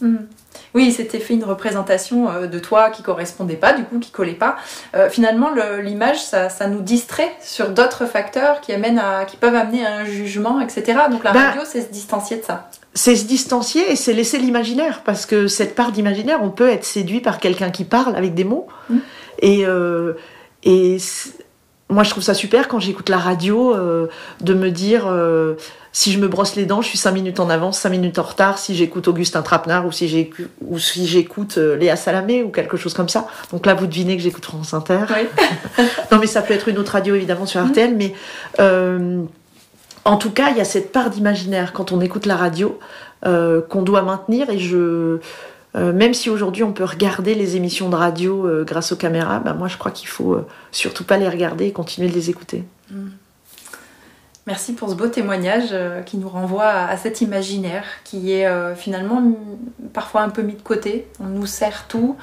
Mm. 0.00 0.16
Oui, 0.74 0.86
il 0.86 0.92
s'était 0.92 1.18
fait 1.18 1.34
une 1.34 1.44
représentation 1.44 2.30
euh, 2.30 2.46
de 2.46 2.58
toi 2.58 2.90
qui 2.90 3.02
correspondait 3.02 3.56
pas, 3.56 3.72
du 3.72 3.84
coup, 3.84 3.98
qui 3.98 4.10
collait 4.10 4.32
pas. 4.32 4.56
Euh, 4.94 5.08
finalement, 5.08 5.50
le- 5.50 5.80
l'image, 5.80 6.22
ça, 6.22 6.48
ça 6.48 6.66
nous 6.66 6.80
distrait 6.82 7.30
sur 7.40 7.70
d'autres 7.70 8.06
facteurs 8.06 8.60
qui 8.60 8.72
amènent 8.72 8.98
à, 8.98 9.24
qui 9.24 9.36
peuvent 9.36 9.54
amener 9.54 9.84
à 9.86 9.96
un 9.98 10.04
jugement, 10.04 10.60
etc. 10.60 10.98
Donc 11.10 11.24
la 11.24 11.32
Ben, 11.32 11.46
radio, 11.48 11.62
c'est 11.64 11.82
se 11.82 11.90
distancier 11.90 12.36
de 12.38 12.44
ça. 12.44 12.68
c'est 12.94 13.16
se 13.16 13.24
distancier 13.24 13.90
et 13.92 13.96
c'est 13.96 14.12
laisser 14.12 14.38
l'imaginaire 14.38 15.02
parce 15.04 15.24
que 15.26 15.46
cette 15.48 15.74
part 15.74 15.92
d'imaginaire, 15.92 16.40
on 16.42 16.50
peut 16.50 16.68
être 16.68 16.84
séduit 16.84 17.20
par 17.20 17.38
quelqu'un 17.40 17.70
qui 17.70 17.84
parle 17.84 18.14
avec 18.16 18.34
des 18.34 18.44
mots. 18.44 18.66
Mm. 18.90 18.96
Et, 19.40 19.64
euh, 19.66 20.14
et 20.64 20.98
moi, 21.90 22.02
je 22.02 22.10
trouve 22.10 22.22
ça 22.24 22.34
super 22.34 22.68
quand 22.68 22.80
j'écoute 22.80 23.08
la 23.08 23.18
radio 23.18 23.74
euh, 23.74 24.08
de 24.40 24.52
me 24.54 24.70
dire 24.70 25.04
si 25.98 26.12
je 26.12 26.20
me 26.20 26.28
brosse 26.28 26.54
les 26.54 26.64
dents, 26.64 26.80
je 26.80 26.86
suis 26.86 26.96
5 26.96 27.10
minutes 27.10 27.40
en 27.40 27.50
avance, 27.50 27.80
5 27.80 27.88
minutes 27.90 28.20
en 28.20 28.22
retard. 28.22 28.58
Si 28.60 28.76
j'écoute 28.76 29.08
Augustin 29.08 29.42
Trapenard 29.42 29.84
ou 29.84 29.90
si 29.90 30.06
j'écoute, 30.06 30.46
ou 30.60 30.78
si 30.78 31.08
j'écoute 31.08 31.58
euh, 31.58 31.74
Léa 31.76 31.96
Salamé 31.96 32.44
ou 32.44 32.50
quelque 32.50 32.76
chose 32.76 32.94
comme 32.94 33.08
ça. 33.08 33.26
Donc 33.50 33.66
là, 33.66 33.74
vous 33.74 33.88
devinez 33.88 34.16
que 34.16 34.22
j'écoute 34.22 34.44
France 34.44 34.72
Inter. 34.74 35.00
Oui. 35.10 35.84
Non, 36.12 36.18
mais 36.20 36.28
ça 36.28 36.40
peut 36.40 36.54
être 36.54 36.68
une 36.68 36.78
autre 36.78 36.92
radio 36.92 37.16
évidemment 37.16 37.46
sur 37.46 37.60
Mhm. 37.60 37.70
RTL, 37.70 37.96
mais 37.96 38.14
euh, 38.60 39.22
en 40.04 40.16
tout 40.18 40.30
cas, 40.30 40.50
il 40.50 40.56
y 40.56 40.60
a 40.60 40.64
cette 40.64 40.92
part 40.92 41.10
d'imaginaire 41.10 41.72
quand 41.72 41.90
on 41.90 42.00
écoute 42.00 42.26
la 42.26 42.36
radio 42.36 42.78
euh, 43.26 43.60
qu'on 43.60 43.82
doit 43.82 44.02
maintenir. 44.02 44.50
Et 44.50 44.60
je, 44.60 45.18
euh, 45.74 45.92
même 45.92 46.14
si 46.14 46.30
aujourd'hui 46.30 46.62
on 46.62 46.72
peut 46.72 46.84
regarder 46.84 47.34
les 47.34 47.56
émissions 47.56 47.88
de 47.88 47.96
radio 47.96 48.46
euh, 48.46 48.62
grâce 48.62 48.92
aux 48.92 48.96
caméras, 48.96 49.40
ben 49.40 49.54
moi 49.54 49.66
je 49.66 49.76
crois 49.76 49.90
qu'il 49.90 50.06
faut 50.06 50.38
surtout 50.70 51.02
pas 51.02 51.16
les 51.16 51.28
regarder 51.28 51.66
et 51.66 51.72
continuer 51.72 52.08
de 52.08 52.14
les 52.14 52.30
écouter. 52.30 52.62
Merci 54.48 54.72
pour 54.72 54.88
ce 54.88 54.94
beau 54.94 55.08
témoignage 55.08 55.68
euh, 55.72 56.00
qui 56.00 56.16
nous 56.16 56.30
renvoie 56.30 56.68
à, 56.68 56.96
cet 56.96 57.20
imaginaire 57.20 57.84
qui 58.02 58.32
est 58.32 58.46
euh, 58.46 58.74
finalement 58.74 59.22
parfois 59.92 60.22
un 60.22 60.30
peu 60.30 60.40
mis 60.40 60.54
de 60.54 60.62
côté. 60.62 61.06
On 61.20 61.26
nous 61.26 61.44
sert 61.44 61.86
tout. 61.86 62.16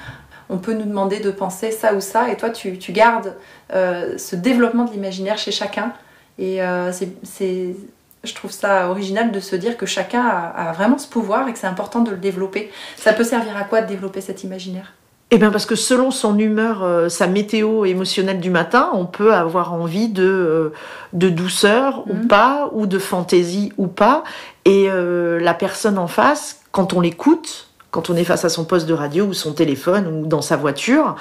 On 0.50 0.58
peut 0.58 0.74
nous 0.74 0.86
demander 0.86 1.20
de 1.20 1.30
penser 1.30 1.70
ça 1.70 1.94
ou 1.94 2.02
ça, 2.02 2.32
et 2.32 2.36
toi 2.36 2.50
tu, 2.50 2.72
gardes 2.90 3.36
euh, 3.76 4.18
ce 4.18 4.36
développement 4.36 4.86
de 4.86 4.92
l'imaginaire 4.92 5.38
chez 5.38 5.52
chacun. 5.52 5.94
Et 6.40 6.58
je 6.58 8.34
trouve 8.34 8.50
ça 8.50 8.90
original 8.90 9.32
de 9.32 9.40
se 9.40 9.56
dire 9.56 9.78
que 9.78 9.86
chacun 9.86 10.26
a, 10.26 10.70
a 10.70 10.72
vraiment 10.72 10.98
ce 10.98 11.08
pouvoir 11.08 11.48
et 11.48 11.54
que 11.54 11.60
c'est 11.60 11.68
important 11.68 12.02
de 12.02 12.10
le 12.10 12.18
développer. 12.18 12.72
Ça 12.98 13.14
peut 13.14 13.24
servir 13.24 13.56
à 13.56 13.66
quoi 13.66 13.82
de 13.82 13.88
développer 13.88 14.22
cet 14.22 14.44
imaginaire? 14.44 14.94
Eh 15.32 15.38
bien 15.40 15.52
parce 15.52 15.66
que 15.66 15.76
selon 15.76 16.12
son 16.12 16.38
humeur, 16.38 16.84
euh, 16.84 17.10
sa 17.10 17.26
météo 17.28 17.84
émotionnelle 17.86 18.40
du 18.40 18.52
matin, 18.52 18.92
on 18.94 19.06
peut 19.06 19.34
avoir 19.34 19.74
envie 19.74 20.08
de, 20.08 20.24
euh, 20.24 20.74
de 21.14 21.30
douceur 21.30 22.04
ou 22.08 22.14
Mhm. 22.14 22.28
pas, 22.28 22.70
ou 22.74 22.86
de 22.86 23.00
fantaisie 23.00 23.74
ou 23.78 23.88
pas. 23.88 24.24
Et 24.66 24.86
euh, 24.90 25.40
la 25.40 25.54
personne 25.56 25.98
en 25.98 26.08
face, 26.08 26.62
quand 26.72 26.94
on 26.94 27.02
l'écoute, 27.02 27.68
quand 27.96 28.10
on 28.10 28.18
est 28.18 28.26
face 28.26 28.44
à 28.44 28.50
son 28.50 28.66
poste 28.66 28.88
de 28.88 28.94
radio 28.94 29.24
ou 29.24 29.34
son 29.34 29.54
téléphone 29.54 30.08
ou 30.08 30.28
dans 30.28 30.42
sa 30.42 30.58
voiture, 30.58 31.16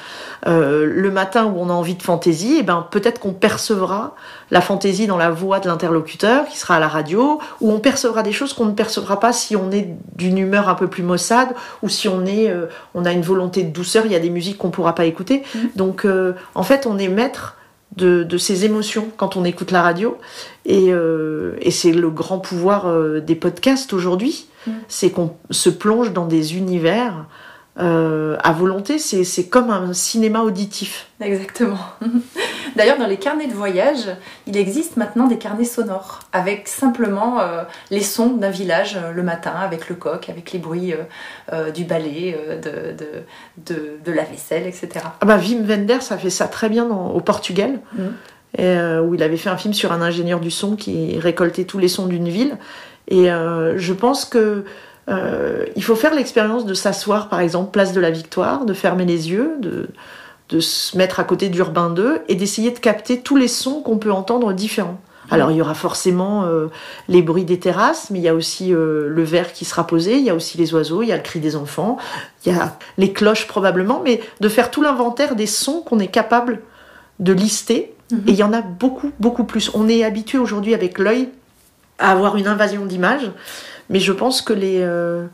euh, 0.49 0.85
le 0.85 1.11
matin 1.13 1.45
où 1.45 1.61
on 1.61 1.71
a 1.71 1.73
envie 1.73 1.95
de 1.95 2.03
fantaisie, 2.03 2.57
eh 2.59 2.63
ben, 2.65 2.85
peut-être 2.91 3.21
qu'on 3.21 3.33
percevra 3.33 4.17
la 4.51 4.61
fantaisie 4.61 5.07
dans 5.07 5.17
la 5.17 5.31
voix 5.31 5.61
de 5.61 5.69
l'interlocuteur 5.69 6.47
qui 6.49 6.59
sera 6.59 6.75
à 6.75 6.81
la 6.81 6.89
radio, 6.89 7.39
ou 7.61 7.71
on 7.71 7.79
percevra 7.79 8.25
des 8.25 8.33
choses 8.33 8.55
qu'on 8.55 8.65
ne 8.65 8.73
percevra 8.73 9.21
pas 9.21 9.33
si 9.33 9.55
on 9.55 9.71
est 9.71 9.89
d'une 10.17 10.37
humeur 10.37 10.69
un 10.69 10.75
peu 10.75 10.89
plus 10.89 11.05
maussade 11.05 11.55
ou 11.85 11.89
si 11.89 12.09
on 12.09 12.27
est 12.27 12.51
euh, 12.51 12.67
on 12.93 13.05
a 13.05 13.13
une 13.13 13.23
volonté 13.23 13.63
de 13.63 13.71
douceur, 13.71 14.05
il 14.07 14.11
y 14.11 14.17
a 14.17 14.21
des 14.21 14.31
musiques 14.31 14.59
qu'on 14.59 14.71
pourra 14.71 14.97
pas 14.97 15.05
écouter. 15.05 15.45
Mhm. 15.55 15.71
Donc 15.77 16.05
euh, 16.05 16.33
en 16.57 16.65
fait, 16.65 16.89
on 16.89 16.99
est 16.99 17.07
maître 17.07 17.55
de, 17.97 18.23
de 18.25 18.39
ses 18.39 18.65
émotions 18.65 19.09
quand 19.17 19.37
on 19.37 19.45
écoute 19.45 19.71
la 19.71 19.83
radio. 19.83 20.19
Et, 20.65 20.93
euh, 20.93 21.57
et 21.61 21.71
c'est 21.71 21.93
le 21.93 22.11
grand 22.11 22.39
pouvoir 22.39 22.87
euh, 22.87 23.21
des 23.21 23.35
podcasts 23.35 23.93
aujourd'hui, 23.93 24.47
Mhm. 24.67 24.73
c'est 24.89 25.11
qu'on 25.11 25.37
se 25.51 25.69
plonge 25.69 26.13
dans 26.15 26.27
des 26.27 26.57
univers 26.57 27.27
euh, 27.79 28.37
à 28.43 28.53
volonté. 28.53 28.99
C'est 28.99 29.47
comme 29.49 29.71
un 29.71 29.93
cinéma 29.93 30.41
auditif. 30.43 31.09
Exactement. 31.21 31.79
D'ailleurs, 32.77 32.99
dans 32.99 33.07
les 33.07 33.17
carnets 33.17 33.47
de 33.47 33.53
voyage, 33.53 34.09
il 34.47 34.57
existe 34.57 34.97
maintenant 34.97 35.27
des 35.27 35.39
carnets 35.39 35.65
sonores 35.65 36.21
avec 36.33 36.69
simplement 36.69 37.41
euh, 37.41 37.63
les 37.91 38.03
sons 38.03 38.31
d'un 38.37 38.51
village 38.51 38.97
euh, 38.97 39.13
le 39.13 39.23
matin, 39.23 39.53
avec 39.57 39.89
le 39.89 39.95
coq, 39.97 40.29
avec 40.29 40.53
les 40.53 40.59
bruits 40.59 40.95
du 41.75 41.85
balai, 41.85 42.37
de, 42.63 42.93
de, 42.93 43.75
de, 43.75 43.99
de 44.05 44.13
la 44.13 44.23
vaisselle, 44.25 44.67
etc. 44.67 44.89
Ah 45.21 45.27
bah 45.27 45.37
Wim 45.39 45.65
Wenders 45.69 46.11
a 46.11 46.19
fait 46.19 46.31
ça 46.31 46.47
très 46.47 46.69
bien 46.69 46.85
dans- 46.87 47.11
au 47.11 47.21
Portugal, 47.21 47.81
et, 48.57 48.63
euh, 48.65 49.01
où 49.03 49.15
il 49.15 49.23
avait 49.23 49.37
fait 49.37 49.51
un 49.51 49.57
film 49.57 49.75
sur 49.75 49.93
un 49.93 50.01
ingénieur 50.01 50.41
du 50.41 50.51
son 50.51 50.77
qui 50.77 51.19
récoltait 51.19 51.65
tous 51.65 51.79
les 51.79 51.89
sons 51.89 52.07
d'une 52.07 52.29
ville. 52.29 52.57
Et 53.09 53.27
je 53.27 53.93
pense 53.93 54.25
que 54.25 54.65
euh, 55.09 55.65
il 55.77 55.85
faut 55.85 55.97
faire 55.97 56.15
l'expérience 56.15 56.65
de 56.65 56.75
s'asseoir, 56.75 57.29
par 57.29 57.41
exemple, 57.41 57.71
place 57.71 57.93
de 57.93 58.01
la 58.01 58.11
Victoire, 58.11 58.65
de 58.65 58.73
fermer 58.73 59.05
les 59.05 59.31
yeux, 59.31 59.57
de, 59.61 59.89
de 60.49 60.61
se 60.61 60.97
mettre 60.97 61.21
à 61.21 61.25
côté 61.25 61.49
d'Urbain 61.49 61.91
2 61.91 62.23
et 62.29 62.35
d'essayer 62.35 62.71
de 62.71 62.79
capter 62.79 63.21
tous 63.21 63.37
les 63.37 63.49
sons 63.49 63.81
qu'on 63.83 63.99
peut 63.99 64.13
entendre 64.13 64.53
différents. 64.53 64.99
Alors 65.31 65.51
il 65.51 65.57
y 65.57 65.63
aura 65.63 65.75
forcément 65.75 66.45
euh, 66.45 66.67
les 67.09 67.23
bruits 67.23 67.45
des 67.45 67.59
terrasses, 67.59 68.11
mais 68.11 68.19
il 68.19 68.23
y 68.23 68.29
a 68.29 68.35
aussi 68.35 68.75
euh, 68.75 69.09
le 69.09 69.23
verre 69.23 69.53
qui 69.53 69.65
sera 69.65 69.87
posé, 69.87 70.19
il 70.19 70.25
y 70.25 70.31
a 70.31 70.35
aussi 70.35 70.59
les 70.59 70.75
oiseaux, 70.75 71.03
il 71.03 71.09
y 71.09 71.13
a 71.13 71.17
le 71.17 71.23
cri 71.23 71.41
des 71.41 71.57
enfants, 71.57 71.97
il 72.45 72.53
y 72.53 72.57
a 72.57 72.77
les 72.99 73.13
cloches 73.13 73.47
probablement, 73.47 74.03
mais 74.05 74.21
de 74.41 74.49
faire 74.49 74.71
tout 74.71 74.83
l'inventaire 74.83 75.35
des 75.35 75.47
sons 75.47 75.81
qu'on 75.81 75.99
est 75.99 76.09
capable 76.09 76.61
de 77.21 77.33
lister. 77.33 77.95
Mhm. 78.11 78.23
Et 78.27 78.31
il 78.33 78.37
y 78.37 78.43
en 78.43 78.53
a 78.53 78.61
beaucoup, 78.61 79.13
beaucoup 79.19 79.45
plus. 79.45 79.71
On 79.75 79.89
est 79.89 80.05
habitué 80.05 80.37
aujourd'hui 80.37 80.75
avec 80.75 80.99
l'œil 80.99 81.31
à 81.99 82.11
avoir 82.11 82.37
une 82.37 82.49
invasion 82.49 82.85
d'images, 82.85 83.31
mais 83.95 84.01
je 84.01 84.13
pense 84.13 84.43
que 84.43 84.53
euh, 84.57 85.25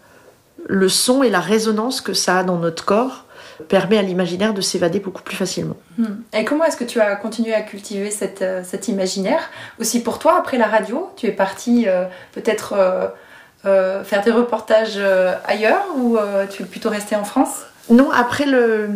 le 0.66 0.88
son 0.90 1.22
et 1.22 1.30
la 1.30 1.40
résonance 1.40 2.02
que 2.02 2.12
ça 2.12 2.40
a 2.40 2.44
dans 2.44 2.58
notre 2.58 2.84
corps 2.84 3.24
permet 3.68 3.96
à 3.96 4.02
l'imaginaire 4.02 4.52
de 4.52 4.60
s'évader 4.60 5.00
beaucoup 5.00 5.22
plus 5.22 5.34
facilement. 5.34 5.76
Hmm. 5.96 6.16
Et 6.34 6.44
comment 6.44 6.64
est-ce 6.64 6.76
que 6.76 6.84
tu 6.84 7.00
as 7.00 7.16
continué 7.16 7.54
à 7.54 7.62
cultiver 7.62 8.10
euh, 8.42 8.62
cet 8.62 8.88
imaginaire? 8.88 9.48
Aussi 9.80 10.02
pour 10.02 10.18
toi, 10.18 10.36
après 10.36 10.58
la 10.58 10.66
radio, 10.66 11.10
tu 11.16 11.26
es 11.26 11.32
parti 11.32 11.86
euh, 11.88 12.04
peut-être 12.32 12.74
faire 13.62 14.22
des 14.22 14.30
reportages 14.30 15.00
ailleurs 15.46 15.86
ou 15.96 16.18
tu 16.50 16.62
es 16.62 16.66
plutôt 16.66 16.90
resté 16.90 17.16
en 17.16 17.24
France? 17.24 17.62
Non, 17.88 18.10
après 18.12 18.46
le. 18.46 18.88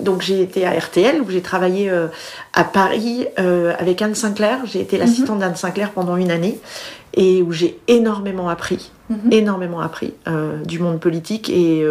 Donc 0.00 0.22
j'ai 0.22 0.40
été 0.42 0.66
à 0.66 0.70
RTL 0.78 1.20
où 1.20 1.30
j'ai 1.30 1.42
travaillé 1.42 1.90
euh, 1.90 2.06
à 2.52 2.62
Paris 2.64 3.26
euh, 3.38 3.72
avec 3.78 4.02
Anne 4.02 4.14
Sinclair. 4.14 4.60
J'ai 4.66 4.80
été 4.80 4.98
l'assistante 4.98 5.40
d'Anne 5.40 5.56
Sinclair 5.56 5.90
pendant 5.90 6.16
une 6.16 6.30
année 6.30 6.60
et 7.14 7.42
où 7.42 7.50
j'ai 7.52 7.78
énormément 7.88 8.48
appris, 8.48 8.92
Mhm. 9.08 9.32
énormément 9.32 9.80
appris 9.80 10.14
euh, 10.28 10.62
du 10.64 10.78
monde 10.80 11.00
politique 11.00 11.48
et 11.48 11.84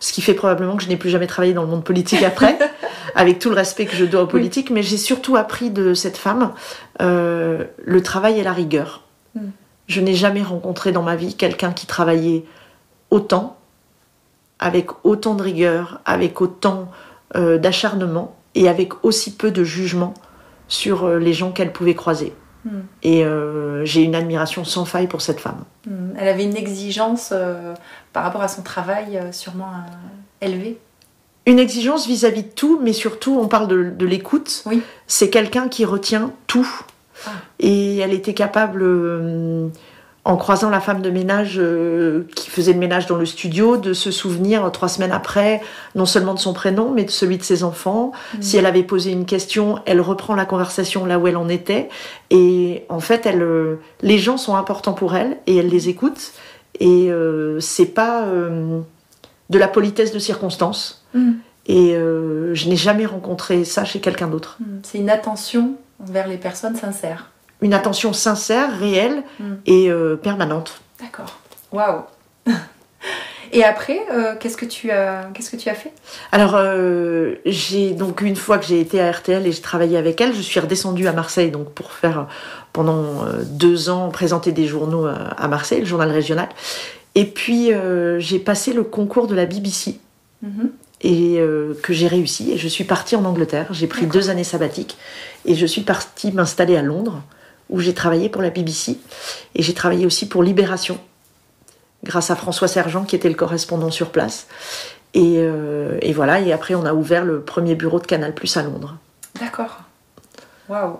ce 0.00 0.12
qui 0.12 0.20
fait 0.20 0.34
probablement 0.34 0.76
que 0.76 0.82
je 0.82 0.88
n'ai 0.88 0.96
plus 0.96 1.10
jamais 1.10 1.26
travaillé 1.26 1.54
dans 1.54 1.62
le 1.62 1.68
monde 1.68 1.84
politique 1.84 2.22
après, 2.22 2.58
avec 3.14 3.38
tout 3.38 3.48
le 3.50 3.56
respect 3.56 3.86
que 3.86 3.94
je 3.96 4.04
dois 4.04 4.22
aux 4.22 4.26
Oui. 4.26 4.30
politiques. 4.32 4.70
Mais 4.70 4.82
j'ai 4.82 4.96
surtout 4.98 5.36
appris 5.36 5.70
de 5.70 5.94
cette 5.94 6.16
femme 6.18 6.52
le 7.00 8.00
travail 8.02 8.38
et 8.38 8.42
la 8.44 8.52
rigueur. 8.52 9.02
Mm. 9.34 9.40
Je 9.88 10.00
n'ai 10.00 10.14
jamais 10.14 10.42
rencontré 10.42 10.92
dans 10.92 11.02
ma 11.02 11.16
vie 11.16 11.34
quelqu'un 11.34 11.72
qui 11.72 11.86
travaillait 11.86 12.44
autant 13.10 13.56
avec 14.60 14.90
autant 15.04 15.34
de 15.34 15.42
rigueur, 15.42 16.00
avec 16.04 16.40
autant 16.40 16.90
euh, 17.34 17.58
d'acharnement 17.58 18.36
et 18.54 18.68
avec 18.68 19.04
aussi 19.04 19.34
peu 19.34 19.50
de 19.50 19.64
jugement 19.64 20.14
sur 20.68 21.04
euh, 21.04 21.18
les 21.18 21.32
gens 21.32 21.50
qu'elle 21.50 21.72
pouvait 21.72 21.94
croiser. 21.94 22.34
Hmm. 22.64 22.80
Et 23.02 23.24
euh, 23.24 23.84
j'ai 23.86 24.02
une 24.02 24.14
admiration 24.14 24.64
sans 24.64 24.84
faille 24.84 25.06
pour 25.06 25.22
cette 25.22 25.40
femme. 25.40 25.64
Hmm. 25.86 26.10
Elle 26.18 26.28
avait 26.28 26.44
une 26.44 26.56
exigence 26.56 27.32
par 28.12 28.22
rapport 28.22 28.42
à 28.42 28.48
son 28.48 28.62
travail 28.62 29.18
sûrement 29.32 29.70
élevée. 30.42 30.78
Une 31.46 31.58
exigence 31.58 32.06
vis-à-vis 32.06 32.42
de 32.42 32.48
tout, 32.48 32.78
mais 32.82 32.92
surtout, 32.92 33.38
on 33.40 33.48
parle 33.48 33.66
de, 33.66 33.90
de 33.90 34.06
l'écoute. 34.06 34.62
Oui. 34.66 34.82
C'est 35.06 35.30
quelqu'un 35.30 35.68
qui 35.68 35.86
retient 35.86 36.32
tout. 36.46 36.68
Ah. 37.26 37.30
Et 37.60 37.96
elle 37.98 38.12
était 38.12 38.34
capable 38.34 38.84
en 40.24 40.36
croisant 40.36 40.68
la 40.68 40.80
femme 40.80 41.00
de 41.00 41.10
ménage 41.10 41.54
euh, 41.58 42.24
qui 42.36 42.50
faisait 42.50 42.74
le 42.74 42.78
ménage 42.78 43.06
dans 43.06 43.16
le 43.16 43.24
studio, 43.24 43.78
de 43.78 43.94
se 43.94 44.10
souvenir 44.10 44.64
euh, 44.64 44.70
trois 44.70 44.88
semaines 44.88 45.12
après, 45.12 45.62
non 45.94 46.04
seulement 46.04 46.34
de 46.34 46.38
son 46.38 46.52
prénom, 46.52 46.92
mais 46.94 47.04
de 47.04 47.10
celui 47.10 47.38
de 47.38 47.42
ses 47.42 47.64
enfants. 47.64 48.12
Mm. 48.34 48.42
Si 48.42 48.56
elle 48.58 48.66
avait 48.66 48.82
posé 48.82 49.12
une 49.12 49.24
question, 49.24 49.78
elle 49.86 50.00
reprend 50.00 50.34
la 50.34 50.44
conversation 50.44 51.06
là 51.06 51.18
où 51.18 51.26
elle 51.26 51.38
en 51.38 51.48
était. 51.48 51.88
Et 52.28 52.84
en 52.90 53.00
fait, 53.00 53.24
elle, 53.24 53.42
euh, 53.42 53.76
les 54.02 54.18
gens 54.18 54.36
sont 54.36 54.56
importants 54.56 54.92
pour 54.92 55.16
elle 55.16 55.38
et 55.46 55.56
elle 55.56 55.68
les 55.68 55.88
écoute. 55.88 56.32
Et 56.78 57.10
euh, 57.10 57.58
c'est 57.60 57.86
pas 57.86 58.26
de 58.26 59.58
la 59.58 59.68
politesse 59.68 60.12
de 60.12 60.18
circonstance. 60.18 61.04
Mm. 61.14 61.32
Et 61.66 61.94
je 61.94 62.68
n'ai 62.68 62.76
jamais 62.76 63.06
rencontré 63.06 63.64
ça 63.64 63.84
chez 63.84 64.00
quelqu'un 64.00 64.28
d'autre. 64.28 64.58
Mm. 64.60 64.64
C'est 64.82 64.98
une 64.98 65.10
attention 65.10 65.76
envers 66.02 66.28
les 66.28 66.36
personnes 66.36 66.76
sincères. 66.76 67.29
Une 67.62 67.74
attention 67.74 68.12
sincère, 68.12 68.78
réelle 68.78 69.22
Mm. 69.38 69.44
et 69.66 69.90
euh, 69.90 70.16
permanente. 70.16 70.80
D'accord. 71.00 71.38
Waouh. 71.72 72.02
Et 73.52 73.64
après, 73.64 73.98
euh, 74.12 74.34
qu'est-ce 74.38 74.56
que 74.56 74.64
tu 74.64 74.92
as, 74.92 75.28
qu'est-ce 75.34 75.50
que 75.50 75.56
tu 75.56 75.68
as 75.68 75.74
fait? 75.74 75.92
Alors, 76.30 76.52
euh, 76.54 77.34
j'ai 77.44 77.90
donc 77.90 78.20
une 78.20 78.36
fois 78.36 78.58
que 78.58 78.64
j'ai 78.64 78.78
été 78.80 79.00
à 79.00 79.10
RTL 79.10 79.44
et 79.44 79.50
j'ai 79.50 79.60
travaillé 79.60 79.96
avec 79.98 80.20
elle, 80.20 80.32
je 80.32 80.40
suis 80.40 80.60
redescendue 80.60 81.08
à 81.08 81.12
Marseille 81.12 81.50
donc 81.50 81.70
pour 81.72 81.90
faire 81.90 82.28
pendant 82.72 83.24
deux 83.44 83.90
ans 83.90 84.08
présenter 84.10 84.52
des 84.52 84.66
journaux 84.68 85.04
à 85.06 85.48
Marseille, 85.48 85.80
le 85.80 85.86
journal 85.86 86.12
régional. 86.12 86.48
Et 87.16 87.24
puis 87.24 87.72
euh, 87.72 88.20
j'ai 88.20 88.38
passé 88.38 88.72
le 88.72 88.84
concours 88.84 89.26
de 89.26 89.34
la 89.34 89.46
BBC 89.46 89.98
Mhm. 90.42 90.70
et 91.02 91.40
que 91.82 91.92
j'ai 91.92 92.06
réussi 92.06 92.52
et 92.52 92.56
je 92.56 92.68
suis 92.68 92.84
partie 92.84 93.16
en 93.16 93.24
Angleterre. 93.24 93.66
J'ai 93.72 93.88
pris 93.88 94.06
deux 94.06 94.30
années 94.30 94.44
sabbatiques 94.44 94.96
et 95.44 95.54
je 95.56 95.66
suis 95.66 95.80
partie 95.82 96.30
m'installer 96.30 96.76
à 96.76 96.82
Londres 96.82 97.20
où 97.70 97.80
j'ai 97.80 97.94
travaillé 97.94 98.28
pour 98.28 98.42
la 98.42 98.50
BBC 98.50 98.98
et 99.54 99.62
j'ai 99.62 99.74
travaillé 99.74 100.06
aussi 100.06 100.28
pour 100.28 100.42
Libération 100.42 100.98
grâce 102.04 102.30
à 102.30 102.36
François 102.36 102.68
Sergent 102.68 103.04
qui 103.04 103.16
était 103.16 103.28
le 103.28 103.34
correspondant 103.34 103.90
sur 103.90 104.10
place. 104.10 104.46
Et, 105.14 105.36
euh, 105.38 105.98
et 106.02 106.12
voilà, 106.12 106.40
et 106.40 106.52
après 106.52 106.74
on 106.74 106.84
a 106.84 106.94
ouvert 106.94 107.24
le 107.24 107.40
premier 107.40 107.74
bureau 107.74 107.98
de 107.98 108.06
Canal 108.06 108.34
Plus 108.34 108.56
à 108.56 108.62
Londres. 108.62 108.96
D'accord. 109.40 109.80
Waouh. 110.68 110.98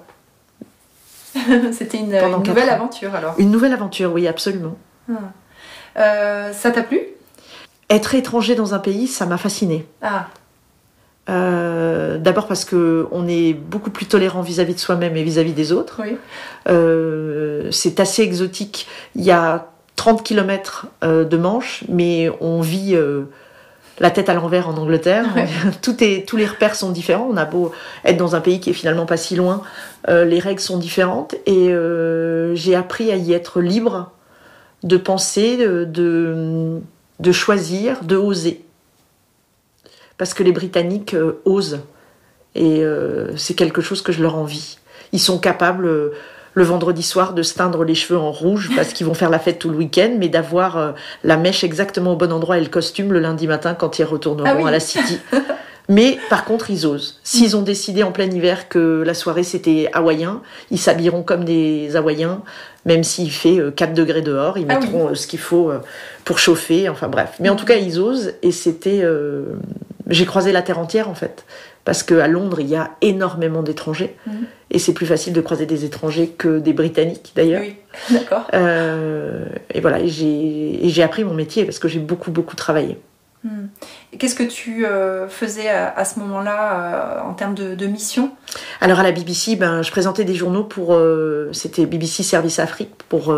C'était 1.72 1.98
une, 1.98 2.10
nouvelle 2.10 2.70
ans. 2.70 2.74
aventure 2.74 3.14
alors. 3.14 3.34
Une 3.38 3.50
nouvelle 3.50 3.72
aventure, 3.72 4.12
oui, 4.12 4.26
absolument. 4.26 4.76
Ah. 5.08 5.14
Euh, 5.96 6.52
ça 6.52 6.70
t'a 6.70 6.82
plu? 6.82 7.00
Être 7.88 8.14
étranger 8.14 8.54
dans 8.54 8.74
un 8.74 8.78
pays, 8.78 9.06
ça 9.06 9.26
m'a 9.26 9.38
fasciné. 9.38 9.86
Ah, 10.02 10.28
Euh, 11.30 12.18
D'abord 12.18 12.46
parce 12.46 12.64
que 12.64 13.06
on 13.12 13.26
est 13.28 13.54
beaucoup 13.54 13.90
plus 13.90 14.06
tolérant 14.06 14.42
vis-à-vis 14.42 14.74
de 14.74 14.80
soi-même 14.80 15.16
et 15.16 15.22
vis-à-vis 15.22 15.52
des 15.52 15.72
autres. 15.72 16.00
oui. 16.02 16.16
Euh, 16.68 17.68
c'est 17.70 18.00
assez 18.00 18.22
exotique. 18.22 18.86
Il 19.14 19.22
y 19.22 19.30
a 19.30 19.68
30 19.96 20.22
km 20.22 20.86
de 21.02 21.36
Manche, 21.36 21.84
mais 21.88 22.30
on 22.40 22.60
vit 22.60 22.94
euh, 22.94 23.22
la 24.00 24.10
tête 24.10 24.28
à 24.28 24.34
l'envers 24.34 24.68
en 24.68 24.76
Angleterre. 24.76 25.26
Ouais. 25.36 25.46
Tout 25.82 26.02
est, 26.02 26.26
tous 26.26 26.36
les 26.36 26.46
repères 26.46 26.74
sont 26.74 26.90
différents. 26.90 27.28
On 27.30 27.36
a 27.36 27.44
beau 27.44 27.70
être 28.04 28.16
dans 28.16 28.34
un 28.34 28.40
pays 28.40 28.58
qui 28.60 28.70
est 28.70 28.74
finalement 28.74 29.06
pas 29.06 29.18
si 29.18 29.36
loin, 29.36 29.62
euh, 30.08 30.24
les 30.24 30.38
règles 30.38 30.60
sont 30.60 30.78
différentes. 30.78 31.34
Et 31.46 31.68
euh, 31.68 32.54
j'ai 32.54 32.74
appris 32.74 33.12
à 33.12 33.16
y 33.16 33.32
être 33.32 33.60
libre 33.60 34.10
de 34.82 34.96
penser, 34.96 35.58
de, 35.58 35.84
de, 35.84 36.80
de 37.20 37.32
choisir, 37.32 38.02
de 38.02 38.16
oser. 38.16 38.64
Parce 40.20 40.34
que 40.34 40.42
les 40.42 40.52
Britanniques 40.52 41.14
euh, 41.14 41.40
osent. 41.46 41.80
Et 42.54 42.84
euh, 42.84 43.34
c'est 43.38 43.54
quelque 43.54 43.80
chose 43.80 44.02
que 44.02 44.12
je 44.12 44.20
leur 44.20 44.36
envie. 44.36 44.76
Ils 45.14 45.18
sont 45.18 45.38
capables, 45.38 45.86
euh, 45.86 46.10
le 46.52 46.62
vendredi 46.62 47.02
soir, 47.02 47.32
de 47.32 47.42
se 47.42 47.54
teindre 47.54 47.84
les 47.84 47.94
cheveux 47.94 48.18
en 48.18 48.30
rouge 48.30 48.68
parce 48.76 48.92
qu'ils 48.92 49.06
vont 49.06 49.14
faire 49.14 49.30
la 49.30 49.38
fête 49.38 49.58
tout 49.58 49.70
le 49.70 49.78
week-end, 49.78 50.16
mais 50.18 50.28
d'avoir 50.28 50.92
la 51.24 51.38
mèche 51.38 51.64
exactement 51.64 52.12
au 52.12 52.16
bon 52.16 52.30
endroit 52.32 52.58
et 52.58 52.60
le 52.60 52.68
costume 52.68 53.14
le 53.14 53.18
lundi 53.18 53.46
matin 53.46 53.72
quand 53.72 53.98
ils 53.98 54.04
retourneront 54.04 54.46
Ah 54.46 54.56
oui. 54.58 54.68
à 54.68 54.70
la 54.70 54.80
City. 54.80 55.18
Mais 55.88 56.18
par 56.28 56.44
contre, 56.44 56.70
ils 56.70 56.86
osent. 56.86 57.18
S'ils 57.24 57.56
ont 57.56 57.62
décidé 57.62 58.04
en 58.04 58.12
plein 58.12 58.30
hiver 58.30 58.68
que 58.68 59.02
la 59.04 59.14
soirée 59.14 59.42
c'était 59.42 59.88
hawaïen, 59.92 60.40
ils 60.70 60.78
s'habilleront 60.78 61.24
comme 61.24 61.44
des 61.44 61.96
hawaïens, 61.96 62.42
même 62.84 63.02
s'il 63.02 63.32
fait 63.32 63.58
euh, 63.58 63.72
4 63.72 63.92
degrés 63.94 64.22
dehors, 64.22 64.56
ils 64.56 64.66
Ah 64.68 64.78
oui. 64.78 64.86
mettront 64.86 65.14
ce 65.16 65.26
qu'il 65.26 65.40
faut 65.40 65.72
pour 66.24 66.38
chauffer, 66.38 66.88
enfin 66.88 67.08
bref. 67.08 67.30
Mais 67.40 67.48
en 67.48 67.56
tout 67.56 67.64
cas, 67.64 67.76
ils 67.76 67.98
osent 67.98 68.34
et 68.42 68.52
c'était. 68.52 69.02
J'ai 70.10 70.26
croisé 70.26 70.52
la 70.52 70.62
terre 70.62 70.78
entière 70.78 71.08
en 71.08 71.14
fait. 71.14 71.44
Parce 71.84 72.02
qu'à 72.02 72.28
Londres, 72.28 72.60
il 72.60 72.68
y 72.68 72.76
a 72.76 72.90
énormément 73.00 73.62
d'étrangers. 73.62 74.16
Mhm. 74.26 74.46
Et 74.70 74.78
c'est 74.78 74.92
plus 74.92 75.06
facile 75.06 75.32
de 75.32 75.40
croiser 75.40 75.66
des 75.66 75.84
étrangers 75.84 76.28
que 76.28 76.58
des 76.58 76.72
Britanniques 76.72 77.32
d'ailleurs. 77.34 77.62
Oui, 77.62 77.76
d'accord. 78.10 78.46
Euh, 78.52 79.46
et 79.72 79.80
voilà, 79.80 79.98
j'ai 80.06 81.02
appris 81.02 81.24
mon 81.24 81.34
métier 81.34 81.64
parce 81.64 81.78
que 81.78 81.88
j'ai 81.88 82.00
beaucoup, 82.00 82.30
beaucoup 82.30 82.56
travaillé. 82.56 82.98
Et 84.12 84.18
Qu'est-ce 84.18 84.34
que 84.34 84.42
tu 84.42 84.84
euh, 84.84 85.26
faisais 85.26 85.70
à, 85.70 85.88
à 85.96 86.04
ce 86.04 86.18
moment-là 86.18 86.74
euh, 86.74 87.20
en 87.22 87.32
termes 87.32 87.54
de, 87.54 87.74
de 87.74 87.86
mission? 87.86 88.32
Alors 88.82 89.00
à 89.00 89.02
la 89.02 89.12
BBC, 89.12 89.56
ben, 89.56 89.80
je 89.80 89.90
présentais 89.90 90.24
des 90.24 90.34
journaux 90.34 90.64
pour. 90.64 90.98
C'était 91.52 91.86
BBC 91.86 92.22
Service 92.22 92.58
Afrique 92.58 92.90
pour 93.08 93.34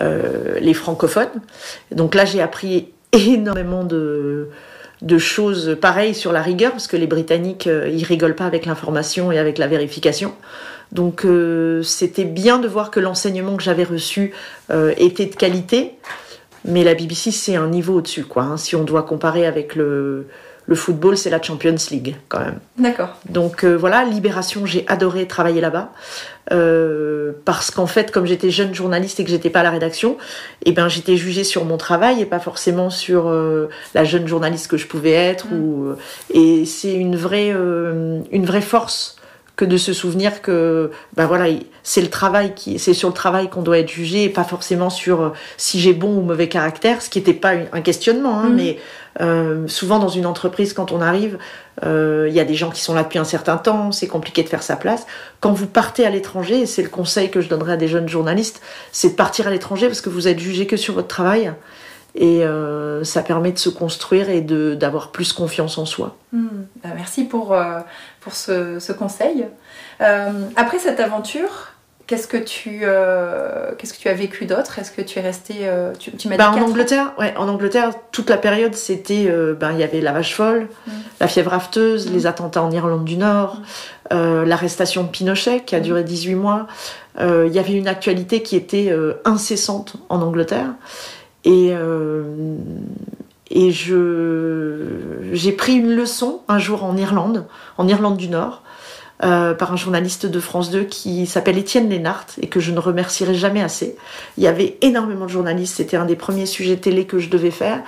les 0.00 0.74
francophones. 0.74 1.40
Donc 1.92 2.16
là, 2.16 2.24
j'ai 2.24 2.42
appris 2.42 2.88
énormément 3.12 3.84
de, 3.84 4.50
de 5.02 5.18
choses 5.18 5.76
pareilles 5.80 6.14
sur 6.14 6.32
la 6.32 6.42
rigueur, 6.42 6.72
parce 6.72 6.86
que 6.88 6.96
les 6.96 7.06
Britanniques, 7.06 7.66
euh, 7.66 7.88
ils 7.88 8.04
rigolent 8.04 8.34
pas 8.34 8.46
avec 8.46 8.66
l'information 8.66 9.30
et 9.30 9.38
avec 9.38 9.58
la 9.58 9.66
vérification. 9.66 10.34
Donc 10.92 11.24
euh, 11.24 11.82
c'était 11.82 12.24
bien 12.24 12.58
de 12.58 12.66
voir 12.66 12.90
que 12.90 12.98
l'enseignement 12.98 13.56
que 13.56 13.62
j'avais 13.62 13.84
reçu 13.84 14.32
euh, 14.70 14.92
était 14.96 15.26
de 15.26 15.34
qualité. 15.36 15.92
Mais 16.64 16.82
la 16.82 16.94
BBC, 16.94 17.30
c'est 17.30 17.56
un 17.56 17.68
niveau 17.68 17.94
au-dessus, 17.94 18.24
quoi. 18.24 18.42
hein. 18.42 18.56
Si 18.56 18.74
on 18.74 18.82
doit 18.82 19.04
comparer 19.04 19.46
avec 19.46 19.76
le, 19.76 20.26
le 20.68 20.74
football, 20.74 21.16
c'est 21.16 21.30
la 21.30 21.40
Champions 21.40 21.74
League, 21.90 22.14
quand 22.28 22.40
même. 22.40 22.58
D'accord. 22.76 23.16
Donc 23.30 23.64
euh, 23.64 23.74
voilà, 23.74 24.04
Libération, 24.04 24.66
j'ai 24.66 24.84
adoré 24.86 25.26
travailler 25.26 25.62
là-bas. 25.62 25.92
Euh, 26.52 27.32
parce 27.46 27.70
qu'en 27.70 27.86
fait, 27.86 28.10
comme 28.10 28.26
j'étais 28.26 28.50
jeune 28.50 28.74
journaliste 28.74 29.18
et 29.18 29.24
que 29.24 29.30
j'étais 29.30 29.48
pas 29.48 29.60
à 29.60 29.62
la 29.62 29.70
rédaction, 29.70 30.18
eh 30.66 30.72
ben, 30.72 30.88
j'étais 30.88 31.16
jugée 31.16 31.44
sur 31.44 31.64
mon 31.64 31.78
travail 31.78 32.20
et 32.20 32.26
pas 32.26 32.38
forcément 32.38 32.90
sur 32.90 33.28
euh, 33.28 33.70
la 33.94 34.04
jeune 34.04 34.28
journaliste 34.28 34.68
que 34.68 34.76
je 34.76 34.86
pouvais 34.86 35.12
être. 35.12 35.46
Mm. 35.46 35.58
Ou, 35.58 35.94
et 36.34 36.66
c'est 36.66 36.94
une 36.94 37.16
vraie, 37.16 37.48
une 37.48 38.44
vraie 38.44 38.60
force 38.60 39.17
que 39.58 39.64
de 39.64 39.76
se 39.76 39.92
souvenir 39.92 40.40
que 40.40 40.92
ben 41.16 41.26
voilà, 41.26 41.48
il- 41.48 41.66
c'est 41.82 42.00
le 42.00 42.08
travail 42.08 42.54
qui, 42.54 42.78
c'est 42.78 42.94
sur 42.94 43.08
le 43.08 43.14
travail 43.14 43.50
qu'on 43.50 43.60
doit 43.62 43.78
être 43.80 43.90
jugé 43.90 44.22
et 44.24 44.28
pas 44.28 44.44
forcément 44.44 44.88
sur 44.88 45.20
euh, 45.20 45.28
si 45.56 45.80
j'ai 45.80 45.92
bon 45.92 46.16
ou 46.16 46.20
mauvais 46.22 46.48
caractère, 46.48 47.02
ce 47.02 47.10
qui 47.10 47.18
n'était 47.18 47.32
pas 47.34 47.54
un 47.72 47.80
questionnement, 47.80 48.38
hein, 48.38 48.50
Mm. 48.50 48.54
mais 48.54 48.78
euh, 49.20 49.66
souvent 49.66 49.98
dans 49.98 50.08
une 50.08 50.26
entreprise, 50.26 50.74
quand 50.74 50.92
on 50.92 51.00
arrive, 51.00 51.38
euh, 51.84 52.26
il 52.28 52.34
y 52.34 52.38
a 52.38 52.44
des 52.44 52.54
gens 52.54 52.70
qui 52.70 52.80
sont 52.80 52.94
là 52.94 53.02
depuis 53.02 53.18
un 53.18 53.24
certain 53.24 53.56
temps, 53.56 53.90
c'est 53.90 54.06
compliqué 54.06 54.44
de 54.44 54.48
faire 54.48 54.62
sa 54.62 54.76
place. 54.76 55.06
Quand 55.40 55.52
vous 55.52 55.66
partez 55.66 56.06
à 56.06 56.10
l'étranger, 56.10 56.60
et 56.60 56.66
c'est 56.66 56.82
le 56.82 56.88
conseil 56.88 57.28
que 57.28 57.40
je 57.40 57.48
donnerais 57.48 57.72
à 57.72 57.76
des 57.76 57.88
jeunes 57.88 58.08
journalistes, 58.08 58.62
c'est 58.92 59.10
de 59.10 59.14
partir 59.14 59.48
à 59.48 59.50
l'étranger 59.50 59.88
parce 59.88 60.00
que 60.00 60.08
vous 60.08 60.28
êtes 60.28 60.38
jugé 60.38 60.66
que 60.68 60.76
sur 60.76 60.94
votre 60.94 61.08
travail. 61.08 61.52
Et 62.20 62.44
euh, 62.44 63.04
ça 63.04 63.22
permet 63.22 63.52
de 63.52 63.58
se 63.58 63.68
construire 63.68 64.28
et 64.28 64.40
de- 64.40 64.74
d'avoir 64.74 65.12
plus 65.12 65.32
confiance 65.32 65.78
en 65.78 65.86
soi. 65.86 66.16
Hmm. 66.32 66.64
Bah, 66.82 66.88
merci 66.96 67.22
pour, 67.24 67.52
euh, 67.52 67.78
pour 68.20 68.34
ce, 68.34 68.80
ce 68.80 68.90
conseil. 68.92 69.46
Euh, 70.00 70.30
après 70.56 70.80
cette 70.80 70.98
aventure, 70.98 71.68
qu'est-ce 72.08 72.26
que 72.26 72.36
tu, 72.36 72.80
euh, 72.82 73.70
qu'est-ce 73.78 73.92
que 73.94 73.98
tu 74.00 74.08
as 74.08 74.14
vécu 74.14 74.46
d'autre? 74.46 74.80
Est-ce 74.80 74.90
que 74.90 75.00
tu 75.02 75.20
es 75.20 75.22
resté... 75.22 75.58
euh, 75.62 75.92
tu 75.96 76.10
tu 76.16 76.26
m'as 76.28 76.34
dit 76.34 76.38
Bah, 76.38 76.50
en 76.50 76.60
Angleterre, 76.60 77.12
ouais, 77.20 77.32
en 77.36 77.48
Angleterre, 77.48 77.90
toute 78.10 78.28
la 78.30 78.36
période, 78.38 78.74
c'était, 78.74 79.26
euh, 79.28 79.54
ben, 79.54 79.70
il 79.72 79.78
y 79.78 79.84
avait 79.84 80.00
la 80.00 80.10
vache 80.10 80.34
folle, 80.34 80.66
Mm. 80.88 80.90
la 81.20 81.28
fièvre 81.28 81.54
afteuse, 81.54 82.10
Mm. 82.10 82.14
les 82.14 82.26
attentats 82.26 82.62
en 82.64 82.72
Irlande 82.72 83.04
du 83.04 83.16
Nord, 83.16 83.62
l'arrestation 84.10 85.04
de 85.04 85.08
Pinochet 85.08 85.60
qui 85.66 85.76
a 85.76 85.80
duré 85.80 86.02
18 86.02 86.34
mois. 86.34 86.66
Il 87.20 87.52
y 87.52 87.58
avait 87.58 87.74
une 87.74 87.88
actualité 87.88 88.42
qui 88.42 88.56
était 88.56 88.92
incessante 89.24 89.94
en 90.08 90.22
Angleterre. 90.22 90.70
Et, 91.44 91.70
euh, 91.72 92.56
et 93.50 93.70
j'ai 93.70 95.52
pris 95.52 95.74
une 95.74 95.94
leçon 95.94 96.40
un 96.48 96.58
jour 96.58 96.84
en 96.84 96.96
Irlande, 96.96 97.46
en 97.78 97.88
Irlande 97.88 98.16
du 98.16 98.28
Nord, 98.28 98.62
euh, 99.24 99.54
par 99.54 99.72
un 99.72 99.76
journaliste 99.76 100.26
de 100.26 100.40
France 100.40 100.70
2 100.70 100.84
qui 100.84 101.26
s'appelle 101.26 101.58
Étienne 101.58 101.88
Lénart 101.88 102.26
et 102.40 102.46
que 102.46 102.60
je 102.60 102.70
ne 102.70 102.78
remercierai 102.78 103.34
jamais 103.34 103.62
assez. 103.62 103.96
Il 104.36 104.44
y 104.44 104.46
avait 104.46 104.78
énormément 104.80 105.24
de 105.24 105.30
journalistes, 105.30 105.76
c'était 105.76 105.96
un 105.96 106.04
des 106.04 106.16
premiers 106.16 106.46
sujets 106.46 106.76
télé 106.76 107.04
que 107.04 107.18
je 107.18 107.28
devais 107.28 107.50
faire. 107.50 107.82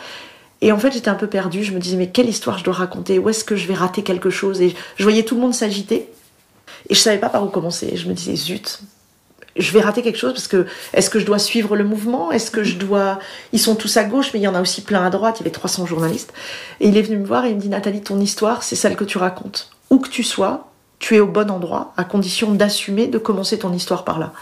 Et 0.63 0.73
en 0.73 0.79
fait, 0.79 0.93
j'étais 0.93 1.09
un 1.09 1.15
peu 1.15 1.27
perdue. 1.27 1.63
Je 1.65 1.73
me 1.73 1.79
disais, 1.79 1.97
mais 1.97 2.11
quelle 2.11 2.29
histoire 2.29 2.59
je 2.59 2.65
dois 2.65 2.75
raconter? 2.75 3.19
Où 3.19 3.29
est-ce 3.29 3.45
que 3.45 3.57
je 3.57 3.67
vais 3.67 3.75
rater 3.75 4.03
quelque 4.03 4.29
chose? 4.29 4.61
Et 4.61 4.75
je 4.97 5.03
voyais 5.03 5.23
tout 5.23 5.35
le 5.35 5.41
monde 5.41 5.55
s'agiter. 5.55 6.09
Et 6.89 6.95
je 6.95 6.99
savais 6.99 7.19
pas 7.19 7.29
par 7.29 7.45
où 7.45 7.49
commencer. 7.49 7.97
Je 7.97 8.09
me 8.09 8.13
disais, 8.13 8.37
zut, 8.37 8.81
je 9.61 9.73
vais 9.73 9.81
rater 9.81 10.03
quelque 10.03 10.19
chose 10.19 10.33
parce 10.33 10.49
que 10.49 10.67
est-ce 10.93 11.11
que 11.11 11.19
je 11.19 11.27
dois 11.27 11.39
suivre 11.39 11.77
le 11.77 11.85
mouvement? 11.85 12.33
Est-ce 12.33 12.51
que 12.51 12.63
je 12.63 12.77
dois. 12.77 13.19
Ils 13.53 13.59
sont 13.59 13.75
tous 13.75 13.97
à 13.97 14.05
gauche, 14.05 14.31
mais 14.33 14.41
il 14.41 14.43
y 14.43 14.49
en 14.49 14.55
a 14.55 14.61
aussi 14.61 14.83
plein 14.83 15.05
à 15.05 15.11
droite. 15.11 15.37
Il 15.39 15.41
y 15.41 15.45
avait 15.45 15.51
300 15.51 15.87
journalistes. 15.87 16.33
Et 16.81 16.89
il 16.89 16.97
est 16.97 17.03
venu 17.03 17.19
me 17.19 17.27
voir 17.27 17.45
et 17.45 17.51
il 17.51 17.57
me 17.57 17.61
dit, 17.61 17.69
Nathalie, 17.69 18.03
ton 18.03 18.19
histoire, 18.21 18.63
c'est 18.63 18.77
celle 18.77 18.97
que 18.97 19.05
tu 19.05 19.19
racontes. 19.19 19.71
Où 19.91 19.99
que 19.99 20.09
tu 20.09 20.23
sois, 20.23 20.71
tu 20.99 21.17
es 21.17 21.21
au 21.21 21.27
bon 21.27 21.51
endroit, 21.51 21.93
à 21.97 22.05
condition 22.05 22.53
d'assumer 22.53 23.07
de 23.07 23.19
commencer 23.19 23.59
ton 23.59 23.73
histoire 23.73 24.05
par 24.05 24.19
là. 24.19 24.33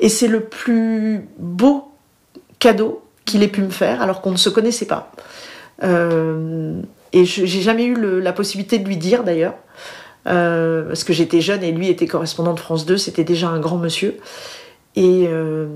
Et 0.00 0.08
c'est 0.08 0.28
le 0.28 0.40
plus 0.44 1.28
beau 1.38 1.92
cadeau 2.58 3.02
qu'il 3.24 3.42
ait 3.42 3.48
pu 3.48 3.62
me 3.62 3.70
faire 3.70 4.00
alors 4.00 4.20
qu'on 4.20 4.30
ne 4.30 4.36
se 4.36 4.48
connaissait 4.48 4.86
pas. 4.86 5.12
Euh, 5.82 6.80
et 7.12 7.24
j'ai 7.24 7.46
jamais 7.46 7.84
eu 7.84 8.20
la 8.20 8.32
possibilité 8.32 8.78
de 8.78 8.86
lui 8.86 8.96
dire 8.96 9.24
d'ailleurs, 9.24 9.54
euh, 10.26 10.86
parce 10.88 11.04
que 11.04 11.12
j'étais 11.12 11.40
jeune 11.40 11.62
et 11.62 11.72
lui 11.72 11.88
était 11.88 12.06
correspondant 12.06 12.54
de 12.54 12.60
France 12.60 12.86
2, 12.86 12.96
c'était 12.96 13.24
déjà 13.24 13.48
un 13.48 13.60
grand 13.60 13.78
monsieur. 13.78 14.16
Et, 14.96 15.26
euh, 15.28 15.66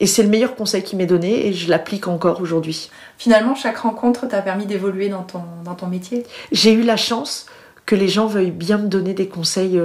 et 0.00 0.06
c'est 0.06 0.22
le 0.22 0.28
meilleur 0.28 0.54
conseil 0.54 0.82
qu'il 0.82 0.98
m'ait 0.98 1.06
donné 1.06 1.46
et 1.46 1.52
je 1.52 1.68
l'applique 1.68 2.06
encore 2.06 2.40
aujourd'hui. 2.40 2.90
Finalement, 3.18 3.54
chaque 3.54 3.78
rencontre 3.78 4.28
t'a 4.28 4.42
permis 4.42 4.66
d'évoluer 4.66 5.08
dans 5.08 5.22
ton, 5.22 5.42
dans 5.64 5.74
ton 5.74 5.86
métier? 5.86 6.24
J'ai 6.52 6.72
eu 6.72 6.82
la 6.82 6.96
chance 6.96 7.46
que 7.84 7.96
les 7.96 8.08
gens 8.08 8.26
veuillent 8.26 8.50
bien 8.50 8.78
me 8.78 8.86
donner 8.86 9.12
des 9.12 9.26
conseils 9.26 9.80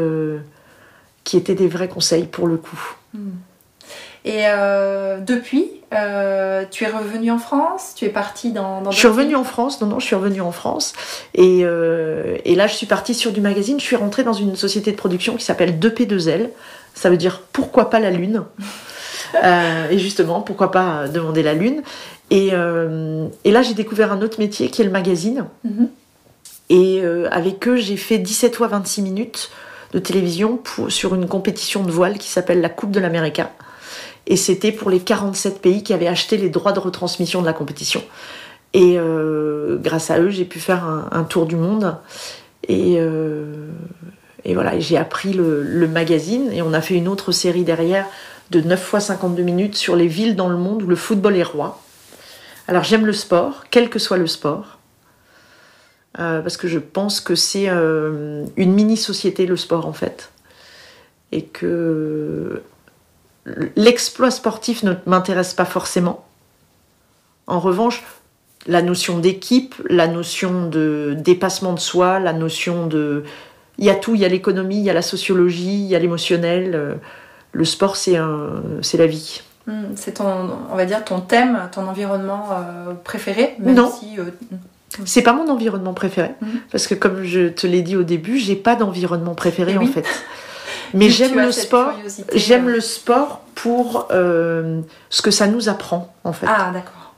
qui 1.24 1.36
étaient 1.38 1.56
des 1.56 1.68
vrais 1.68 1.90
conseils 1.90 2.26
pour 2.26 2.48
le 2.48 2.58
coup. 2.58 2.96
Hmm. 3.14 3.32
Et 4.26 4.42
euh, 4.46 5.20
depuis, 5.20 5.70
euh, 5.94 6.66
tu 6.70 6.84
es 6.84 6.88
revenu 6.88 7.32
en 7.32 7.38
France 7.38 7.94
Tu 7.96 8.06
es 8.06 8.10
parti 8.10 8.52
dans, 8.52 8.82
dans 8.82 8.92
Je 8.92 8.98
suis 8.98 9.08
revenue 9.08 9.36
en 9.36 9.44
France, 9.44 9.80
non, 9.82 9.88
non, 9.88 10.00
je 10.00 10.06
suis 10.06 10.16
revenue 10.16 10.42
en 10.42 10.52
France. 10.52 10.94
Et, 11.36 11.62
euh, 11.64 12.38
et, 12.44 12.56
là, 12.56 12.68
je 12.68 12.74
suis 12.74 12.86
partie 12.86 13.14
sur 13.14 13.32
du 13.32 13.42
magazine. 13.42 13.80
Je 13.80 13.86
suis 13.86 13.96
rentrée 13.96 14.24
dans 14.24 14.34
une 14.34 14.56
société 14.56 14.92
de 14.92 14.98
production 14.98 15.36
qui 15.36 15.46
s'appelle 15.46 15.80
2P2L. 15.80 16.50
Ça 16.94 17.10
veut 17.10 17.18
dire 17.18 17.42
pourquoi 17.54 17.90
pas 17.90 18.00
la 18.00 18.12
Lune 18.12 18.44
Et 19.92 20.00
justement, 20.00 20.42
pourquoi 20.42 20.72
pas 20.72 21.08
demander 21.08 21.44
la 21.44 21.54
Lune 21.54 21.84
et, 22.32 22.50
et, 22.50 23.52
là, 23.52 23.62
j'ai 23.62 23.74
découvert 23.74 24.12
un 24.12 24.22
autre 24.22 24.40
métier 24.40 24.70
qui 24.70 24.82
est 24.82 24.86
le 24.86 24.92
magazine. 24.92 25.46
Mm-hmm. 25.66 25.88
Et 26.70 27.04
avec 27.32 27.68
eux, 27.68 27.78
j'ai 27.78 27.98
fait 27.98 28.18
17 28.18 28.56
fois 28.56 28.68
26 28.68 29.02
minutes 29.02 29.52
de 29.94 30.00
télévision 30.00 30.58
pour, 30.58 30.92
sur 30.92 31.16
une 31.16 31.28
compétition 31.28 31.84
de 31.84 31.92
voile 31.92 32.18
qui 32.18 32.28
s'appelle 32.28 32.62
la 32.62 32.70
Coupe 32.70 32.92
de 32.92 33.00
l'Amérique. 33.00 33.42
Et 34.30 34.38
c'était 34.38 34.72
pour 34.72 34.92
les 34.92 35.00
47 35.00 35.60
pays 35.60 35.82
qui 35.82 35.92
avaient 35.92 36.08
acheté 36.08 36.38
les 36.38 36.50
droits 36.50 36.72
de 36.72 36.80
retransmission 36.80 37.42
de 37.42 37.48
la 37.48 37.54
compétition. 37.54 38.04
Et 38.74 38.94
euh, 38.98 39.78
grâce 39.78 40.12
à 40.12 40.20
eux, 40.20 40.30
j'ai 40.30 40.46
pu 40.46 40.60
faire 40.60 40.86
un, 40.86 41.24
tour 41.24 41.48
du 41.48 41.56
monde. 41.56 41.98
Et, 42.68 42.98
euh, 43.00 43.72
voilà, 44.46 44.80
j'ai 44.80 44.98
appris 44.98 45.34
le, 45.34 45.88
magazine. 45.88 46.52
Et 46.54 46.62
on 46.62 46.74
a 46.74 46.82
fait 46.82 46.94
une 46.94 47.08
autre 47.08 47.32
série 47.32 47.64
derrière 47.64 48.06
de 48.52 48.62
9 48.62 48.82
fois 48.82 49.00
52 49.00 49.42
minutes 49.42 49.76
sur 49.76 49.96
les 49.96 50.08
villes 50.08 50.36
dans 50.36 50.48
le 50.48 50.58
monde 50.58 50.84
où 50.84 50.88
le 50.88 50.96
football 50.96 51.36
est 51.36 51.44
roi. 51.44 51.82
Alors 52.68 52.84
j'aime 52.84 53.08
le 53.08 53.14
sport, 53.14 53.64
quel 53.72 53.90
que 53.90 53.98
soit 53.98 54.18
le 54.18 54.28
sport. 54.28 54.78
Euh, 56.20 56.42
parce 56.42 56.58
que 56.58 56.68
je 56.68 56.80
pense 56.80 57.20
que 57.22 57.34
c'est 57.36 57.68
une 57.68 58.74
mini-société 58.74 59.48
le 59.48 59.58
sport 59.58 59.88
en 59.88 59.94
fait. 59.94 60.32
Et 61.32 61.44
que 61.44 62.62
l'exploit 63.76 64.32
sportif 64.32 64.84
ne 64.84 64.94
m'intéresse 65.06 65.54
pas 65.54 65.66
forcément. 65.66 66.26
En 67.48 67.60
revanche, 67.60 68.04
la 68.68 68.82
notion 68.82 69.20
d'équipe, 69.20 69.76
la 69.90 70.08
notion 70.08 70.68
de 70.68 71.16
dépassement 71.18 71.74
de 71.74 71.80
soi, 71.80 72.20
la 72.20 72.34
notion 72.34 72.88
de... 72.88 73.24
Il 73.78 73.86
y 73.86 73.90
a 73.90 73.96
tout, 73.96 74.16
il 74.16 74.22
y 74.22 74.26
a 74.26 74.28
l'économie, 74.28 74.78
il 74.78 74.84
y 74.84 74.90
a 74.90 74.94
la 74.94 75.02
sociologie, 75.02 75.82
il 75.84 75.88
y 75.88 75.96
a 75.96 76.00
l'émotionnel. 76.00 76.76
Euh, 76.76 76.96
le 77.54 77.66
sport, 77.66 77.96
c'est 77.96 78.18
la 78.18 79.08
vie. 79.08 79.42
Hmm, 79.68 79.96
c'est 79.96 80.16
ton, 80.16 80.50
on 80.72 80.76
va 80.76 80.86
dire, 80.86 81.04
ton 81.06 81.22
thème, 81.22 81.70
ton 81.72 81.88
environnement 81.88 82.50
préféré, 83.04 83.56
même 83.60 83.76
non. 83.76 83.90
si 83.92 84.18
c'est 85.06 85.22
pas 85.22 85.34
mon 85.34 85.50
environnement 85.50 85.94
préféré. 85.94 86.32
Mhm. 86.42 86.50
Parce 86.72 86.88
que 86.88 86.96
comme 86.96 87.24
je 87.24 87.50
te 87.50 87.68
l'ai 87.68 87.82
dit 87.82 87.96
au 87.96 88.04
début, 88.04 88.38
j'ai 88.38 88.56
pas 88.56 88.76
d'environnement 88.76 89.36
préféré 89.36 89.78
en 89.78 89.86
fait. 89.86 90.06
Mais 90.94 91.10
j'aime 91.10 91.40
le 91.40 91.52
sport. 91.52 91.94
J'aime 92.34 92.68
euh. 92.68 92.74
le 92.74 92.82
sport 92.82 93.42
pour 93.56 94.08
euh, 94.12 94.82
ce 95.10 95.22
que 95.22 95.32
ça 95.32 95.48
nous 95.48 95.70
apprend 95.70 96.14
en 96.24 96.34
fait. 96.34 96.48
Ah 96.48 96.72
d'accord. 96.74 97.14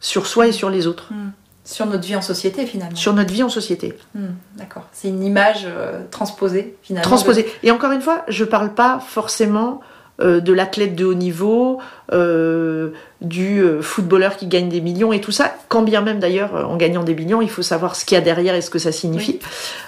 Sur 0.00 0.26
soi 0.26 0.46
et 0.46 0.52
sur 0.52 0.70
les 0.70 0.86
autres. 0.86 1.12
Hmm. 1.12 1.30
Sur 1.68 1.84
notre 1.84 2.06
vie 2.06 2.16
en 2.16 2.22
société 2.22 2.64
finalement. 2.64 2.96
Sur 2.96 3.12
notre 3.12 3.30
vie 3.30 3.42
en 3.42 3.50
société. 3.50 3.98
Hmm, 4.14 4.28
d'accord. 4.56 4.86
C'est 4.92 5.08
une 5.08 5.22
image 5.22 5.66
euh, 5.66 6.00
transposée 6.10 6.76
finalement. 6.82 7.04
Transposée. 7.04 7.46
Et 7.62 7.70
encore 7.70 7.92
une 7.92 8.00
fois, 8.00 8.24
je 8.28 8.44
parle 8.44 8.72
pas 8.72 9.00
forcément 9.06 9.82
euh, 10.20 10.40
de 10.40 10.54
l'athlète 10.54 10.96
de 10.96 11.04
haut 11.04 11.14
niveau, 11.14 11.78
euh, 12.12 12.92
du 13.20 13.62
footballeur 13.82 14.36
qui 14.36 14.46
gagne 14.46 14.70
des 14.70 14.80
millions 14.80 15.12
et 15.12 15.20
tout 15.20 15.30
ça. 15.30 15.54
Quand 15.68 15.82
bien 15.82 16.00
même 16.00 16.20
d'ailleurs, 16.20 16.54
en 16.54 16.76
gagnant 16.76 17.04
des 17.04 17.14
millions, 17.14 17.42
il 17.42 17.50
faut 17.50 17.62
savoir 17.62 17.96
ce 17.96 18.06
qu'il 18.06 18.14
y 18.14 18.18
a 18.18 18.22
derrière 18.22 18.54
et 18.54 18.62
ce 18.62 18.70
que 18.70 18.78
ça 18.78 18.90
signifie. 18.92 19.38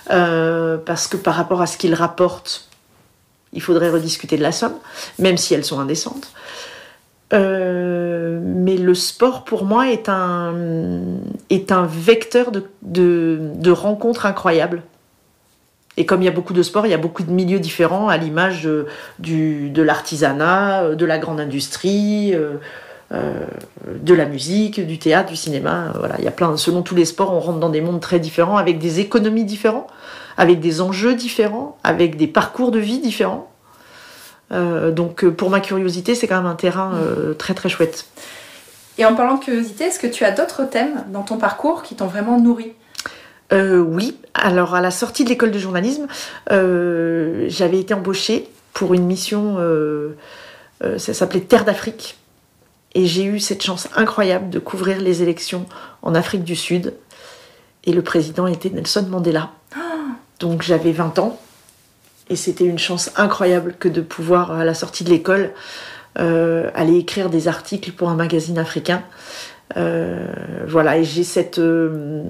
parce 0.06 1.06
que 1.06 1.16
par 1.16 1.34
rapport 1.34 1.62
à 1.62 1.66
ce 1.66 1.78
qu'il 1.78 1.94
rapporte, 1.94 2.69
il 3.52 3.62
faudrait 3.62 3.90
rediscuter 3.90 4.36
de 4.36 4.42
la 4.42 4.52
somme, 4.52 4.74
même 5.18 5.36
si 5.36 5.54
elles 5.54 5.64
sont 5.64 5.80
indécentes. 5.80 6.32
mais 7.32 8.76
le 8.76 8.94
sport, 8.94 9.44
pour 9.44 9.64
moi, 9.64 9.90
est 9.90 10.08
un, 10.08 10.54
vecteur 11.86 12.52
de, 12.82 13.70
rencontres 13.70 14.26
incroyables. 14.26 14.82
Et 15.96 16.06
comme 16.06 16.22
il 16.22 16.24
y 16.24 16.28
a 16.28 16.32
beaucoup 16.32 16.54
de 16.54 16.62
sports, 16.62 16.86
il 16.86 16.90
y 16.90 16.94
a 16.94 16.98
beaucoup 16.98 17.22
de 17.22 17.30
milieux 17.30 17.58
différents, 17.58 18.08
à 18.08 18.16
l'image 18.16 18.62
de, 18.64 18.86
de 19.18 19.82
l'artisanat, 19.82 20.82
euh, 20.82 20.94
de 20.94 21.04
la 21.04 21.18
grande 21.18 21.40
industrie, 21.40 22.32
euh, 22.34 22.54
euh, 23.12 23.44
de 24.00 24.14
la 24.14 24.24
musique, 24.24 24.80
du 24.86 24.98
théâtre, 24.98 25.30
du 25.30 25.36
cinéma. 25.36 25.92
Selon 26.56 26.82
tous 26.82 26.94
les 26.94 27.04
sports, 27.04 27.32
on 27.32 27.40
rentre 27.40 27.58
dans 27.58 27.68
des 27.68 27.80
mondes 27.80 28.00
très 28.00 28.20
différents, 28.20 28.56
avec 28.56 28.78
des 28.78 29.00
économies 29.00 29.44
différents, 29.44 29.88
avec 30.40 30.58
des 30.58 30.80
enjeux 30.80 31.14
différents, 31.14 31.78
avec 31.84 32.16
des 32.16 32.26
parcours 32.26 32.70
de 32.70 32.78
vie 32.78 32.98
différents. 32.98 33.50
donc, 34.50 35.24
pour 35.24 35.50
ma 35.50 35.60
curiosité, 35.60 36.16
c'est 36.16 36.26
quand 36.26 36.38
même 36.38 36.46
un 36.46 36.56
terrain 36.56 36.92
très 37.38 37.54
très 37.54 37.68
chouette. 37.68 38.06
Et 38.98 39.04
en 39.04 39.14
parlant 39.14 39.36
de 39.36 39.44
curiosité, 39.44 39.84
est-ce 39.84 39.98
que 39.98 40.06
tu 40.06 40.24
as 40.24 40.30
d'autres 40.30 40.64
thèmes 40.64 41.04
dans 41.12 41.22
ton 41.22 41.38
parcours 41.38 41.82
qui 41.82 41.94
t'ont 41.94 42.06
vraiment 42.06 42.38
nourri? 42.38 42.72
Euh, 43.52 43.78
oui, 43.78 44.16
alors 44.34 44.74
à 44.74 44.80
la 44.80 44.90
sortie 44.90 45.24
de 45.24 45.28
l'école 45.28 45.50
de 45.50 45.58
journalisme, 45.58 46.06
euh, 46.52 47.46
j'avais 47.48 47.80
été 47.80 47.94
embauchée 47.94 48.48
pour 48.72 48.94
une 48.94 49.06
mission, 49.06 49.56
euh, 49.58 50.14
ça 50.98 51.14
s'appelait 51.14 51.40
Terre 51.40 51.64
d'Afrique. 51.64 52.16
Et 52.94 53.06
j'ai 53.06 53.24
eu 53.24 53.40
cette 53.40 53.62
chance 53.62 53.88
incroyable 53.96 54.50
de 54.50 54.58
couvrir 54.58 55.00
les 55.00 55.22
élections 55.22 55.66
en 56.02 56.14
Afrique 56.14 56.44
du 56.44 56.56
Sud. 56.56 56.94
Et 57.84 57.92
le 57.92 58.02
président 58.02 58.46
était 58.46 58.70
Nelson 58.70 59.06
Mandela. 59.08 59.50
Donc 60.40 60.62
j'avais 60.62 60.92
20 60.92 61.18
ans. 61.18 61.38
Et 62.28 62.36
c'était 62.36 62.64
une 62.64 62.78
chance 62.78 63.10
incroyable 63.16 63.74
que 63.78 63.88
de 63.88 64.00
pouvoir, 64.00 64.52
à 64.52 64.64
la 64.64 64.74
sortie 64.74 65.04
de 65.04 65.10
l'école, 65.10 65.50
aller 66.16 66.96
écrire 66.96 67.28
des 67.28 67.48
articles 67.48 67.90
pour 67.92 68.08
un 68.08 68.14
magazine 68.14 68.58
africain. 68.58 69.02
Euh, 69.76 70.26
voilà, 70.66 70.98
et 70.98 71.04
j'ai 71.04 71.22
cette, 71.22 71.58
euh, 71.58 72.22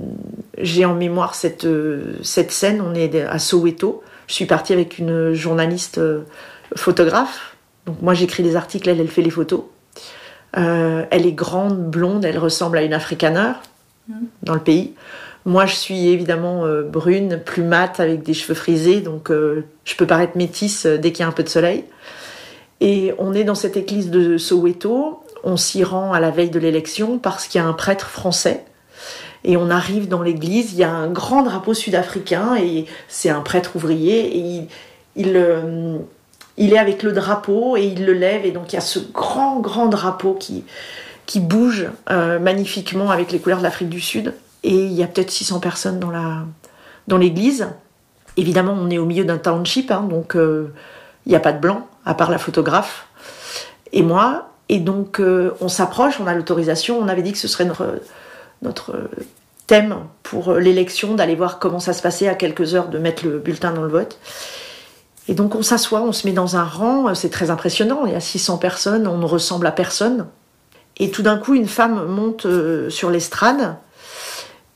j'ai 0.59 0.85
en 0.85 0.95
mémoire 0.95 1.35
cette, 1.35 1.65
euh, 1.65 2.17
cette 2.23 2.53
scène. 2.53 2.81
On 2.81 2.95
est 2.95 3.21
à 3.23 3.39
Soweto. 3.39 4.03
Je 4.27 4.35
suis 4.35 4.47
partie 4.47 4.73
avec 4.73 4.99
une 4.99 5.33
journaliste 5.33 6.01
photographe. 6.77 7.57
Donc 7.87 8.03
moi 8.03 8.15
j'écris 8.15 8.43
des 8.43 8.57
articles, 8.57 8.89
elle 8.89 9.01
elle 9.01 9.09
fait 9.09 9.23
les 9.23 9.31
photos. 9.31 9.63
elle 10.53 11.27
est 11.27 11.33
grande, 11.33 11.91
blonde, 11.91 12.25
elle 12.25 12.39
ressemble 12.39 12.79
à 12.79 12.83
une 12.83 12.93
afrikaner 12.93 13.53
mm. 14.09 14.15
dans 14.43 14.55
le 14.55 14.61
pays. 14.61 14.95
Moi 15.47 15.67
je 15.67 15.75
suis 15.75 16.09
évidemment 16.09 16.65
brune, 16.85 17.41
plus 17.45 17.63
mate, 17.63 17.99
avec 17.99 18.23
des 18.23 18.35
cheveux 18.35 18.55
frisés, 18.55 19.01
donc 19.01 19.31
je 19.31 19.97
peux 19.97 20.07
paraître 20.07 20.37
métisse 20.37 20.85
dès 20.85 21.13
qu'il 21.13 21.23
y 21.23 21.25
a 21.25 21.29
un 21.29 21.33
peu 21.33 21.43
de 21.43 21.49
soleil. 21.49 21.85
Et 22.81 23.15
on 23.19 23.33
est 23.33 23.45
dans 23.45 23.55
cette 23.55 23.77
église 23.77 24.11
de 24.11 24.37
Soweto 24.37 25.23
on 25.45 25.57
s'y 25.57 25.85
rend 25.85 26.13
à 26.13 26.21
la 26.21 26.31
veille 26.31 26.51
de 26.51 26.59
l'élection 26.59 27.19
parce 27.19 27.47
qu'il 27.47 27.61
y 27.61 27.65
a 27.65 27.67
un 27.67 27.73
prêtre 27.73 28.09
français. 28.09 28.65
Et 29.43 29.57
on 29.57 29.71
arrive 29.71 30.09
dans 30.09 30.23
l'église, 30.23 30.73
il 30.75 30.81
y 30.81 30.85
a 30.85 30.91
un 30.91 31.09
grand 31.09 31.43
drapeau 31.43 31.73
sud-africain 31.73 32.57
et 32.57 32.85
c'est 33.09 33.31
un 33.31 33.41
prêtre 33.41 33.77
ouvrier 33.77 34.37
et 34.37 34.69
il, 35.17 35.33
euh, 35.37 35.99
est 36.59 36.79
avec 36.79 37.03
le 37.03 37.13
drapeau 37.13 37.77
et 37.77 37.85
il 37.85 38.05
le 38.05 38.13
lève 38.13 38.45
et 38.45 38.51
donc 38.51 38.73
il 38.73 38.75
y 38.75 38.79
a 38.79 38.83
ce 38.83 38.99
grand 38.99 39.61
grand 39.61 39.87
drapeau 39.87 40.35
qui, 40.39 40.65
bouge 41.37 41.87
euh, 42.11 42.39
magnifiquement 42.39 43.11
avec 43.11 43.33
les 43.33 43.39
couleurs 43.39 43.59
de 43.59 43.63
l'Afrique 43.63 43.89
du 43.89 44.01
Sud 44.01 44.35
et 44.63 44.75
il 44.75 44.93
y 44.93 45.03
a 45.03 45.07
peut-être 45.07 45.31
600 45.31 45.61
personnes 45.61 45.99
dans 45.99 46.11
la 46.11 46.45
dans 47.09 47.19
l'église. 47.19 47.69
Évidemment, 48.37 48.77
on 48.79 48.91
est 48.91 48.99
au 48.99 49.07
milieu 49.07 49.25
d'un 49.25 49.39
township, 49.39 49.91
hein, 49.91 50.07
donc 50.09 50.37
euh, 50.37 50.73
il 51.27 51.31
n'y 51.31 51.37
a 51.37 51.41
pas 51.41 51.53
de 51.53 51.59
blanc 51.59 51.87
à 52.05 52.15
part 52.15 52.31
la 52.31 52.39
photographe. 52.39 53.07
Et 53.93 54.03
moi, 54.03 54.51
et 54.69 54.79
donc, 54.79 55.19
euh, 55.19 55.51
on 55.61 55.69
s'approche, 55.69 56.21
on 56.21 56.29
a 56.29 56.35
l'autorisation. 56.35 56.99
On 57.01 57.09
avait 57.09 57.23
dit 57.23 57.33
que 57.33 57.39
ce 57.39 57.49
serait 57.49 57.65
notre, 58.63 59.09
thème 59.67 59.97
pour 60.23 60.55
l'élection, 60.55 61.15
d'aller 61.15 61.35
voir 61.35 61.59
comment 61.59 61.81
ça 61.81 61.93
se 61.93 62.03
passait 62.03 62.29
à 62.29 62.35
quelques 62.35 62.75
heures 62.75 62.89
de 62.89 62.99
mettre 62.99 63.25
le 63.25 63.39
bulletin 63.39 63.73
dans 63.73 63.83
le 63.83 63.89
vote. 63.89 64.19
Et 65.29 65.35
donc, 65.35 65.57
on 65.57 65.63
s'assoit, 65.63 66.03
on 66.03 66.13
se 66.13 66.27
met 66.27 66.33
dans 66.33 66.57
un 66.57 66.65
rang. 66.65 67.13
C'est 67.15 67.31
très 67.31 67.51
impressionnant. 67.51 68.07
Il 68.07 68.13
y 68.13 68.17
a 68.17 68.21
600 68.21 68.59
personnes, 68.59 69.09
on 69.09 69.19
ne 69.19 69.27
ressemble 69.27 69.67
à 69.67 69.73
personne. 69.73 70.27
Et 70.99 71.11
tout 71.11 71.23
d'un 71.23 71.37
coup, 71.39 71.55
une 71.55 71.69
femme 71.69 72.07
monte 72.07 72.47
euh, 72.47 72.91
sur 72.91 73.11
l'estrade 73.11 73.77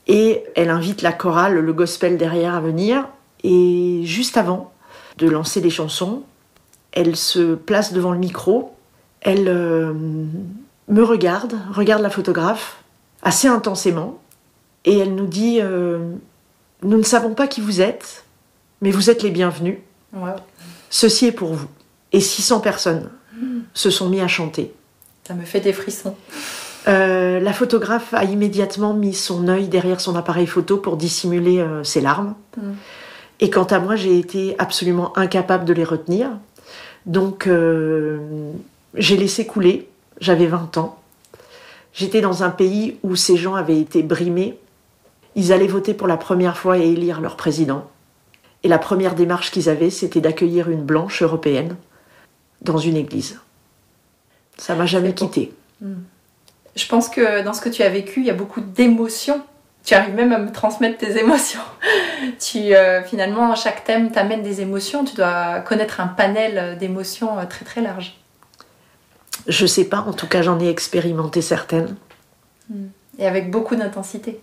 et 0.07 0.43
elle 0.55 0.69
invite 0.69 1.01
la 1.01 1.11
chorale, 1.11 1.55
le 1.55 1.73
gospel 1.73 2.17
derrière 2.17 2.55
à 2.55 2.61
venir. 2.61 3.07
Et 3.43 4.01
juste 4.03 4.37
avant 4.37 4.73
de 5.17 5.29
lancer 5.29 5.61
les 5.61 5.69
chansons, 5.69 6.23
elle 6.91 7.15
se 7.15 7.55
place 7.55 7.93
devant 7.93 8.11
le 8.11 8.19
micro 8.19 8.75
elle, 9.25 9.47
euh, 9.47 9.91
me 10.87 11.03
regarde, 11.03 11.55
regarde 11.73 12.01
la 12.01 12.11
photographe 12.11 12.77
assez 13.23 13.47
intensément, 13.47 14.21
et 14.85 14.99
elle 14.99 15.15
nous 15.15 15.25
dit 15.25 15.57
euh, 15.59 16.13
Nous 16.83 16.97
ne 16.97 17.03
savons 17.03 17.33
pas 17.33 17.47
qui 17.47 17.59
vous 17.59 17.81
êtes, 17.81 18.23
mais 18.81 18.91
vous 18.91 19.09
êtes 19.09 19.23
les 19.23 19.31
bienvenus. 19.31 19.79
Ceci 20.91 21.25
est 21.25 21.31
pour 21.31 21.53
vous. 21.53 21.67
Et 22.13 22.21
600 22.21 22.59
personnes 22.59 23.09
se 23.73 23.89
sont 23.89 24.07
mis 24.07 24.21
à 24.21 24.27
chanter. 24.27 24.71
Ça 25.27 25.33
me 25.33 25.43
fait 25.43 25.59
des 25.59 25.73
frissons. 25.73 26.15
Euh, 26.87 27.39
la 27.39 27.53
photographe 27.53 28.13
a 28.13 28.23
immédiatement 28.23 28.93
mis 28.93 29.13
son 29.13 29.47
œil 29.47 29.67
derrière 29.67 29.99
son 29.99 30.15
appareil 30.15 30.45
photo 30.45 30.77
pour 30.77 30.97
dissimuler 30.97 31.59
euh, 31.59 31.83
ses 31.83 32.01
larmes. 32.01 32.35
Mm. 32.57 32.71
Et 33.39 33.49
quant 33.49 33.63
à 33.63 33.79
moi, 33.79 33.95
j'ai 33.95 34.17
été 34.17 34.55
absolument 34.59 35.17
incapable 35.17 35.65
de 35.65 35.73
les 35.73 35.83
retenir. 35.83 36.29
Donc, 37.05 37.47
euh, 37.47 38.51
j'ai 38.93 39.17
laissé 39.17 39.45
couler. 39.45 39.89
J'avais 40.21 40.45
20 40.45 40.77
ans. 40.77 40.99
J'étais 41.93 42.21
dans 42.21 42.43
un 42.43 42.49
pays 42.49 42.97
où 43.03 43.15
ces 43.15 43.35
gens 43.35 43.55
avaient 43.55 43.79
été 43.79 44.03
brimés. 44.03 44.57
Ils 45.35 45.51
allaient 45.51 45.67
voter 45.67 45.93
pour 45.93 46.07
la 46.07 46.17
première 46.17 46.57
fois 46.57 46.77
et 46.77 46.87
élire 46.87 47.19
leur 47.19 47.35
président. 47.35 47.89
Et 48.63 48.67
la 48.67 48.79
première 48.79 49.15
démarche 49.15 49.51
qu'ils 49.51 49.69
avaient, 49.69 49.89
c'était 49.89 50.21
d'accueillir 50.21 50.69
une 50.69 50.83
blanche 50.83 51.21
européenne 51.21 51.75
dans 52.61 52.77
une 52.77 52.95
église. 52.95 53.39
Ça 54.57 54.75
m'a 54.75 54.85
jamais 54.85 55.13
quitté. 55.13 55.53
Mm. 55.81 55.95
Je 56.75 56.87
pense 56.87 57.09
que 57.09 57.43
dans 57.43 57.53
ce 57.53 57.61
que 57.61 57.69
tu 57.69 57.83
as 57.83 57.89
vécu, 57.89 58.19
il 58.19 58.25
y 58.25 58.29
a 58.29 58.33
beaucoup 58.33 58.61
d'émotions. 58.61 59.41
Tu 59.85 59.93
arrives 59.93 60.15
même 60.15 60.33
à 60.33 60.39
me 60.39 60.51
transmettre 60.51 60.97
tes 60.97 61.17
émotions. 61.17 61.61
tu, 62.39 62.75
euh, 62.75 63.03
finalement, 63.03 63.55
chaque 63.55 63.83
thème 63.83 64.11
t'amène 64.11 64.41
des 64.41 64.61
émotions. 64.61 65.05
Tu 65.05 65.15
dois 65.15 65.59
connaître 65.61 66.01
un 66.01 66.07
panel 66.07 66.77
d'émotions 66.77 67.37
euh, 67.37 67.45
très 67.45 67.65
très 67.65 67.81
large. 67.81 68.17
Je 69.47 69.65
sais 69.65 69.85
pas, 69.85 69.99
en 69.99 70.13
tout 70.13 70.27
cas, 70.27 70.41
j'en 70.41 70.59
ai 70.59 70.69
expérimenté 70.69 71.41
certaines. 71.41 71.95
Hmm. 72.69 72.87
Et 73.19 73.27
avec 73.27 73.51
beaucoup 73.51 73.75
d'intensité. 73.75 74.41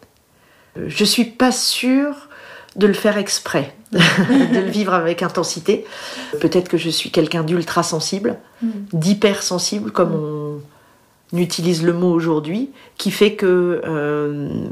Euh, 0.79 0.87
je 0.89 1.05
suis 1.05 1.25
pas 1.25 1.53
sûre 1.53 2.29
de 2.77 2.87
le 2.87 2.95
faire 2.95 3.19
exprès, 3.19 3.75
de 3.93 4.59
le 4.59 4.71
vivre 4.71 4.95
avec 4.95 5.23
intensité. 5.23 5.85
Peut-être 6.41 6.69
que 6.69 6.79
je 6.79 6.89
suis 6.89 7.11
quelqu'un 7.11 7.43
d'ultra 7.43 7.83
sensible, 7.83 8.39
hmm. 8.63 8.71
d'hyper 8.93 9.43
sensible, 9.43 9.91
comme 9.91 10.15
on 10.15 10.42
utilise 11.39 11.83
le 11.83 11.93
mot 11.93 12.13
aujourd'hui, 12.13 12.71
qui 12.99 13.11
fait 13.11 13.35
que 13.35 13.81
euh, 13.85 14.67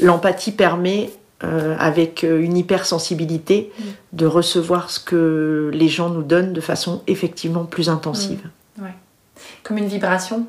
l'empathie 0.00 0.52
permet, 0.52 1.10
euh, 1.42 1.76
avec 1.78 2.24
euh, 2.24 2.40
une 2.40 2.56
hypersensibilité, 2.56 3.72
mm. 3.78 3.82
de 4.14 4.26
recevoir 4.26 4.90
ce 4.90 5.00
que 5.00 5.70
les 5.72 5.88
gens 5.88 6.08
nous 6.08 6.22
donnent 6.22 6.52
de 6.52 6.60
façon 6.60 7.02
effectivement 7.06 7.64
plus 7.64 7.88
intensive. 7.88 8.48
Mm. 8.78 8.86
Comme 9.62 9.78
une 9.78 9.88
vibration 9.88 10.46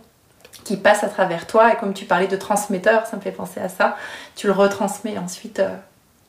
qui 0.63 0.77
passe 0.77 1.03
à 1.03 1.09
travers 1.09 1.47
toi, 1.47 1.73
et 1.73 1.77
comme 1.77 1.93
tu 1.93 2.05
parlais 2.05 2.27
de 2.27 2.35
transmetteur, 2.35 3.05
ça 3.05 3.17
me 3.17 3.21
fait 3.21 3.31
penser 3.31 3.59
à 3.59 3.69
ça, 3.69 3.97
tu 4.35 4.47
le 4.47 4.53
retransmets 4.53 5.17
ensuite 5.17 5.61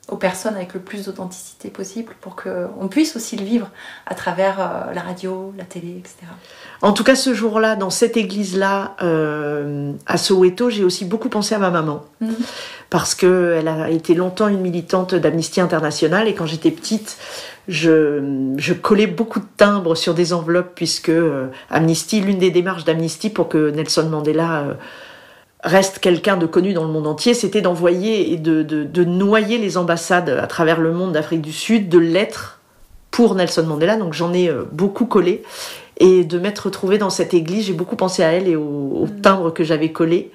aux 0.08 0.16
personnes 0.16 0.54
avec 0.54 0.72
le 0.74 0.80
plus 0.80 1.06
d'authenticité 1.06 1.68
possible 1.68 2.14
pour 2.20 2.36
qu'on 2.36 2.86
puisse 2.88 3.16
aussi 3.16 3.36
le 3.36 3.44
vivre 3.44 3.70
à 4.06 4.14
travers 4.14 4.60
euh, 4.60 4.94
la 4.94 5.00
radio, 5.00 5.52
la 5.58 5.64
télé, 5.64 5.96
etc. 5.98 6.18
En 6.80 6.92
tout 6.92 7.02
cas, 7.02 7.16
ce 7.16 7.34
jour-là, 7.34 7.74
dans 7.74 7.90
cette 7.90 8.16
église-là, 8.16 8.94
euh, 9.02 9.92
à 10.06 10.16
Soweto, 10.16 10.70
j'ai 10.70 10.84
aussi 10.84 11.06
beaucoup 11.06 11.28
pensé 11.28 11.56
à 11.56 11.58
ma 11.58 11.70
maman. 11.70 12.04
Mhm. 12.20 12.36
Parce 12.88 13.16
qu'elle 13.16 13.66
a 13.66 13.90
été 13.90 14.14
longtemps 14.14 14.46
une 14.46 14.60
militante 14.60 15.16
d'Amnesty 15.16 15.60
International 15.60 16.28
et 16.28 16.34
quand 16.34 16.46
j'étais 16.46 16.70
petite, 16.70 17.18
je, 17.66 18.52
je, 18.58 18.74
collais 18.74 19.08
beaucoup 19.08 19.40
de 19.40 19.46
timbres 19.56 19.96
sur 19.96 20.14
des 20.14 20.32
enveloppes 20.32 20.70
puisque 20.76 21.08
euh, 21.08 21.48
Amnesty, 21.68 22.20
l'une 22.20 22.38
des 22.38 22.52
démarches 22.52 22.84
d'Amnesty 22.84 23.28
pour 23.28 23.48
que 23.48 23.70
Nelson 23.70 24.08
Mandela 24.08 24.76
reste 25.66 25.98
quelqu'un 25.98 26.36
de 26.36 26.46
connu 26.46 26.72
dans 26.72 26.84
le 26.84 26.92
monde 26.92 27.06
entier, 27.06 27.34
c'était 27.34 27.60
d'envoyer 27.60 28.32
et 28.32 28.36
de, 28.36 29.04
noyer 29.04 29.58
les 29.58 29.76
ambassades 29.76 30.30
à 30.30 30.46
travers 30.46 30.80
le 30.80 30.92
monde 30.92 31.12
d'Afrique 31.12 31.42
du 31.42 31.52
Sud 31.52 31.88
de 31.88 31.98
lettres 31.98 32.60
pour 33.10 33.34
Nelson 33.34 33.64
Mandela. 33.64 33.96
Donc 33.96 34.12
j'en 34.14 34.32
ai 34.32 34.48
euh, 34.48 34.64
beaucoup 34.72 35.06
collé. 35.06 35.42
Et 35.98 36.24
de 36.24 36.38
m'être 36.38 36.66
retrouvée 36.66 36.98
dans 36.98 37.10
cette 37.10 37.32
église, 37.34 37.66
j'ai 37.66 37.72
beaucoup 37.72 37.96
pensé 37.96 38.22
à 38.22 38.30
elle 38.32 38.48
et 38.48 38.56
au, 38.56 39.06
mm. 39.06 39.20
timbre 39.22 39.50
que 39.50 39.64
j'avais 39.64 39.90
collé. 39.90 40.30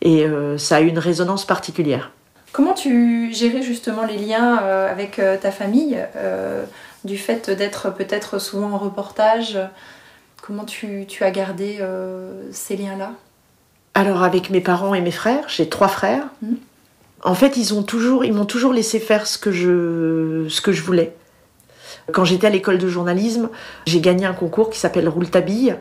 Et 0.00 0.24
euh, 0.24 0.56
ça 0.58 0.76
a 0.76 0.80
eu 0.80 0.86
une 0.86 0.98
résonance 0.98 1.44
particulière. 1.44 2.10
Comment 2.52 2.74
tu 2.74 3.32
gérais 3.32 3.62
justement 3.62 4.04
les 4.04 4.16
liens 4.16 4.62
euh, 4.62 4.90
avec 4.90 5.20
ta 5.40 5.50
famille, 5.50 5.98
du 7.04 7.18
fait 7.18 7.50
d'être 7.50 7.92
peut-être 7.94 8.38
souvent 8.38 8.72
en 8.72 8.78
reportage? 8.78 9.58
Comment 10.40 10.64
tu 10.64 11.06
as 11.20 11.30
gardé 11.30 11.80
ces 12.52 12.76
liens-là? 12.76 13.12
Alors 13.94 14.22
avec 14.22 14.50
mes 14.50 14.60
parents 14.60 14.94
et 14.94 15.00
mes 15.00 15.10
frères, 15.10 15.44
j'ai 15.48 15.68
trois 15.68 15.88
frères. 15.88 16.24
Hmm. 16.40 16.54
En 17.24 17.34
fait, 17.34 17.56
ils 17.56 17.74
ont 17.74 17.82
toujours, 17.82 18.24
ils 18.24 18.32
m'ont 18.32 18.46
toujours 18.46 18.72
laissé 18.72 18.98
faire 18.98 19.26
ce 19.26 19.38
que 19.38 19.52
je, 19.52 20.46
ce 20.48 20.60
que 20.60 20.72
je 20.72 20.82
voulais. 20.82 21.14
Quand 22.12 22.24
j'étais 22.24 22.48
à 22.48 22.50
l'école 22.50 22.78
de 22.78 22.88
journalisme, 22.88 23.48
j'ai 23.86 24.00
gagné 24.00 24.26
un 24.26 24.32
concours 24.32 24.70
qui 24.70 24.78
s'appelle 24.78 25.08
Rouletabille 25.08 25.76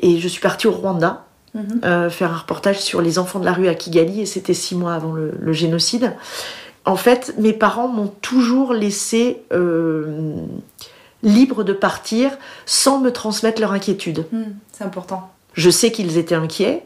et 0.00 0.18
je 0.18 0.28
suis 0.28 0.40
partie 0.40 0.66
au 0.66 0.72
Rwanda 0.72 1.24
hmm. 1.54 1.60
euh, 1.84 2.10
faire 2.10 2.32
un 2.32 2.36
reportage 2.36 2.80
sur 2.80 3.00
les 3.00 3.18
enfants 3.18 3.38
de 3.38 3.44
la 3.44 3.52
rue 3.52 3.68
à 3.68 3.74
Kigali 3.74 4.20
et 4.20 4.26
c'était 4.26 4.54
six 4.54 4.74
mois 4.74 4.94
avant 4.94 5.12
le, 5.12 5.52
génocide. 5.52 6.12
En 6.84 6.96
fait, 6.96 7.34
mes 7.38 7.54
parents 7.54 7.88
m'ont 7.88 8.12
toujours 8.20 8.74
laissé 8.74 9.42
euh, 9.52 10.34
libre 11.22 11.64
de 11.64 11.72
partir 11.72 12.32
sans 12.66 13.00
me 13.00 13.10
transmettre 13.10 13.60
leur 13.60 13.72
inquiétude. 13.72 14.26
Hmm, 14.32 14.52
c'est 14.72 14.84
important. 14.84 15.30
Je 15.54 15.70
sais 15.70 15.92
qu'ils 15.92 16.18
étaient 16.18 16.34
inquiets, 16.34 16.84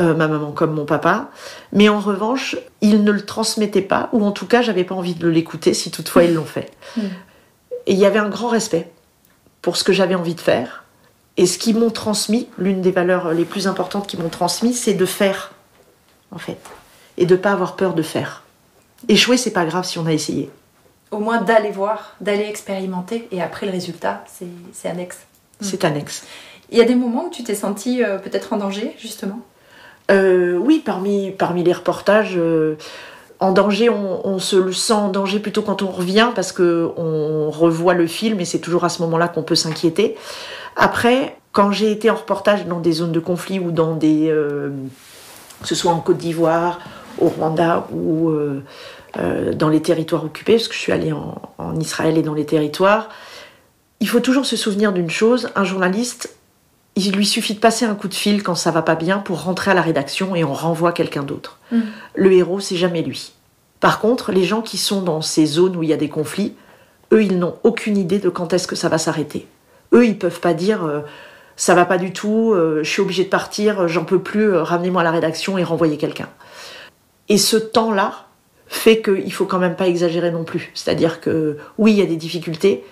euh, 0.00 0.14
ma 0.14 0.28
maman 0.28 0.52
comme 0.52 0.72
mon 0.72 0.84
papa. 0.84 1.30
Mais 1.72 1.88
en 1.88 2.00
revanche, 2.00 2.56
ils 2.80 3.02
ne 3.02 3.10
le 3.10 3.24
transmettaient 3.24 3.82
pas, 3.82 4.08
ou 4.12 4.24
en 4.24 4.32
tout 4.32 4.46
cas, 4.46 4.62
j'avais 4.62 4.84
pas 4.84 4.94
envie 4.94 5.14
de 5.14 5.28
l'écouter 5.28 5.74
si 5.74 5.90
toutefois 5.90 6.24
ils 6.24 6.34
l'ont 6.34 6.44
fait. 6.44 6.70
Hmm. 6.96 7.08
Et 7.88 7.92
il 7.92 7.98
y 7.98 8.06
avait 8.06 8.18
un 8.18 8.30
grand 8.30 8.48
respect 8.48 8.90
pour 9.60 9.76
ce 9.76 9.84
que 9.84 9.92
j'avais 9.92 10.14
envie 10.14 10.34
de 10.34 10.40
faire. 10.40 10.84
Et 11.36 11.46
ce 11.46 11.58
qu'ils 11.58 11.78
m'ont 11.78 11.90
transmis, 11.90 12.48
l'une 12.56 12.80
des 12.80 12.90
valeurs 12.90 13.32
les 13.32 13.44
plus 13.44 13.66
importantes 13.66 14.06
qu'ils 14.06 14.20
m'ont 14.20 14.30
transmis, 14.30 14.72
c'est 14.72 14.94
de 14.94 15.04
faire, 15.04 15.52
en 16.30 16.38
fait. 16.38 16.58
Et 17.18 17.26
de 17.26 17.36
pas 17.36 17.52
avoir 17.52 17.76
peur 17.76 17.94
de 17.94 18.02
faire. 18.02 18.44
Échouer, 19.08 19.36
c'est 19.36 19.50
pas 19.50 19.66
grave 19.66 19.84
si 19.84 19.98
on 19.98 20.06
a 20.06 20.12
essayé. 20.12 20.50
Au 21.10 21.18
moins 21.18 21.40
d'aller 21.40 21.70
voir, 21.70 22.16
d'aller 22.20 22.44
expérimenter, 22.44 23.28
et 23.30 23.42
après 23.42 23.66
le 23.66 23.72
résultat, 23.72 24.24
c'est 24.72 24.88
annexe. 24.88 25.18
C'est 25.60 25.84
annexe. 25.84 26.24
Il 26.70 26.78
y 26.78 26.80
a 26.80 26.84
des 26.84 26.94
moments 26.94 27.26
où 27.26 27.30
tu 27.30 27.44
t'es 27.44 27.54
senti 27.54 28.02
euh, 28.02 28.18
peut-être 28.18 28.52
en 28.52 28.56
danger, 28.56 28.94
justement? 28.98 29.40
Euh, 30.10 30.56
oui, 30.56 30.82
parmi, 30.84 31.34
les 31.64 31.72
reportages, 31.72 32.34
euh, 32.36 32.76
en 33.40 33.52
danger, 33.52 33.90
on, 33.90 34.38
se 34.38 34.56
le 34.56 34.72
sent 34.72 34.92
en 34.92 35.08
danger 35.08 35.40
plutôt 35.40 35.62
quand 35.62 35.82
on 35.82 35.88
revient 35.88 36.30
parce 36.34 36.52
qu'on 36.52 37.50
revoit 37.50 37.94
le 37.94 38.06
film 38.06 38.40
et 38.40 38.44
c'est 38.44 38.60
toujours 38.60 38.84
à 38.84 38.88
ce 38.88 39.02
moment-là 39.02 39.28
qu'on 39.28 39.42
peut 39.42 39.54
s'inquiéter. 39.54 40.16
Après, 40.74 41.36
quand 41.52 41.70
j'ai 41.70 41.90
été 41.90 42.08
en 42.08 42.14
reportage 42.14 42.66
dans 42.66 42.80
des 42.80 42.92
zones 42.92 43.12
de 43.12 43.20
conflit 43.20 43.58
ou 43.58 43.72
dans 43.72 43.94
des. 43.94 44.28
Euh, 44.30 44.70
que 45.60 45.68
ce 45.68 45.74
soit 45.74 45.92
en 45.92 46.00
Côte 46.00 46.18
d'Ivoire, 46.18 46.80
au 47.18 47.28
Rwanda 47.28 47.86
ou 47.92 48.30
dans 49.54 49.70
les 49.70 49.80
territoires 49.80 50.22
occupés, 50.22 50.56
parce 50.56 50.68
que 50.68 50.74
je 50.74 50.78
suis 50.78 50.92
allée 50.92 51.12
en 51.12 51.80
Israël 51.80 52.18
et 52.18 52.22
dans 52.22 52.34
les 52.34 52.44
territoires, 52.44 53.08
il 54.00 54.08
faut 54.08 54.20
toujours 54.20 54.44
se 54.44 54.56
souvenir 54.56 54.92
d'une 54.92 55.08
chose 55.08 55.48
un 55.54 55.64
journaliste 55.64 56.35
il 56.96 57.12
lui 57.12 57.26
suffit 57.26 57.54
de 57.54 57.60
passer 57.60 57.84
un 57.84 57.94
coup 57.94 58.08
de 58.08 58.14
fil 58.14 58.42
quand 58.42 58.54
ça 58.54 58.70
va 58.70 58.82
pas 58.82 58.94
bien 58.94 59.18
pour 59.18 59.42
rentrer 59.42 59.70
à 59.70 59.74
la 59.74 59.82
rédaction 59.82 60.34
et 60.34 60.44
on 60.44 60.54
renvoie 60.54 60.92
quelqu'un 60.92 61.22
d'autre. 61.22 61.58
Mm. 61.70 61.80
Le 62.14 62.32
héros, 62.32 62.60
c'est 62.60 62.76
jamais 62.76 63.02
lui. 63.02 63.32
Par 63.80 64.00
contre, 64.00 64.32
les 64.32 64.44
gens 64.44 64.62
qui 64.62 64.78
sont 64.78 65.02
dans 65.02 65.20
ces 65.20 65.44
zones 65.44 65.76
où 65.76 65.82
il 65.82 65.90
y 65.90 65.92
a 65.92 65.98
des 65.98 66.08
conflits, 66.08 66.54
eux, 67.12 67.22
ils 67.22 67.38
n'ont 67.38 67.56
aucune 67.62 67.98
idée 67.98 68.18
de 68.18 68.30
quand 68.30 68.52
est-ce 68.52 68.66
que 68.66 68.76
ça 68.76 68.88
va 68.88 68.98
s'arrêter. 68.98 69.46
Eux, 69.92 70.06
ils 70.06 70.18
peuvent 70.18 70.40
pas 70.40 70.54
dire 70.54 70.84
euh, 70.84 71.00
ça 71.56 71.74
va 71.74 71.84
pas 71.84 71.98
du 71.98 72.12
tout, 72.12 72.52
euh, 72.52 72.80
je 72.82 72.90
suis 72.90 73.02
obligé 73.02 73.24
de 73.24 73.28
partir, 73.28 73.88
j'en 73.88 74.04
peux 74.04 74.18
plus, 74.18 74.52
euh, 74.52 74.62
ramenez-moi 74.62 75.02
à 75.02 75.04
la 75.04 75.10
rédaction 75.10 75.58
et 75.58 75.64
renvoyez 75.64 75.98
quelqu'un. 75.98 76.28
Et 77.28 77.38
ce 77.38 77.56
temps-là 77.56 78.26
fait 78.68 79.00
qu'il 79.00 79.32
faut 79.32 79.46
quand 79.46 79.58
même 79.58 79.76
pas 79.76 79.86
exagérer 79.86 80.30
non 80.30 80.44
plus. 80.44 80.70
C'est-à-dire 80.74 81.20
que 81.20 81.56
oui, 81.78 81.92
il 81.92 81.98
y 81.98 82.02
a 82.02 82.06
des 82.06 82.16
difficultés, 82.16 82.84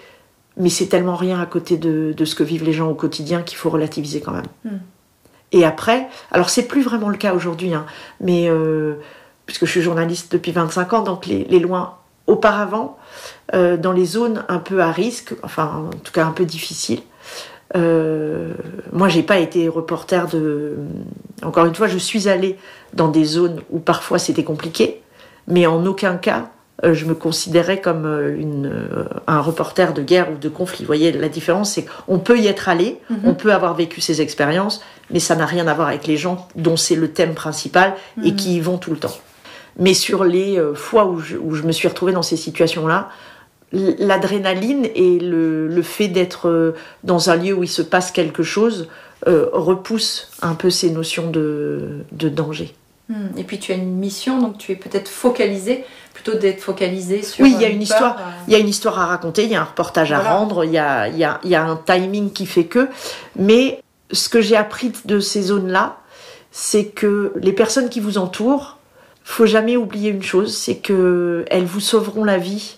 mais 0.57 0.69
c'est 0.69 0.87
tellement 0.87 1.17
rien 1.17 1.41
à 1.41 1.47
côté 1.47 1.77
de, 1.77 2.15
ce 2.25 2.35
que 2.35 2.45
vivent 2.45 2.65
les 2.65 2.73
gens 2.73 2.89
au 2.89 2.95
quotidien 2.95 3.43
qu'il 3.43 3.59
faut 3.59 3.71
relativiser 3.71 4.21
quand 4.21 4.33
même. 4.33 4.47
Hmm. 4.65 4.79
Et 5.53 5.65
après, 5.65 6.09
alors 6.31 6.51
c'est 6.51 6.67
plus 6.67 6.83
vraiment 6.83 7.09
le 7.09 7.17
cas 7.17 7.35
aujourd'hui, 7.35 7.75
hein, 7.75 7.87
mais 8.21 8.49
euh, 8.49 8.95
puisque 9.47 9.67
je 9.67 9.71
suis 9.71 9.83
journaliste 9.83 10.33
depuis 10.33 10.53
25 10.53 10.93
ans, 10.93 11.03
donc 11.03 11.27
les, 11.27 11.59
loin 11.61 11.95
auparavant, 12.27 12.99
euh, 13.55 13.77
dans 13.77 13.93
les 13.93 14.05
zones 14.05 14.45
un 14.49 14.59
peu 14.59 14.81
à 14.81 14.91
risque, 14.91 15.35
enfin 15.43 15.89
en 15.93 15.97
tout 15.99 16.13
cas 16.13 16.25
un 16.25 16.33
peu 16.33 16.45
difficiles, 16.45 17.03
euh, 17.77 18.55
moi 18.93 19.09
j'ai 19.09 19.23
pas 19.23 19.39
été 19.39 19.69
reporter 19.69 20.27
de. 20.29 20.77
Encore 21.43 21.67
une 21.67 21.75
fois, 21.75 21.89
je 21.89 21.99
suis 21.99 22.29
allée 22.29 22.57
dans 22.93 23.09
des 23.09 23.25
zones 23.25 23.61
où 23.71 23.79
parfois 23.79 24.19
c'était 24.19 24.45
compliqué, 24.45 25.03
mais 25.47 25.67
en 25.67 25.85
aucun 25.85 26.17
cas 26.17 26.51
je 26.93 27.07
me 27.07 27.15
considérais 27.15 27.81
comme 27.81 28.05
euh, 28.05 28.37
une, 28.39 28.67
euh, 28.67 29.05
un 29.27 29.41
reporter 29.41 29.95
de 29.95 30.03
guerre 30.03 30.31
ou 30.31 30.37
de 30.37 30.49
conflit. 30.51 30.81
Vous 30.85 30.87
voyez, 30.89 31.13
la 31.13 31.29
différence, 31.31 31.73
c'est 31.73 31.87
qu'on 32.07 32.19
peut 32.19 32.39
y 32.39 32.47
être 32.49 32.69
allé, 32.69 32.99
Mhm. 33.09 33.21
on 33.25 33.35
peut 33.35 33.53
avoir 33.55 33.75
vécu 33.75 34.03
ces 34.03 34.21
expériences, 34.21 34.83
mais 35.11 35.21
ça 35.21 35.37
n'a 35.37 35.47
rien 35.47 35.67
à 35.69 35.75
voir 35.75 35.89
avec 35.89 36.07
les 36.07 36.17
gens 36.19 36.47
dont 36.57 36.77
c'est 36.77 36.97
le 36.97 37.09
thème 37.13 37.33
principal 37.35 37.95
et 38.23 38.33
Mhm. 38.33 38.37
qui 38.37 38.57
y 38.57 38.61
vont 38.61 38.77
tout 38.77 38.91
le 38.91 38.99
temps. 38.99 39.17
Mais 39.79 39.95
sur 39.95 40.25
les 40.25 40.59
euh, 40.59 40.75
fois 40.75 41.07
où 41.07 41.21
je, 41.21 41.37
où 41.37 41.55
je 41.55 41.63
me 41.63 41.73
suis 41.73 41.89
retrouvée 41.89 42.13
dans 42.13 42.23
ces 42.23 42.37
situations-là, 42.37 43.09
l'adrénaline 43.99 44.87
et 44.95 45.19
le, 45.19 45.67
le 45.69 45.83
fait 45.83 46.09
d'être 46.09 46.49
euh, 46.49 46.73
dans 47.03 47.31
un 47.31 47.37
lieu 47.37 47.53
où 47.55 47.63
il 47.63 47.69
se 47.69 47.83
passe 47.83 48.11
quelque 48.11 48.43
chose 48.43 48.89
euh, 49.27 49.47
repousse 49.53 50.31
un 50.43 50.55
peu 50.55 50.71
ces 50.71 50.91
notions 50.91 51.31
de, 51.31 52.01
de 52.13 52.29
danger. 52.29 52.75
Hmm. 53.09 53.37
Et 53.37 53.45
puis 53.45 53.59
tu 53.59 53.73
as 53.73 53.75
une 53.75 53.97
mission, 53.97 54.41
donc 54.41 54.59
tu 54.59 54.73
es 54.73 54.77
peut-être 54.77 55.09
focalisé, 55.09 55.85
plutôt 56.25 56.39
d'être 56.39 56.61
focalisé 56.63 57.23
sur. 57.23 57.43
Oui, 57.45 57.53
il 57.55 57.61
y 57.61 57.65
a 57.65 57.69
une 57.69 57.83
histoire. 57.83 58.17
euh, 58.19 58.23
Il 58.49 58.53
y 58.53 58.57
a 58.57 58.59
une 58.59 58.69
histoire 58.69 58.99
à 58.99 59.07
raconter, 59.07 59.45
il 59.45 59.51
y 59.51 59.55
a 59.55 59.61
un 59.61 59.65
reportage 59.65 60.13
à 60.13 60.21
rendre, 60.21 60.65
il 60.65 60.73
y 60.73 60.79
a, 60.79 61.09
il 61.09 61.17
y, 61.17 61.25
a, 61.25 61.41
y 61.45 61.55
a 61.55 61.65
un 61.65 61.77
timing 61.77 62.33
qui 62.33 62.47
fait 62.47 62.65
que. 62.65 62.89
Mais 63.37 63.81
ce 64.13 64.29
que 64.29 64.41
j'ai 64.41 64.57
appris 64.57 64.93
de 65.05 65.21
ces 65.21 65.43
zones-là, 65.43 65.99
c'est 66.51 66.87
que 66.87 67.33
les 67.37 67.53
personnes 67.53 67.89
qui 67.89 68.01
vous 68.01 68.19
entourent, 68.19 68.79
faut 69.25 69.47
jamais 69.47 69.77
oublier 69.77 70.11
une 70.11 70.23
chose, 70.23 70.57
c'est 70.57 70.77
que 70.77 71.45
elles 71.51 71.65
vous 71.65 71.81
sauveront 71.81 72.25
la 72.25 72.39
vie 72.39 72.77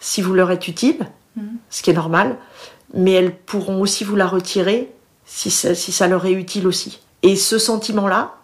si 0.00 0.22
vous 0.22 0.34
leur 0.34 0.50
êtes 0.50 0.68
utile, 0.68 0.98
Mhm. 1.36 1.56
ce 1.70 1.82
qui 1.82 1.90
est 1.90 1.94
normal, 1.94 2.36
mais 2.92 3.12
elles 3.12 3.34
pourront 3.34 3.80
aussi 3.80 4.04
vous 4.04 4.14
la 4.14 4.26
retirer 4.26 4.88
si 5.24 5.50
ça, 5.50 5.74
si 5.74 5.90
ça 5.90 6.06
leur 6.06 6.26
est 6.26 6.32
utile 6.32 6.66
aussi. 6.68 7.00
Et 7.24 7.34
ce 7.34 7.58
sentiment-là, 7.58 8.34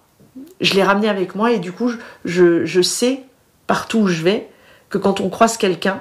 je 0.61 0.75
l'ai 0.75 0.83
ramené 0.83 1.09
avec 1.09 1.35
moi 1.37 1.53
et 1.53 1.59
du 1.59 1.71
coup, 1.73 1.91
je, 2.25 2.65
je 2.65 2.81
sais 2.83 3.23
partout 3.71 3.99
où 3.99 4.07
je 4.09 4.25
vais 4.25 4.49
que 4.89 4.99
quand 4.99 5.21
on 5.21 5.29
croise 5.29 5.57
quelqu'un, 5.57 6.01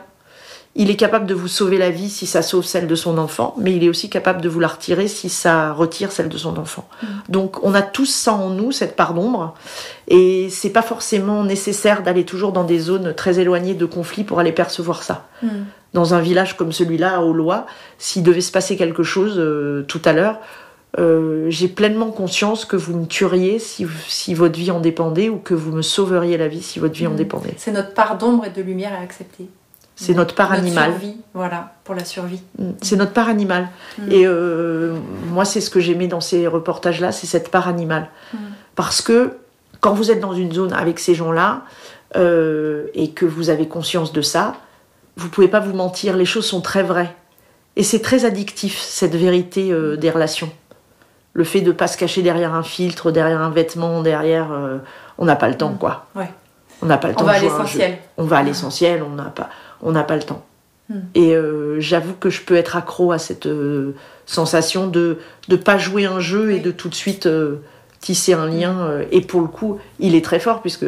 il 0.73 0.89
est 0.89 0.95
capable 0.95 1.27
de 1.27 1.35
vous 1.35 1.47
sauver 1.47 1.77
la 1.77 1.91
vie 1.91 2.09
si 2.09 2.25
ça 2.25 2.41
sauve 2.41 2.65
celle 2.65 2.87
de 2.87 2.95
son 2.95 3.19
enfant, 3.19 3.53
mais 3.59 3.75
il 3.75 3.83
est 3.83 3.89
aussi 3.89 4.09
capable 4.09 4.41
de 4.41 4.49
vous 4.49 4.59
la 4.59 4.69
retirer 4.69 5.07
si 5.07 5.29
ça 5.29 5.71
retire 5.71 6.11
celle 6.11 6.29
de 6.29 6.37
son 6.39 6.57
enfant. 6.57 6.89
Donc 7.27 7.63
on 7.63 7.75
a 7.75 7.83
tous 7.83 8.07
ça 8.07 8.33
en 8.33 8.49
nous, 8.49 8.71
cette 8.71 8.95
part 8.95 9.13
d'ombre, 9.13 9.53
et 10.07 10.49
c'est 10.49 10.71
pas 10.71 10.81
forcément 10.81 11.43
nécessaire 11.43 12.01
d'aller 12.01 12.25
toujours 12.25 12.53
dans 12.53 12.63
des 12.63 12.79
zones 12.79 13.13
très 13.13 13.37
éloignées 13.37 13.75
de 13.75 13.85
conflits 13.85 14.23
pour 14.23 14.39
aller 14.39 14.51
percevoir 14.51 15.03
ça. 15.03 15.27
hmm. 15.43 15.65
Dans 15.93 16.15
un 16.15 16.21
village 16.21 16.57
comme 16.57 16.71
celui-là, 16.71 17.17
à 17.17 17.19
Aulois, 17.19 17.67
s'il 17.99 18.23
devait 18.23 18.41
se 18.41 18.51
passer 18.51 18.77
quelque 18.77 19.03
chose 19.03 19.35
euh, 19.37 19.83
tout 19.87 20.01
à 20.05 20.13
l'heure, 20.13 20.39
euh, 20.97 21.45
j'ai 21.49 21.67
pleinement 21.67 22.09
conscience 22.11 22.65
que 22.65 22.75
vous 22.75 22.97
me 22.97 23.05
tueriez 23.05 23.59
si, 23.59 23.85
si 24.07 24.33
votre 24.33 24.57
vie 24.57 24.71
en 24.71 24.79
dépendait 24.79 25.29
ou 25.29 25.37
que 25.37 25.53
vous 25.53 25.71
me 25.71 25.81
sauveriez 25.83 26.35
la 26.37 26.47
vie 26.47 26.63
si 26.63 26.79
votre 26.79 26.95
vie 26.95 27.05
en 27.07 27.11
Mhm. 27.11 27.17
dépendait. 27.17 27.53
C'est 27.57 27.71
notre 27.71 27.93
part 27.93 28.17
d'ombre 28.17 28.45
et 28.45 28.49
de 28.49 28.61
lumière 28.61 28.93
à 28.99 29.03
accepter. 29.03 29.47
C'est 29.95 30.13
notre 30.13 30.33
part 30.33 30.49
Notre 30.51 30.61
animale. 30.63 30.91
survie, 30.93 31.17
voilà, 31.33 31.73
pour 31.83 31.93
la 31.93 32.05
survie. 32.05 32.41
Mm, 32.57 32.69
C'est 32.81 32.95
notre 32.95 33.11
part 33.11 33.27
animale. 33.27 33.67
Mm. 33.97 34.11
Et 34.11 34.25
euh, 34.25 34.95
moi, 35.29 35.43
c'est 35.43 35.59
ce 35.61 35.69
que 35.69 35.81
j'aimais 35.81 36.07
dans 36.07 36.21
ces 36.21 36.47
reportages-là, 36.47 37.11
c'est 37.11 37.27
cette 37.27 37.51
part 37.51 37.67
animale. 37.67 38.07
Parce 38.75 39.01
que 39.01 39.33
quand 39.81 39.93
vous 39.93 40.09
êtes 40.09 40.21
dans 40.21 40.33
une 40.33 40.53
zone 40.53 40.71
avec 40.73 40.99
ces 40.99 41.13
gens-là 41.15 41.63
euh, 42.15 42.85
et 42.93 43.11
que 43.11 43.25
vous 43.25 43.49
avez 43.49 43.67
conscience 43.67 44.13
de 44.13 44.21
ça, 44.21 44.55
vous 45.17 45.27
pouvez 45.29 45.49
pas 45.49 45.59
vous 45.59 45.73
mentir. 45.73 46.15
Les 46.15 46.25
choses 46.25 46.45
sont 46.45 46.61
très 46.61 46.81
vraies. 46.81 47.13
Et 47.75 47.83
c'est 47.83 47.99
très 47.99 48.23
addictif, 48.25 48.79
cette 48.79 49.15
vérité 49.15 49.71
euh, 49.71 49.97
des 49.97 50.09
relations. 50.09 50.49
Le 51.39 51.45
fait 51.45 51.61
de 51.61 51.71
pas 51.71 51.87
se 51.87 51.97
cacher 51.97 52.21
derrière 52.21 52.53
un 52.53 52.63
filtre, 52.63 53.11
derrière 53.11 53.41
un 53.41 53.49
vêtement, 53.49 54.01
derrière... 54.01 54.51
euh, 54.51 54.77
on 55.17 55.23
n'a 55.25 55.37
pas 55.37 55.47
le 55.47 55.55
temps, 55.55 55.69
Mm. 55.71 55.77
quoi. 55.77 56.05
Ouais. 56.15 56.29
On 56.81 56.85
n'a 56.85 56.97
pas 56.97 57.07
le 57.07 57.13
On 57.13 57.17
temps 57.19 57.23
va 57.25 57.31
de 57.33 57.37
à 57.37 57.39
jouer 57.39 57.49
l'essentiel. 57.49 57.97
on 58.17 58.23
va 58.25 58.37
à 58.37 58.39
Ah. 58.39 58.43
l'essentiel, 58.43 59.03
on 59.03 59.15
n'a 59.15 59.23
pas, 59.29 59.49
on 59.81 59.91
n'a 59.93 60.03
pas 60.03 60.17
le 60.17 60.23
temps. 60.23 60.43
Hmm. 60.89 60.99
Et 61.15 61.33
euh, 61.35 61.79
j'avoue 61.79 62.13
que 62.19 62.29
je 62.29 62.41
peux 62.41 62.55
être 62.57 62.75
accro 62.75 63.11
à 63.13 63.19
cette 63.19 63.45
euh, 63.45 63.95
sensation 64.25 64.87
de 64.87 65.19
ne 65.47 65.55
pas 65.55 65.77
jouer 65.77 66.05
un 66.05 66.19
jeu 66.19 66.51
et 66.51 66.59
de 66.59 66.71
tout 66.71 66.89
de 66.89 66.95
suite 66.95 67.27
tisser 68.01 68.33
un 68.33 68.47
lien. 68.47 68.99
et 69.11 69.21
pour 69.21 69.39
le 69.41 69.47
coup, 69.47 69.77
il 69.99 70.15
est 70.15 70.23
très 70.25 70.39
fort 70.41 70.61
puisque. 70.61 70.85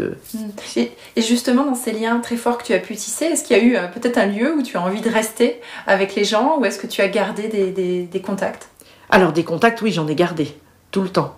Et, 0.76 0.92
et 1.16 1.22
justement, 1.22 1.64
dans 1.66 1.76
ces 1.76 1.92
liens 1.94 2.20
très 2.20 2.36
forts 2.36 2.58
que 2.58 2.64
tu 2.66 2.74
as 2.74 2.80
pu 2.80 2.96
tisser, 2.96 3.26
est-ce 3.26 3.44
qu'il 3.46 3.56
y 3.58 3.60
a 3.60 3.64
eu 3.64 3.78
peut-être 3.94 4.18
un 4.18 4.26
lieu 4.28 4.54
où 4.58 4.64
tu 4.64 4.76
as 4.76 4.82
envie 4.82 5.02
de 5.02 5.10
rester 5.10 5.62
avec 5.88 6.16
les 6.16 6.24
gens 6.26 6.58
ou 6.60 6.66
est-ce 6.66 6.80
que 6.80 6.88
tu 6.88 7.02
as 7.02 7.08
gardé 7.08 7.48
des, 7.48 7.72
des- 7.72 8.04
des 8.04 8.22
contacts? 8.22 8.68
Alors 9.12 9.32
des 9.34 9.44
contacts, 9.44 9.82
oui, 9.82 9.92
j'en 9.92 10.08
ai 10.08 10.16
gardé 10.16 10.56
tout 10.92 11.02
le 11.02 11.10
temps. 11.10 11.36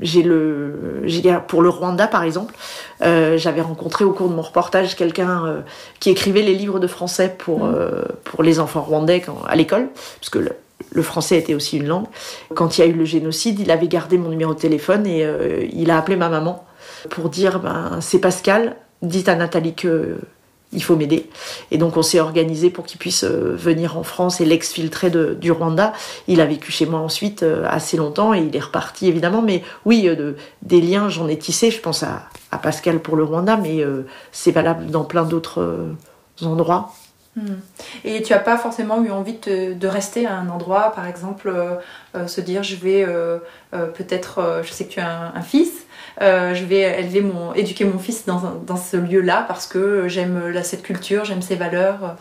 J'ai 0.00 0.22
le, 0.22 1.02
pour 1.48 1.60
le 1.62 1.68
Rwanda 1.68 2.06
par 2.08 2.22
exemple, 2.22 2.54
euh, 3.02 3.36
j'avais 3.36 3.60
rencontré 3.60 4.04
au 4.04 4.12
cours 4.12 4.28
de 4.28 4.34
mon 4.34 4.42
reportage 4.42 4.96
quelqu'un 4.96 5.44
euh, 5.46 5.60
qui 6.00 6.08
écrivait 6.10 6.42
les 6.42 6.54
livres 6.54 6.80
de 6.80 6.86
français 6.86 7.34
pour 7.36 7.64
Mhm. 7.66 7.74
euh, 7.76 8.02
pour 8.24 8.42
les 8.42 8.58
enfants 8.58 8.80
rwandais 8.82 9.20
quand- 9.20 9.42
à 9.46 9.54
l'école, 9.54 9.88
parce 10.18 10.30
que 10.30 10.38
le, 10.38 10.52
le 10.92 11.02
français 11.02 11.36
était 11.36 11.54
aussi 11.54 11.76
une 11.76 11.86
langue. 11.86 12.06
Quand 12.54 12.78
il 12.78 12.80
y 12.80 12.84
a 12.84 12.86
eu 12.86 12.94
le 12.94 13.04
génocide, 13.04 13.60
il 13.60 13.70
avait 13.70 13.86
gardé 13.88 14.16
mon 14.18 14.30
numéro 14.30 14.54
de 14.54 14.58
téléphone 14.58 15.06
et 15.06 15.24
il 15.72 15.90
a 15.90 15.98
appelé 15.98 16.16
ma 16.16 16.28
maman 16.30 16.64
pour 17.10 17.28
dire 17.28 17.60
ben, 17.60 17.98
c'est 18.00 18.18
Pascal, 18.18 18.76
dites 19.02 19.28
à 19.28 19.34
Nathalie 19.36 19.74
que 19.74 20.16
il 20.72 20.82
faut 20.82 20.96
m'aider. 20.96 21.28
Et 21.70 21.78
donc 21.78 21.96
on 21.96 22.02
s'est 22.02 22.20
organisé 22.20 22.70
pour 22.70 22.84
qu'il 22.86 22.98
puisse 22.98 23.24
euh, 23.24 23.54
venir 23.56 23.98
en 23.98 24.02
France 24.02 24.40
et 24.40 24.44
l'exfiltrer 24.44 25.10
du 25.10 25.52
Rwanda. 25.52 25.92
Il 26.28 26.40
a 26.40 26.46
vécu 26.46 26.72
chez 26.72 26.86
moi 26.86 27.00
ensuite 27.00 27.42
euh, 27.42 27.66
assez 27.68 27.96
longtemps 27.96 28.32
et 28.34 28.40
il 28.40 28.56
est 28.56 28.60
reparti 28.60 29.06
évidemment. 29.06 29.42
Mais 29.42 29.62
oui, 29.84 30.08
euh, 30.08 30.16
de- 30.16 30.36
des 30.62 30.80
liens 30.80 31.08
j'en 31.08 31.28
ai 31.28 31.36
tissé. 31.38 31.70
Je 31.70 31.80
pense 31.80 32.02
à, 32.02 32.22
à 32.50 32.58
Pascal 32.58 33.00
pour 33.00 33.16
le 33.16 33.24
Rwanda, 33.24 33.56
mais 33.56 33.84
c'est 34.30 34.50
valable 34.52 34.86
dans 34.86 35.04
plein 35.04 35.24
d'autres 35.24 35.88
endroits. 36.42 36.92
Hmm. 37.36 37.54
Et 38.04 38.20
tu 38.22 38.32
n'as 38.34 38.38
pas 38.40 38.58
forcément 38.58 39.02
eu 39.02 39.10
envie 39.10 39.32
de, 39.32 39.38
te- 39.38 39.72
de 39.72 39.88
rester 39.88 40.26
à 40.26 40.36
un 40.36 40.48
endroit, 40.50 40.92
par 40.94 41.06
exemple, 41.06 41.52
se 42.26 42.40
dire 42.40 42.62
je 42.62 42.76
vais 42.76 43.06
peut-être, 43.72 44.60
je 44.62 44.70
sais 44.70 44.84
que 44.84 44.92
tu 44.92 45.00
as 45.00 45.32
un 45.34 45.40
fils, 45.42 45.70
euh, 46.20 46.54
je 46.54 46.64
vais 46.64 47.00
élever 47.00 47.22
mon, 47.22 47.54
éduquer 47.54 47.84
mon 47.84 47.98
fils 47.98 48.26
dans, 48.26 48.42
dans 48.66 48.76
ce 48.76 48.96
lieu-là 48.96 49.44
parce 49.48 49.66
que 49.66 50.08
j'aime 50.08 50.48
la- 50.52 50.62
cette 50.62 50.82
culture, 50.82 51.24
j'aime 51.24 51.42
ces 51.42 51.54
valeurs. 51.56 52.16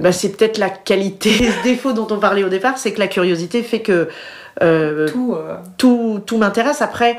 Bah, 0.00 0.12
c'est 0.12 0.30
peut-être 0.36 0.58
la 0.58 0.70
qualité, 0.70 1.30
ce 1.58 1.62
défaut 1.64 1.92
dont 1.92 2.06
on 2.10 2.18
parlait 2.18 2.44
au 2.44 2.48
départ, 2.48 2.78
c'est 2.78 2.92
que 2.92 2.98
la 3.00 3.08
curiosité 3.08 3.62
fait 3.62 3.80
que 3.80 4.08
euh, 4.62 5.08
Tout. 5.08 5.34
euh, 5.36 5.56
tout, 5.76 6.20
tout 6.24 6.38
m'intéresse. 6.38 6.80
Après, 6.80 7.18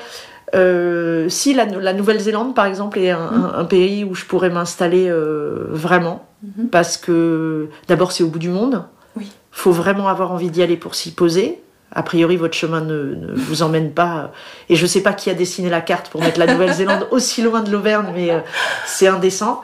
euh, 0.56 1.28
si 1.30 1.54
la, 1.54 1.66
la 1.66 1.94
Nouvelle-Zélande, 1.94 2.56
par 2.56 2.66
exemple, 2.66 2.98
est 3.00 3.12
un, 3.12 3.20
un- 3.20 3.54
un 3.60 3.66
pays 3.66 4.04
où 4.04 4.16
je 4.16 4.26
pourrais 4.26 4.50
m'installer 4.50 5.08
euh, 5.10 5.68
vraiment, 5.70 6.24
Mhm. 6.44 6.70
parce 6.70 6.98
que 6.98 7.68
d'abord 7.88 8.12
c'est 8.12 8.24
au 8.24 8.28
bout 8.28 8.38
du 8.40 8.50
monde. 8.50 8.84
Oui. 9.16 9.32
faut 9.52 9.72
vraiment 9.72 10.08
avoir 10.08 10.32
envie 10.32 10.52
d'y 10.52 10.62
aller 10.62 10.78
pour 10.78 10.94
s'y 10.94 11.12
poser. 11.12 11.60
A 11.94 12.04
priori, 12.04 12.36
votre 12.36 12.54
chemin 12.54 12.82
ne, 12.82 13.16
ne 13.16 13.34
vous 13.34 13.62
emmène 13.64 13.92
pas. 13.92 14.32
Et 14.70 14.76
je 14.76 14.86
sais 14.86 15.02
pas 15.02 15.14
qui 15.14 15.30
a 15.30 15.34
dessiné 15.34 15.70
la 15.70 15.80
carte 15.82 16.10
pour 16.10 16.22
mettre 16.22 16.38
la 16.40 16.46
Nouvelle-Zélande 16.48 17.08
aussi 17.12 17.42
loin 17.42 17.62
de 17.62 17.72
l'Auvergne, 17.72 18.08
mais 18.14 18.30
euh, 18.32 18.40
c'est 18.86 19.08
indécent. 19.08 19.62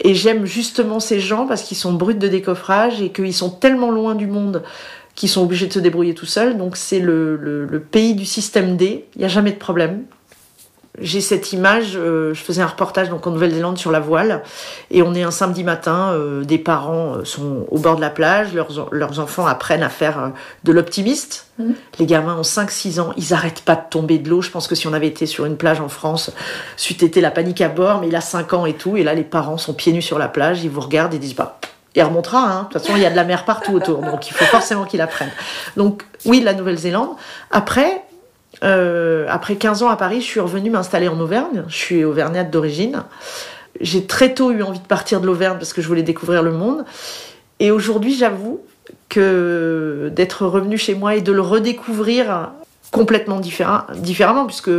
Et 0.00 0.14
j'aime 0.14 0.46
justement 0.46 0.98
ces 0.98 1.20
gens 1.20 1.46
parce 1.46 1.62
qu'ils 1.62 1.76
sont 1.76 1.92
bruts 1.92 2.14
de 2.14 2.26
décoffrage 2.28 3.02
et 3.02 3.10
qu'ils 3.10 3.34
sont 3.34 3.50
tellement 3.50 3.90
loin 3.90 4.14
du 4.14 4.26
monde 4.26 4.62
qu'ils 5.14 5.28
sont 5.28 5.42
obligés 5.42 5.66
de 5.66 5.72
se 5.72 5.78
débrouiller 5.80 6.14
tout 6.14 6.26
seuls. 6.26 6.56
Donc 6.56 6.76
c'est 6.76 7.00
le, 7.00 7.36
le- 7.36 7.66
le 7.66 7.80
pays 7.80 8.14
du 8.14 8.24
système 8.24 8.76
D. 8.76 9.06
Il 9.14 9.18
n'y 9.18 9.24
a 9.24 9.28
jamais 9.28 9.50
de 9.52 9.58
problème. 9.58 10.04
J'ai 11.00 11.20
cette 11.20 11.52
image, 11.52 11.92
euh, 11.96 12.34
je 12.34 12.42
faisais 12.42 12.62
un 12.62 12.66
reportage 12.66 13.08
donc 13.08 13.26
en 13.26 13.30
Nouvelle-Zélande 13.30 13.78
sur 13.78 13.90
la 13.90 14.00
voile, 14.00 14.42
et 14.90 15.02
on 15.02 15.14
est 15.14 15.22
un 15.22 15.30
samedi 15.30 15.64
matin, 15.64 16.12
euh, 16.12 16.44
des 16.44 16.58
parents 16.58 17.16
euh, 17.16 17.24
sont 17.24 17.66
au 17.70 17.78
bord 17.78 17.96
de 17.96 18.00
la 18.00 18.10
plage, 18.10 18.52
leurs, 18.54 18.88
leurs 18.90 19.20
enfants 19.20 19.46
apprennent 19.46 19.82
à 19.82 19.88
faire 19.88 20.18
euh, 20.18 20.28
de 20.64 20.72
l'optimiste. 20.72 21.46
Mhm. 21.58 21.74
Les 21.98 22.06
gamins 22.06 22.36
ont 22.36 22.42
5-6 22.42 23.00
ans, 23.00 23.12
ils 23.16 23.34
arrêtent 23.34 23.62
pas 23.62 23.76
de 23.76 23.82
tomber 23.90 24.18
de 24.18 24.28
l'eau. 24.28 24.42
Je 24.42 24.50
pense 24.50 24.68
que 24.68 24.74
si 24.74 24.86
on 24.86 24.92
avait 24.92 25.08
été 25.08 25.26
sur 25.26 25.44
une 25.44 25.56
plage 25.56 25.80
en 25.80 25.88
France, 25.88 26.30
c'eût 26.76 27.04
été 27.04 27.20
la 27.20 27.30
panique 27.30 27.60
à 27.60 27.68
bord, 27.68 28.00
mais 28.00 28.08
il 28.08 28.16
a 28.16 28.20
5 28.20 28.52
ans 28.54 28.66
et 28.66 28.74
tout, 28.74 28.96
et 28.96 29.02
là 29.02 29.14
les 29.14 29.24
parents 29.24 29.58
sont 29.58 29.74
pieds 29.74 29.92
nus 29.92 30.02
sur 30.02 30.18
la 30.18 30.28
plage, 30.28 30.64
ils 30.64 30.70
vous 30.70 30.80
regardent 30.80 31.14
et 31.14 31.18
disent 31.18 31.34
bah, 31.34 31.58
il 31.94 32.02
remontera, 32.02 32.44
hein. 32.44 32.62
de 32.62 32.72
toute 32.72 32.82
façon 32.82 32.96
il 32.96 33.02
y 33.02 33.06
a 33.06 33.10
de 33.10 33.16
la 33.16 33.24
mer 33.24 33.44
partout 33.44 33.72
autour, 33.72 34.02
donc 34.02 34.28
il 34.28 34.32
faut 34.32 34.44
forcément 34.44 34.84
qu'il 34.84 35.00
apprenne. 35.00 35.30
Donc 35.76 36.04
oui, 36.26 36.40
la 36.40 36.54
Nouvelle-Zélande. 36.54 37.10
Après, 37.50 38.04
euh, 38.64 39.26
après 39.28 39.56
15 39.56 39.82
ans 39.82 39.88
à 39.88 39.96
Paris, 39.96 40.20
je 40.20 40.26
suis 40.26 40.40
revenue 40.40 40.70
m'installer 40.70 41.08
en 41.08 41.18
Auvergne. 41.20 41.64
Je 41.68 41.76
suis 41.76 42.04
auvergnate 42.04 42.50
d'origine. 42.50 43.04
J'ai 43.80 44.06
très 44.06 44.34
tôt 44.34 44.50
eu 44.50 44.62
envie 44.62 44.80
de 44.80 44.86
partir 44.86 45.20
de 45.20 45.26
l'Auvergne 45.26 45.58
parce 45.58 45.72
que 45.72 45.82
je 45.82 45.88
voulais 45.88 46.02
découvrir 46.02 46.42
le 46.42 46.52
monde. 46.52 46.84
Et 47.60 47.70
aujourd'hui, 47.70 48.14
j'avoue 48.14 48.60
que 49.08 50.10
d'être 50.14 50.46
revenue 50.46 50.78
chez 50.78 50.94
moi 50.94 51.16
et 51.16 51.20
de 51.20 51.32
le 51.32 51.40
redécouvrir 51.40 52.50
complètement 52.90 53.40
différemment, 53.40 54.46
puisque 54.46 54.70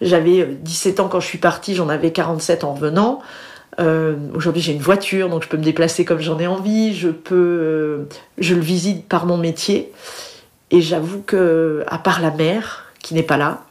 j'avais 0.00 0.46
17 0.46 1.00
ans 1.00 1.08
quand 1.08 1.20
je 1.20 1.26
suis 1.26 1.38
partie, 1.38 1.74
j'en 1.74 1.88
avais 1.88 2.12
47 2.12 2.64
en 2.64 2.74
revenant. 2.74 3.20
Euh, 3.80 4.14
Aujourd'hui, 4.34 4.62
j'ai 4.62 4.72
une 4.72 4.82
voiture, 4.82 5.28
donc 5.28 5.42
je 5.42 5.48
peux 5.48 5.56
me 5.56 5.62
déplacer 5.62 6.04
comme 6.04 6.20
j'en 6.20 6.38
ai 6.38 6.46
envie. 6.46 6.94
Je 6.94 7.08
peux, 7.08 7.34
euh, 7.34 8.04
je 8.38 8.54
le 8.54 8.60
visite 8.60 9.06
par 9.08 9.26
mon 9.26 9.36
métier. 9.36 9.92
Et 10.70 10.80
j'avoue 10.80 11.20
que, 11.20 11.84
à 11.86 11.98
part 11.98 12.20
la 12.20 12.30
mer, 12.30 12.91
qui 13.02 13.14
n'est 13.14 13.22
pas 13.22 13.36
là, 13.36 13.64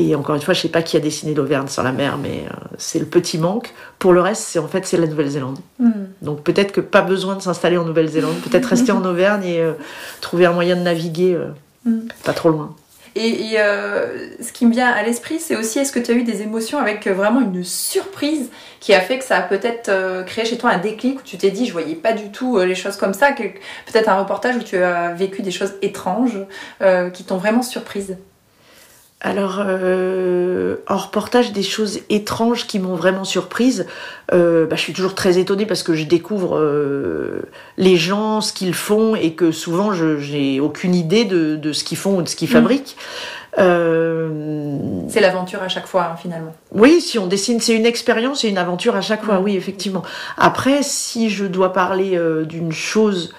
Et 0.00 0.14
encore 0.14 0.36
une 0.36 0.42
fois, 0.42 0.54
je 0.54 0.60
sais 0.60 0.68
pas 0.68 0.82
qui 0.82 0.96
a 0.96 1.00
dessiné 1.00 1.34
l'Auvergne 1.34 1.66
sans 1.66 1.82
la 1.82 1.90
mer, 1.92 2.18
mais 2.18 2.44
euh, 2.46 2.54
c'est 2.78 3.00
le 3.00 3.06
petit 3.06 3.36
manque. 3.36 3.74
Pour 3.98 4.12
le 4.12 4.20
reste, 4.20 4.42
c'est 4.42 4.60
en 4.60 4.68
fait 4.68 4.86
c'est 4.86 4.96
la 4.96 5.08
Nouvelle-Zélande. 5.08 5.58
Hmm. 5.80 6.06
Donc 6.22 6.42
peut-être 6.44 6.70
que 6.70 6.80
pas 6.80 7.02
besoin 7.02 7.34
de 7.34 7.42
s'installer 7.42 7.76
en 7.76 7.84
Nouvelle-Zélande, 7.84 8.36
peut-être 8.48 8.66
rester 8.66 8.92
en 8.92 9.04
Auvergne 9.12 9.44
et 9.44 9.60
euh, 9.60 9.72
trouver 10.20 10.46
un 10.46 10.52
moyen 10.52 10.76
de 10.76 10.82
naviguer 10.82 11.34
euh, 11.34 11.48
Mm. 11.84 12.08
pas 12.24 12.32
trop 12.32 12.50
loin. 12.50 12.74
Et, 13.14 13.28
et, 13.28 13.56
ce 13.56 14.52
qui 14.52 14.64
me 14.66 14.72
vient 14.72 14.88
à 14.90 15.02
l'esprit, 15.02 15.40
c'est 15.40 15.56
aussi 15.56 15.80
est-ce 15.80 15.90
que 15.90 15.98
tu 15.98 16.12
as 16.12 16.14
eu 16.14 16.22
des 16.22 16.42
émotions 16.42 16.78
avec 16.78 17.08
vraiment 17.08 17.40
une 17.40 17.64
surprise 17.64 18.50
qui 18.78 18.94
a 18.94 19.00
fait 19.00 19.18
que 19.18 19.24
ça 19.24 19.38
a 19.38 19.42
peut-être 19.42 19.90
créé 20.24 20.44
chez 20.44 20.56
toi 20.56 20.70
un 20.70 20.78
déclic 20.78 21.18
où 21.18 21.22
tu 21.24 21.36
t'es 21.36 21.50
dit 21.50 21.66
je 21.66 21.72
voyais 21.72 21.96
pas 21.96 22.12
du 22.12 22.30
tout 22.30 22.58
les 22.60 22.76
choses 22.76 22.96
comme 22.96 23.14
ça, 23.14 23.32
peut-être 23.32 24.08
un 24.08 24.20
reportage 24.20 24.56
où 24.56 24.62
tu 24.62 24.76
as 24.76 25.14
vécu 25.14 25.42
des 25.42 25.50
choses 25.50 25.72
étranges 25.82 26.38
qui 27.12 27.24
t'ont 27.24 27.38
vraiment 27.38 27.62
surprise? 27.62 28.18
Alors, 29.20 29.56
euh, 29.66 30.76
en 30.86 30.96
reportage, 30.96 31.50
des 31.52 31.64
choses 31.64 31.98
étranges 32.08 32.68
qui 32.68 32.78
m'ont 32.78 32.94
vraiment 32.94 33.24
surprise. 33.24 33.84
euh, 34.32 34.64
bah, 34.66 34.76
je 34.76 34.80
suis 34.82 34.92
toujours 34.92 35.16
très 35.16 35.38
étonnée 35.38 35.66
parce 35.66 35.82
que 35.82 35.94
je 35.94 36.04
découvre 36.04 36.56
euh, 36.56 37.42
les 37.78 37.96
gens, 37.96 38.40
ce 38.40 38.52
qu'ils 38.52 38.74
font 38.74 39.16
et 39.16 39.32
que 39.32 39.50
souvent 39.50 39.92
je 39.92 40.18
j'ai 40.18 40.60
aucune 40.60 40.94
idée 40.94 41.24
de, 41.24 41.56
de 41.56 41.72
ce 41.72 41.82
qu'ils 41.82 41.98
font 41.98 42.18
ou 42.18 42.22
de 42.22 42.28
ce 42.28 42.36
qu'ils 42.36 42.48
Mm. 42.48 42.52
fabriquent. 42.52 42.96
C'est 43.56 45.20
l'aventure 45.20 45.62
à 45.62 45.68
chaque 45.68 45.86
fois 45.88 46.10
hein, 46.12 46.16
finalement. 46.16 46.54
oui, 46.72 47.00
si 47.00 47.18
on 47.18 47.26
dessine, 47.26 47.58
c'est 47.60 47.74
une 47.74 47.86
expérience 47.86 48.44
et 48.44 48.48
une 48.48 48.58
aventure 48.58 48.94
à 48.94 49.00
chaque 49.00 49.24
fois, 49.24 49.40
Mm. 49.40 49.44
oui, 49.44 49.56
effectivement. 49.56 50.04
Après, 50.36 50.84
si 50.84 51.28
je 51.28 51.44
dois 51.44 51.72
parler 51.72 52.16
d'une 52.44 52.70
chose 52.70 53.34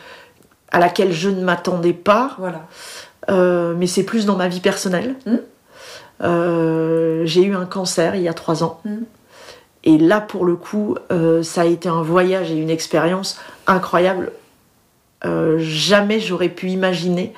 à 0.73 0.79
laquelle 0.79 1.13
je 1.13 1.29
ne 1.29 1.41
m'attendais 1.41 1.93
pas, 1.93 2.35
Voilà. 2.37 2.65
mais 3.77 3.87
c'est 3.87 4.03
plus 4.03 4.25
dans 4.25 4.35
ma 4.35 4.49
vie 4.49 4.59
personnelle. 4.59 5.15
Mm. 5.25 5.35
Euh, 6.21 7.25
j'ai 7.25 7.43
eu 7.43 7.55
un 7.55 7.65
cancer 7.65 8.15
il 8.15 8.21
y 8.21 8.27
a 8.27 8.33
trois 8.33 8.63
ans. 8.63 8.81
Mm. 8.85 8.97
Et 9.85 9.97
là, 9.97 10.19
pour 10.19 10.45
le 10.45 10.55
coup, 10.55 10.95
euh, 11.11 11.41
ça 11.41 11.61
a 11.61 11.65
été 11.65 11.87
un 11.87 12.01
voyage 12.01 12.51
et 12.51 12.55
une 12.55 12.69
expérience 12.69 13.39
incroyable. 13.65 14.31
Euh, 15.25 15.57
jamais 15.59 16.19
j'aurais 16.19 16.49
pu 16.49 16.69
imaginer 16.69 17.33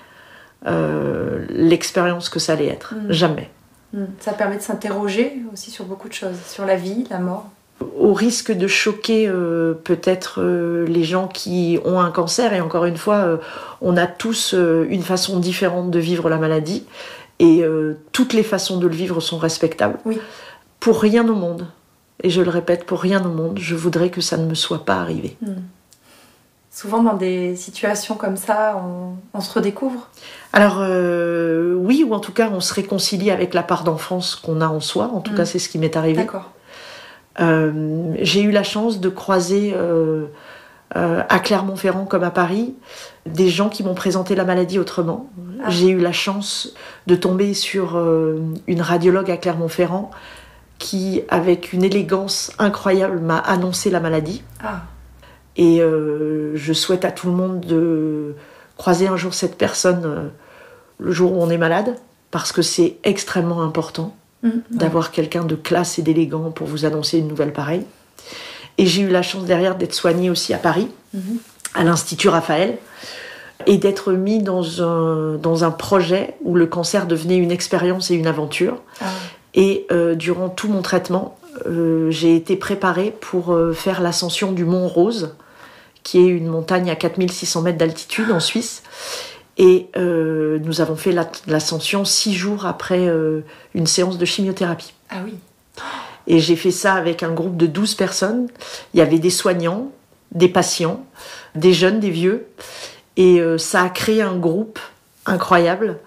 l'expérience 1.50 2.30
que 2.30 2.38
ça 2.38 2.54
allait 2.54 2.68
être. 2.68 2.94
Mm. 2.94 3.12
Jamais. 3.12 3.50
Mm. 3.94 4.06
Ça 4.20 4.34
permet 4.34 4.58
de 4.58 4.62
s'interroger 4.62 5.38
aussi 5.54 5.72
sur 5.72 5.86
beaucoup 5.86 6.08
de 6.08 6.14
choses, 6.14 6.38
sur 6.48 6.66
la 6.66 6.76
vie, 6.76 7.06
la 7.10 7.20
mort. 7.20 7.50
Au 7.98 8.14
risque 8.14 8.52
de 8.52 8.68
choquer 8.68 9.28
euh, 9.28 9.74
peut-être 9.74 10.40
euh, 10.40 10.86
les 10.86 11.04
gens 11.04 11.28
qui 11.28 11.80
ont 11.84 12.00
un 12.00 12.12
cancer, 12.12 12.54
et 12.54 12.62
encore 12.62 12.86
une 12.86 12.98
fois, 12.98 13.16
euh, 13.16 13.38
on 13.82 13.98
a 13.98 14.06
tous 14.06 14.54
une 14.54 15.02
façon 15.02 15.40
différente 15.40 15.90
de 15.90 16.00
vivre 16.00 16.30
la 16.30 16.38
maladie, 16.38 16.86
et 17.42 17.64
euh, 17.64 17.98
toutes 18.12 18.34
les 18.34 18.44
façons 18.44 18.78
de 18.78 18.88
le 18.88 18.96
vivre 18.96 19.20
sont 19.20 19.38
respectables. 19.38 19.98
Oui. 20.06 20.18
Pour 20.80 21.02
rien 21.02 21.28
au 21.28 21.36
monde, 21.36 21.64
et 22.24 22.30
je 22.30 22.42
le 22.42 22.50
répète, 22.50 22.86
pour 22.86 23.00
rien 23.02 23.24
au 23.26 23.30
monde, 23.42 23.58
je 23.60 23.76
voudrais 23.76 24.10
que 24.10 24.22
ça 24.22 24.38
ne 24.38 24.46
me 24.46 24.56
soit 24.56 24.86
pas 24.86 24.98
arrivé. 25.04 25.38
Mm. 25.42 25.54
Souvent 26.74 27.04
dans 27.04 27.16
des 27.18 27.56
situations 27.58 28.16
comme 28.16 28.38
ça, 28.38 28.82
on, 28.82 29.16
on 29.38 29.42
se 29.42 29.52
redécouvre? 29.54 30.08
Alors 30.54 30.78
euh, 30.80 31.74
oui, 31.76 32.06
ou 32.08 32.14
en 32.14 32.20
tout 32.20 32.32
cas, 32.32 32.50
on 32.54 32.62
se 32.62 32.74
réconcilie 32.74 33.30
avec 33.30 33.54
la 33.54 33.64
part 33.64 33.84
d'enfance 33.84 34.36
qu'on 34.36 34.62
a 34.62 34.68
en 34.68 34.80
soi. 34.80 35.12
En 35.14 35.20
tout 35.20 35.34
Mm. 35.34 35.38
cas, 35.38 35.46
c'est 35.46 35.60
ce 35.60 35.68
qui 35.70 35.78
m'est 35.80 35.98
arrivé. 35.98 36.18
D'accord. 36.24 36.52
Euh, 37.40 38.14
j'ai 38.22 38.42
eu 38.42 38.52
la 38.52 38.64
chance 38.64 39.00
de 39.00 39.10
croiser 39.10 39.74
euh, 39.76 40.26
à 40.96 41.40
Clermont-Ferrand 41.40 42.06
comme 42.06 42.24
à 42.24 42.32
Paris 42.32 42.74
des 43.26 43.50
gens 43.50 43.70
qui 43.70 43.84
m'ont 43.84 43.94
présenté 43.94 44.36
la 44.36 44.46
maladie 44.46 44.80
autrement. 44.80 45.30
Ah. 45.64 45.70
J'ai 45.70 45.90
eu 45.90 46.00
la 46.00 46.12
chance 46.12 46.74
de 47.08 47.16
tomber 47.16 47.54
sur 47.54 47.96
euh, 47.98 48.40
une 48.68 48.82
radiologue 48.82 49.30
à 49.30 49.38
Clermont-Ferrand 49.38 50.12
qui, 50.80 51.22
avec 51.30 51.74
une 51.74 51.84
élégance 51.84 52.52
incroyable, 52.58 53.20
m'a 53.20 53.38
annoncé 53.38 53.90
la 53.92 54.00
maladie. 54.00 54.42
Ah. 54.64 54.82
Et 55.56 55.82
euh, 55.82 56.56
je 56.56 56.74
souhaite 56.74 57.06
à 57.06 57.12
tout 57.12 57.28
le 57.28 57.34
monde 57.34 57.60
de 57.62 58.36
croiser 58.78 59.08
un 59.08 59.18
jour 59.18 59.34
cette 59.34 59.58
personne 59.58 60.02
euh, 60.06 60.28
le 61.00 61.12
jour 61.12 61.34
où 61.34 61.42
on 61.42 61.50
est 61.50 61.58
malade, 61.58 61.96
parce 62.32 62.52
que 62.52 62.62
c'est 62.62 62.98
extrêmement 63.04 63.62
important 63.62 64.16
Mm. 64.44 64.50
d'avoir 64.72 65.12
quelqu'un 65.12 65.44
de 65.44 65.54
classe 65.54 66.00
et 66.00 66.02
d'élégant 66.02 66.50
pour 66.50 66.66
vous 66.66 66.86
annoncer 66.86 67.20
une 67.20 67.28
nouvelle 67.28 67.54
pareille. 67.54 67.86
Et 68.80 68.88
j'ai 68.88 69.04
eu 69.04 69.08
la 69.10 69.22
chance 69.22 69.46
derrière 69.46 69.76
d'être 69.76 69.94
soignée 69.94 70.32
aussi 70.32 70.52
à 70.52 70.58
Paris, 70.58 70.88
Mhm. 71.14 71.38
À 71.76 71.84
l'Institut 71.84 72.30
Raphaël, 72.30 72.78
et 73.68 73.78
d'être 73.78 74.12
mis 74.14 74.42
dans 74.42 74.82
un, 74.82 75.36
dans 75.36 75.64
un 75.64 75.72
projet 75.72 76.36
où 76.44 76.56
le 76.56 76.66
cancer 76.66 77.06
devenait 77.06 77.38
une 77.38 77.52
expérience 77.52 78.10
et 78.10 78.16
une 78.16 78.28
aventure. 78.28 78.82
Ah. 79.02 79.06
Et 79.54 79.86
euh, 79.92 80.16
durant 80.16 80.50
tout 80.50 80.68
mon 80.68 80.82
traitement, 80.82 81.38
euh, 81.68 82.10
j'ai 82.10 82.36
été 82.36 82.56
préparée 82.56 83.14
pour 83.22 83.54
euh, 83.54 83.74
faire 83.74 84.02
l'ascension 84.02 84.52
du 84.52 84.66
Mont 84.66 84.88
Rose, 84.88 85.36
qui 86.04 86.18
est 86.20 86.26
une 86.28 86.48
montagne 86.48 86.90
à 86.90 86.96
4600 86.96 87.62
mètres 87.62 87.78
d'altitude 87.78 88.32
en 88.32 88.40
Suisse. 88.40 88.82
Et 89.58 89.90
nous 89.96 90.82
avons 90.82 90.96
fait 90.96 91.12
la- 91.12 91.30
l'ascension 91.46 92.04
six 92.04 92.34
jours 92.34 92.66
après 92.66 93.08
une 93.76 93.86
séance 93.86 94.18
de 94.18 94.26
chimiothérapie. 94.26 94.94
Ah 95.12 95.18
oui. 95.24 95.36
Et 96.26 96.40
j'ai 96.40 96.56
fait 96.56 96.72
ça 96.72 96.94
avec 96.94 97.22
un 97.22 97.32
groupe 97.32 97.58
de 97.58 97.68
12 97.68 97.94
personnes. 97.94 98.48
Il 98.96 98.98
y 98.98 99.02
avait 99.04 99.20
des 99.20 99.30
soignants, 99.30 99.92
des 100.32 100.48
patients, 100.48 101.06
des 101.56 101.74
jeunes, 101.74 102.00
des 102.00 102.10
vieux. 102.10 102.48
Et 103.18 103.40
euh, 103.40 103.58
ça 103.58 103.84
a 103.84 103.90
créé 103.90 104.22
un 104.22 104.36
groupe 104.36 104.80
incroyable. 105.26 106.00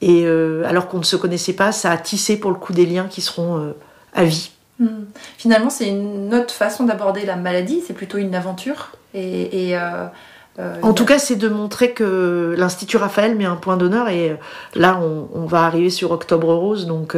Et 0.00 0.24
euh, 0.26 0.64
alors 0.66 0.88
qu'on 0.88 0.98
ne 0.98 1.04
se 1.04 1.16
connaissait 1.16 1.52
pas, 1.52 1.72
ça 1.72 1.90
a 1.90 1.96
tissé 1.96 2.38
pour 2.38 2.50
le 2.50 2.56
coup 2.56 2.72
des 2.72 2.86
liens 2.86 3.06
qui 3.08 3.20
seront 3.20 3.58
euh, 3.58 3.72
à 4.14 4.24
vie. 4.24 4.50
Mm. 4.78 4.86
Finalement, 5.38 5.70
c'est 5.70 5.88
une 5.88 6.34
autre 6.34 6.54
façon 6.54 6.84
d'aborder 6.84 7.24
la 7.24 7.36
maladie, 7.36 7.82
c'est 7.86 7.94
plutôt 7.94 8.18
une 8.18 8.34
aventure. 8.34 8.92
Et, 9.14 9.70
et, 9.70 9.78
En 10.82 10.92
tout 10.92 11.04
cas, 11.04 11.18
c'est 11.18 11.36
de 11.36 11.48
montrer 11.48 11.92
que 11.92 12.54
l'Institut 12.56 12.96
Raphaël 12.96 13.34
met 13.36 13.46
un 13.46 13.56
point 13.56 13.76
d'honneur. 13.76 14.08
Et 14.08 14.36
là, 14.74 15.00
on, 15.02 15.28
on 15.34 15.46
va 15.46 15.62
arriver 15.62 15.90
sur 15.90 16.10
Octobre 16.10 16.52
Rose, 16.52 16.86
donc 16.86 17.16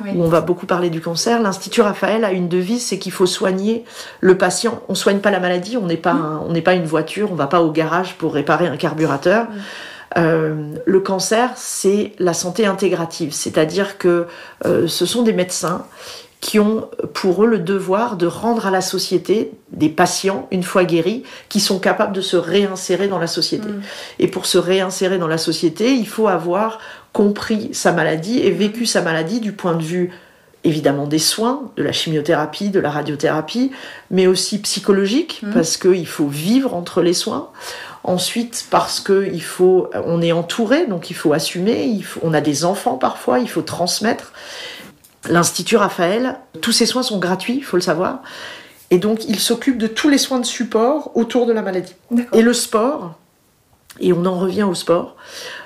oui. 0.00 0.10
où 0.14 0.22
on 0.22 0.28
va 0.28 0.40
beaucoup 0.40 0.66
parler 0.66 0.90
du 0.90 1.00
cancer. 1.00 1.40
L'Institut 1.40 1.80
Raphaël 1.82 2.24
a 2.24 2.32
une 2.32 2.48
devise, 2.48 2.84
c'est 2.86 2.98
qu'il 2.98 3.12
faut 3.12 3.26
soigner 3.26 3.84
le 4.20 4.38
patient. 4.38 4.80
On 4.88 4.94
soigne 4.94 5.18
pas 5.18 5.30
la 5.30 5.40
maladie, 5.40 5.76
on 5.76 5.86
n'est 5.86 5.96
pas, 5.96 6.12
un- 6.12 6.38
on 6.46 6.52
n'est 6.52 6.62
pas 6.62 6.74
une 6.74 6.84
voiture, 6.86 7.30
on 7.32 7.34
va 7.36 7.46
pas 7.46 7.60
au 7.62 7.70
garage 7.70 8.14
pour 8.16 8.34
réparer 8.34 8.66
un 8.66 8.76
carburateur. 8.76 9.44
Mm. 9.44 9.48
Euh, 10.18 10.54
le 10.84 11.00
cancer, 11.00 11.50
c'est 11.56 12.12
la 12.18 12.34
santé 12.34 12.66
intégrative, 12.66 13.32
c'est-à-dire 13.32 13.96
que 13.98 14.26
euh, 14.66 14.86
ce 14.86 15.06
sont 15.06 15.22
des 15.22 15.32
médecins 15.32 15.86
qui 16.40 16.58
ont 16.58 16.88
pour 17.14 17.44
eux 17.44 17.46
le 17.46 17.60
devoir 17.60 18.16
de 18.16 18.26
rendre 18.26 18.66
à 18.66 18.72
la 18.72 18.80
société 18.80 19.52
des 19.70 19.88
patients, 19.88 20.48
une 20.50 20.64
fois 20.64 20.84
guéris, 20.84 21.22
qui 21.48 21.60
sont 21.60 21.78
capables 21.78 22.12
de 22.12 22.20
se 22.20 22.36
réinsérer 22.36 23.06
dans 23.06 23.20
la 23.20 23.28
société. 23.28 23.68
Mm. 23.68 23.82
Et 24.18 24.26
pour 24.26 24.44
se 24.46 24.58
réinsérer 24.58 25.18
dans 25.18 25.28
la 25.28 25.38
société, 25.38 25.94
il 25.94 26.06
faut 26.08 26.26
avoir 26.26 26.78
compris 27.12 27.70
sa 27.72 27.92
maladie 27.92 28.38
et 28.40 28.50
vécu 28.50 28.86
sa 28.86 29.02
maladie 29.02 29.40
du 29.40 29.52
point 29.52 29.74
de 29.74 29.82
vue 29.82 30.10
évidemment 30.64 31.06
des 31.08 31.18
soins, 31.18 31.70
de 31.76 31.82
la 31.82 31.90
chimiothérapie, 31.90 32.70
de 32.70 32.78
la 32.78 32.90
radiothérapie, 32.90 33.72
mais 34.12 34.28
aussi 34.28 34.60
psychologique, 34.60 35.40
Mhm. 35.42 35.52
parce 35.54 35.76
qu'il 35.76 36.06
faut 36.06 36.28
vivre 36.28 36.74
entre 36.74 37.02
les 37.02 37.14
soins. 37.14 37.48
Ensuite, 38.04 38.66
parce 38.70 39.00
que 39.00 39.28
il 39.32 39.42
faut, 39.42 39.90
on 40.06 40.22
est 40.22 40.30
entouré, 40.32 40.86
donc 40.86 41.10
il 41.10 41.14
faut 41.14 41.32
assumer. 41.32 41.84
Il 41.86 42.04
faut, 42.04 42.20
on 42.22 42.32
a 42.32 42.40
des 42.40 42.64
enfants 42.64 42.96
parfois, 42.96 43.40
il 43.40 43.48
faut 43.48 43.62
transmettre. 43.62 44.32
L'Institut 45.28 45.76
Raphaël, 45.76 46.38
tous 46.60 46.72
ces 46.72 46.86
soins 46.86 47.02
sont 47.02 47.18
gratuits, 47.18 47.56
il 47.56 47.64
faut 47.64 47.76
le 47.76 47.82
savoir. 47.82 48.22
Et 48.90 48.98
donc, 48.98 49.24
il 49.28 49.38
s'occupe 49.38 49.78
de 49.78 49.86
tous 49.86 50.08
les 50.08 50.18
soins 50.18 50.38
de 50.40 50.44
support 50.46 51.10
autour 51.16 51.46
de 51.46 51.52
la 51.52 51.62
maladie. 51.62 51.94
Et 52.34 52.42
le 52.42 52.52
sport, 52.52 53.14
et 54.00 54.12
on 54.12 54.24
en 54.24 54.38
revient 54.38 54.62
au 54.62 54.74
sport, 54.74 55.16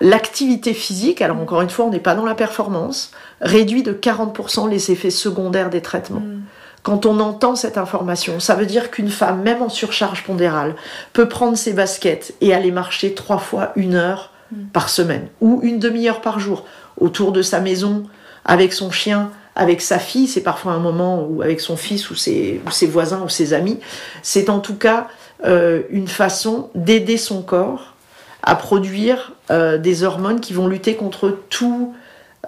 l'activité 0.00 0.74
physique, 0.74 1.22
alors 1.22 1.38
encore 1.38 1.62
une 1.62 1.70
fois, 1.70 1.84
on 1.84 1.90
n'est 1.90 2.00
pas 2.00 2.14
dans 2.14 2.24
la 2.24 2.34
performance, 2.34 3.12
réduit 3.40 3.82
de 3.82 3.92
40% 3.92 4.68
les 4.68 4.90
effets 4.90 5.10
secondaires 5.10 5.70
des 5.70 5.82
traitements. 5.82 6.20
Mm. 6.20 6.42
Quand 6.82 7.06
on 7.06 7.18
entend 7.20 7.56
cette 7.56 7.78
information, 7.78 8.38
ça 8.40 8.54
veut 8.54 8.66
dire 8.66 8.90
qu'une 8.90 9.10
femme, 9.10 9.42
même 9.42 9.62
en 9.62 9.68
surcharge 9.68 10.24
pondérale, 10.24 10.76
peut 11.12 11.28
prendre 11.28 11.56
ses 11.56 11.72
baskets 11.72 12.34
et 12.40 12.54
aller 12.54 12.70
marcher 12.70 13.14
trois 13.14 13.38
fois 13.38 13.72
une 13.76 13.94
heure 13.94 14.30
Mm. 14.52 14.66
par 14.72 14.88
semaine 14.88 15.26
ou 15.40 15.58
une 15.64 15.80
demi-heure 15.80 16.20
par 16.20 16.38
jour 16.38 16.64
autour 17.00 17.32
de 17.32 17.42
sa 17.42 17.58
maison 17.58 18.04
avec 18.44 18.72
son 18.72 18.92
chien, 18.92 19.32
avec 19.56 19.80
sa 19.80 19.98
fille, 19.98 20.28
c'est 20.28 20.42
parfois 20.42 20.72
un 20.72 20.78
moment 20.78 21.26
ou 21.28 21.42
avec 21.42 21.60
son 21.60 21.76
fils 21.76 22.10
ou 22.10 22.14
ses, 22.14 22.60
ou 22.64 22.70
ses 22.70 22.86
voisins 22.86 23.22
ou 23.24 23.28
ses 23.28 23.54
amis. 23.54 23.80
C'est 24.22 24.48
en 24.48 24.60
tout 24.60 24.76
cas 24.76 25.08
euh, 25.44 25.82
une 25.90 26.06
façon 26.06 26.70
d'aider 26.76 27.16
son 27.16 27.42
corps 27.42 27.95
à 28.42 28.54
produire 28.54 29.32
euh, 29.50 29.78
des 29.78 30.02
hormones 30.04 30.40
qui 30.40 30.52
vont 30.52 30.66
lutter 30.68 30.94
contre 30.94 31.36
tout, 31.50 31.94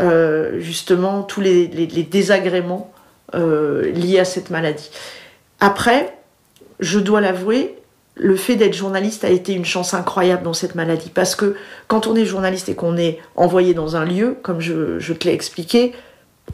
euh, 0.01 0.61
justement, 0.61 1.23
tous 1.23 1.41
les, 1.41 1.67
les- 1.69 1.87
les 1.87 2.03
désagréments 2.03 2.93
euh, 3.35 3.91
liés 3.93 4.19
à 4.21 4.25
cette 4.25 4.51
maladie. 4.51 4.91
Après, 5.61 6.17
je 6.81 6.99
dois 7.01 7.21
l'avouer, 7.21 7.75
le 8.15 8.37
fait 8.37 8.57
d'être 8.57 8.75
journaliste 8.75 9.25
a 9.25 9.29
été 9.31 9.53
une 9.53 9.65
chance 9.65 9.95
incroyable 9.95 10.43
dans 10.43 10.53
cette 10.53 10.75
maladie. 10.75 11.11
Parce 11.13 11.35
que 11.35 11.57
quand 11.89 12.07
on 12.07 12.15
est 12.17 12.25
journaliste 12.25 12.69
et 12.69 12.75
qu'on 12.75 12.97
est 12.97 13.19
envoyé 13.37 13.75
dans 13.75 13.97
un 13.97 14.05
lieu, 14.05 14.37
comme 14.43 14.61
je, 14.61 14.99
je 14.99 15.13
te 15.13 15.27
l'ai 15.27 15.35
expliqué, 15.35 15.93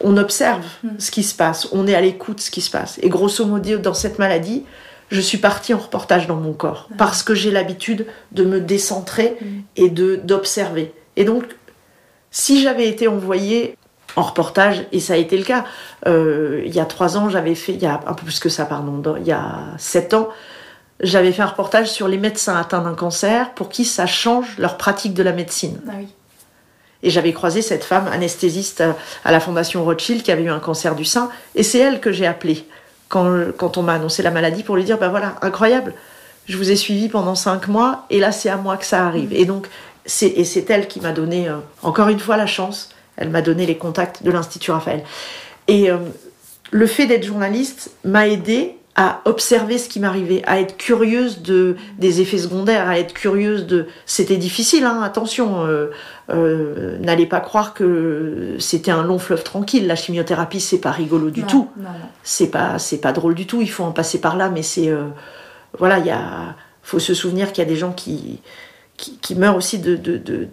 on 0.03 0.17
observe 0.17 0.65
mm. 0.83 0.89
ce 0.99 1.11
qui 1.11 1.23
se 1.23 1.35
passe, 1.35 1.69
on 1.73 1.87
est 1.87 1.95
à 1.95 2.01
l'écoute 2.01 2.37
de 2.37 2.41
ce 2.43 2.51
qui 2.51 2.61
se 2.61 2.71
passe. 2.71 2.99
Et 3.03 3.09
grosso 3.09 3.45
modo, 3.47 3.79
dans 3.79 3.95
cette 3.95 4.19
maladie, 4.19 4.65
je 5.11 5.21
suis 5.21 5.39
partie 5.39 5.75
en 5.75 5.79
reportage 5.79 6.27
dans 6.27 6.37
mon 6.37 6.53
corps 6.53 6.89
parce 6.99 7.23
que 7.23 7.35
j'ai 7.35 7.51
l'habitude 7.51 8.07
de 8.33 8.45
me 8.45 8.61
décentrer 8.61 9.37
mm. 9.41 9.47
et 9.77 9.91
de 9.91 10.17
d'observer. 10.17 10.93
Et 11.17 11.25
donc, 11.25 11.45
si 12.31 12.63
j'avais 12.63 12.89
été 12.89 13.07
envoyée 13.09 13.77
en 14.17 14.23
reportage, 14.23 14.87
et 14.93 15.01
ça 15.01 15.15
a 15.15 15.17
été 15.17 15.37
le 15.37 15.45
cas, 15.45 15.65
euh, 16.07 16.63
il 16.67 16.75
y 16.75 16.81
a 16.81 16.85
trois 16.85 17.17
ans, 17.17 17.29
j'avais 17.29 17.55
fait, 17.55 17.73
il 17.73 17.83
y 17.83 17.87
a 17.87 18.01
un 18.07 18.15
peu 18.15 18.25
plus 18.25 18.39
que 18.39 18.49
ça, 18.49 18.65
pardon, 18.65 19.17
il 19.17 19.27
y 19.27 19.33
a 19.33 19.57
sept 19.77 20.15
ans, 20.15 20.29
j'avais 21.01 21.33
fait 21.33 21.43
un 21.43 21.47
reportage 21.47 21.91
sur 21.91 22.07
les 22.07 22.19
médecins 22.19 22.57
atteints 22.57 22.83
d'un 22.83 22.95
cancer 22.95 23.53
pour 23.55 23.69
qui 23.69 23.85
ça 23.85 24.07
change 24.07 24.57
leur 24.59 24.77
pratique 24.77 25.15
de 25.15 25.23
la 25.23 25.33
médecine. 25.33 25.81
Ah 25.89 25.95
oui. 25.99 26.09
Et 27.03 27.11
j'avais 27.11 27.33
croisé 27.33 27.61
cette 27.61 27.85
femme 27.85 28.09
anesthésiste 28.09 28.83
à 29.25 29.33
la 29.33 29.39
Fondation 29.39 29.85
Rothschild 29.85 30.23
qui 30.23 30.33
avait 30.33 30.45
eu 30.45 30.51
un 30.51 30.59
cancer 30.59 30.95
du 30.95 31.05
sein. 31.05 31.29
Et 31.55 31.63
c'est 31.63 31.79
elle 31.79 32.01
que 32.01 32.13
j'ai 32.13 32.27
appelée 32.27 32.67
quand, 33.09 33.53
quand 33.57 33.77
on 33.77 33.83
m'a 33.83 33.95
annoncé 33.95 34.23
la 34.23 34.31
maladie 34.31 34.63
pour 34.63 34.77
lui 34.77 34.85
dire, 34.85 34.99
ben 34.99 35.09
voilà, 35.09 35.37
incroyable, 35.43 35.95
je 36.47 36.57
vous 36.57 36.71
ai 36.71 36.77
suivi 36.77 37.09
pendant 37.09 37.35
cinq 37.35 37.69
mois 37.69 38.07
et 38.11 38.19
là 38.19 38.33
c'est 38.33 38.49
à 38.49 38.57
moi 38.57 38.77
que 38.77 38.87
ça 38.87 39.07
arrive. 39.07 39.31
Mm. 39.31 39.37
Et 39.37 39.45
donc, 39.45 39.69
c'est 40.07 40.71
elle 40.71 40.87
qui 40.87 41.01
m'a 41.01 41.13
donné, 41.13 41.49
euh, 41.49 41.57
encore 41.83 42.09
une 42.09 42.19
fois, 42.19 42.37
la 42.37 42.47
chance. 42.47 42.91
Elle 43.17 43.31
m'a 43.31 43.43
donné 43.43 43.65
les 43.65 43.79
contacts 43.79 44.23
de 44.23 44.31
l'Institut 44.31 44.71
Raphaël. 44.71 45.03
Et 45.69 45.91
euh, 45.91 45.99
le 46.71 46.87
fait 46.87 47.07
d'être 47.07 47.25
journaliste 47.25 47.93
m'a 48.05 48.29
aidé 48.29 48.77
à 48.97 49.23
observer 49.25 49.79
ce 49.79 49.89
qui 49.89 49.99
m'arrivait, 49.99 50.43
à 50.47 50.61
être 50.61 50.77
curieuse 50.77 51.43
de 51.43 51.77
des 51.99 52.21
effets 52.21 52.39
secondaires, 52.39 52.89
à 52.89 52.99
être 52.99 53.13
curieuse 53.13 53.67
de. 53.67 53.87
C'était 54.07 54.37
difficile, 54.37 54.85
hein, 54.85 55.03
attention. 55.03 55.65
Euh, 55.67 55.91
euh, 56.31 56.99
n'allez 57.01 57.27
pas 57.27 57.41
croire 57.41 57.75
que 57.75 58.57
c'était 58.59 58.91
un 58.91 59.03
long 59.03 59.19
fleuve 59.19 59.43
tranquille. 59.43 59.87
La 59.87 59.97
chimiothérapie, 59.97 60.61
c'est 60.61 60.79
pas 60.79 60.91
rigolo 60.91 61.31
du 61.31 61.45
tout. 61.45 61.69
C'est 62.23 62.49
pas 62.49 62.79
c'est 62.79 62.99
pas 62.99 63.13
drôle 63.13 63.35
du 63.35 63.47
tout. 63.47 63.61
Il 63.61 63.71
faut 63.71 63.85
en 63.85 63.93
passer 63.93 64.21
par 64.21 64.37
là, 64.37 64.49
mais 64.49 64.63
c'est 64.63 64.89
euh, 64.89 65.09
voilà, 65.79 65.99
il 65.99 66.15
faut 66.83 66.99
se 66.99 67.15
souvenir 67.15 67.53
qu'il 67.53 67.63
y 67.63 67.67
a 67.67 67.69
des 67.69 67.77
gens 67.77 67.93
qui 67.93 68.41
qui, 68.97 69.35
meurent 69.35 69.57
aussi 69.57 69.81
de, 69.81 69.97
de, 69.97 70.17
de, 70.17 70.47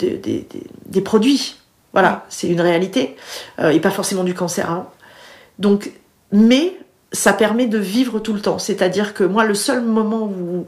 des 0.86 1.02
produits. 1.02 1.58
Voilà, 1.94 2.26
c'est 2.30 2.48
une 2.48 2.62
réalité 2.62 3.16
et 3.62 3.80
pas 3.80 3.92
forcément 3.92 4.24
du 4.24 4.34
cancer. 4.34 4.70
Hein. 4.70 4.88
Donc, 5.60 5.92
mais 6.32 6.76
ça 7.12 7.34
permet 7.34 7.68
de 7.68 7.78
vivre 7.78 8.20
tout 8.20 8.34
le 8.34 8.40
temps. 8.40 8.58
C'est-à-dire 8.58 9.14
que 9.14 9.24
moi, 9.24 9.44
le 9.44 9.54
seul 9.54 9.82
moment 9.82 10.24
où, 10.24 10.66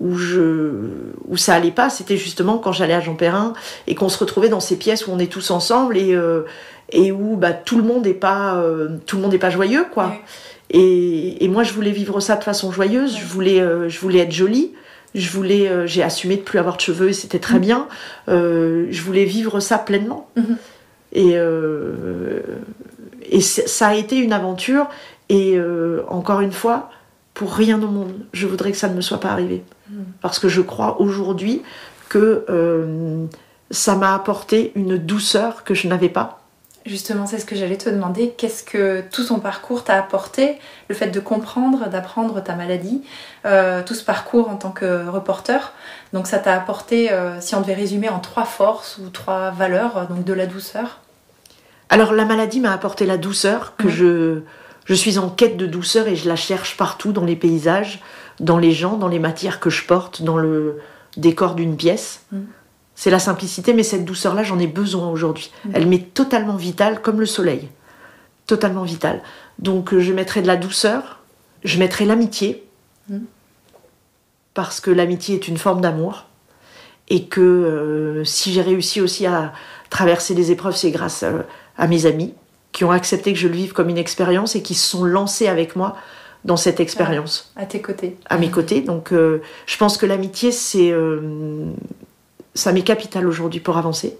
où, 0.00 0.16
je, 0.16 0.70
où 1.28 1.36
ça 1.36 1.54
allait 1.54 1.70
pas, 1.70 1.88
c'était 1.88 2.18
justement 2.18 2.58
quand 2.58 2.72
j'allais 2.72 2.94
à 2.94 3.00
Jean 3.00 3.14
Perrin 3.14 3.54
et 3.86 3.94
qu'on 3.94 4.10
se 4.10 4.18
retrouvait 4.18 4.50
dans 4.50 4.60
ces 4.60 4.76
pièces 4.76 5.06
où 5.06 5.12
on 5.12 5.18
est 5.18 5.32
tous 5.32 5.50
ensemble 5.50 5.96
et, 5.96 6.14
euh, 6.14 6.42
et 6.90 7.10
où 7.10 7.36
bah, 7.36 7.54
tout 7.54 7.78
le 7.78 7.84
monde 7.84 8.04
n'est 8.04 8.12
pas, 8.12 8.56
euh, 8.56 8.98
tout 9.06 9.16
le 9.16 9.22
monde 9.22 9.32
est 9.32 9.38
pas 9.38 9.50
joyeux, 9.50 9.86
quoi. 9.90 10.12
Et, 10.68 11.42
et, 11.42 11.48
moi, 11.48 11.62
je 11.62 11.72
voulais 11.72 11.90
vivre 11.90 12.20
ça 12.20 12.36
de 12.36 12.44
façon 12.44 12.70
joyeuse. 12.70 13.16
Je 13.18 13.26
voulais, 13.26 13.60
euh, 13.60 13.88
je 13.88 13.98
voulais 13.98 14.20
être 14.20 14.32
jolie. 14.32 14.72
Je 15.14 15.30
voulais, 15.30 15.86
j'ai 15.86 16.02
assumé 16.02 16.36
de 16.36 16.40
plus 16.40 16.58
avoir 16.58 16.76
de 16.76 16.80
cheveux 16.80 17.10
et 17.10 17.12
c'était 17.12 17.38
très 17.38 17.58
mm. 17.58 17.62
bien. 17.62 17.88
je 18.28 19.02
voulais 19.02 19.26
vivre 19.26 19.60
ça 19.60 19.76
pleinement. 19.76 20.30
Mm-hmm. 20.38 20.56
Et, 21.14 21.36
et 23.30 23.40
ça 23.42 23.88
a 23.88 23.94
été 23.94 24.16
une 24.16 24.32
aventure 24.32 24.86
et 25.28 25.56
euh, 25.56 26.04
encore 26.08 26.40
une 26.40 26.52
fois, 26.52 26.90
pour 27.34 27.54
rien 27.54 27.82
au 27.82 27.88
monde, 27.88 28.12
je 28.32 28.46
voudrais 28.46 28.72
que 28.72 28.78
ça 28.78 28.88
ne 28.88 28.94
me 28.94 29.00
soit 29.00 29.20
pas 29.20 29.30
arrivé. 29.30 29.64
Hmm. 29.90 30.02
Parce 30.20 30.38
que 30.38 30.48
je 30.48 30.60
crois 30.60 31.00
aujourd'hui 31.00 31.62
que 32.08 32.44
euh, 32.50 33.24
ça 33.70 33.96
m'a 33.96 34.14
apporté 34.14 34.72
une 34.74 34.98
douceur 34.98 35.64
que 35.64 35.74
je 35.74 35.88
n'avais 35.88 36.08
pas. 36.08 36.40
Justement, 36.84 37.26
c'est 37.26 37.38
ce 37.38 37.46
que 37.46 37.54
j'allais 37.54 37.76
te 37.76 37.88
demander. 37.88 38.34
Qu'est-ce 38.36 38.64
que 38.64 39.02
tout 39.12 39.24
ton 39.24 39.38
parcours 39.38 39.84
t'a 39.84 39.96
apporté? 39.96 40.58
Le 40.88 40.96
fait 40.96 41.06
de 41.06 41.20
comprendre, 41.20 41.88
d'apprendre 41.88 42.42
ta 42.42 42.56
maladie, 42.56 43.02
euh, 43.46 43.82
tout 43.86 43.94
ce 43.94 44.04
parcours 44.04 44.50
en 44.50 44.56
tant 44.56 44.72
que 44.72 45.08
reporter. 45.08 45.72
Donc 46.12 46.26
ça 46.26 46.40
t'a 46.40 46.54
apporté, 46.54 47.08
si 47.40 47.54
on 47.54 47.60
devait 47.60 47.74
résumer 47.74 48.08
en 48.08 48.18
trois 48.18 48.44
forces 48.44 48.98
ou 48.98 49.08
trois 49.10 49.50
valeurs, 49.52 50.08
donc 50.08 50.24
de 50.24 50.32
la 50.32 50.46
douceur 50.46 50.98
Alors 51.88 52.12
la 52.12 52.24
maladie 52.24 52.58
m'a 52.58 52.72
apporté 52.72 53.06
la 53.06 53.16
douceur 53.16 53.76
que 53.76 53.88
je 53.88 54.42
je 54.92 54.98
suis 54.98 55.16
en 55.16 55.30
quête 55.30 55.56
de 55.56 55.66
douceur 55.66 56.06
et 56.06 56.16
je 56.16 56.28
la 56.28 56.36
cherche 56.36 56.76
partout, 56.76 57.12
dans 57.12 57.24
les 57.24 57.34
paysages, 57.34 58.02
dans 58.40 58.58
les 58.58 58.72
gens, 58.72 58.98
dans 58.98 59.08
les 59.08 59.18
matières 59.18 59.58
que 59.58 59.70
je 59.70 59.86
porte, 59.86 60.20
dans 60.20 60.36
le 60.36 60.80
décor 61.16 61.54
d'une 61.54 61.78
pièce. 61.78 62.26
Mm. 62.30 62.40
C'est 62.94 63.08
la 63.08 63.18
simplicité, 63.18 63.72
mais 63.72 63.84
cette 63.84 64.04
douceur-là, 64.04 64.42
j'en 64.42 64.58
ai 64.58 64.66
besoin 64.66 65.08
aujourd'hui. 65.08 65.50
Mm. 65.64 65.70
Elle 65.72 65.86
m'est 65.86 66.12
totalement 66.12 66.56
vitale, 66.56 67.00
comme 67.00 67.20
le 67.20 67.24
soleil. 67.26 67.70
Totalement 68.46 68.82
vitale. 68.82 69.22
Donc 69.58 69.94
euh, 69.94 70.00
je 70.00 70.12
mettrai 70.12 70.42
de 70.42 70.46
la 70.46 70.56
douceur, 70.56 71.20
je 71.64 71.78
mettrai 71.78 72.04
l'amitié, 72.04 72.62
mm. 73.08 73.20
parce 74.52 74.78
que 74.78 74.90
l'amitié 74.90 75.36
est 75.36 75.48
une 75.48 75.56
forme 75.56 75.80
d'amour. 75.80 76.26
Et 77.08 77.24
que 77.24 77.40
euh, 77.40 78.24
si 78.24 78.52
j'ai 78.52 78.60
réussi 78.60 79.00
aussi 79.00 79.24
à 79.24 79.54
traverser 79.88 80.34
les 80.34 80.50
épreuves, 80.50 80.76
c'est 80.76 80.90
grâce 80.90 81.22
euh, 81.22 81.40
à 81.78 81.86
mes 81.86 82.04
amis 82.04 82.34
qui 82.72 82.84
ont 82.84 82.90
accepté 82.90 83.32
que 83.32 83.38
je 83.38 83.48
le 83.48 83.54
vive 83.54 83.72
comme 83.72 83.88
une 83.88 83.98
expérience 83.98 84.56
et 84.56 84.62
qui 84.62 84.74
se 84.74 84.88
sont 84.88 85.04
lancés 85.04 85.46
avec 85.46 85.76
moi 85.76 85.96
dans 86.44 86.56
cette 86.56 86.80
expérience. 86.80 87.52
à 87.56 87.66
tes 87.66 87.80
côtés. 87.80 88.16
À 88.28 88.38
mes 88.38 88.50
côtés. 88.50 88.80
Donc, 88.80 89.12
euh, 89.12 89.40
je 89.66 89.76
pense 89.76 89.96
que 89.96 90.06
l'amitié, 90.06 90.50
c'est. 90.50 90.90
Euh, 90.90 91.70
ça 92.54 92.72
m'est 92.72 92.82
capital 92.82 93.26
aujourd'hui 93.26 93.60
pour 93.60 93.78
avancer. 93.78 94.18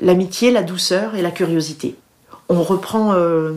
L'amitié, 0.00 0.50
la 0.50 0.62
douceur 0.62 1.14
et 1.14 1.22
la 1.22 1.30
curiosité. 1.30 1.94
On 2.48 2.62
reprend. 2.62 3.12
Euh, 3.12 3.54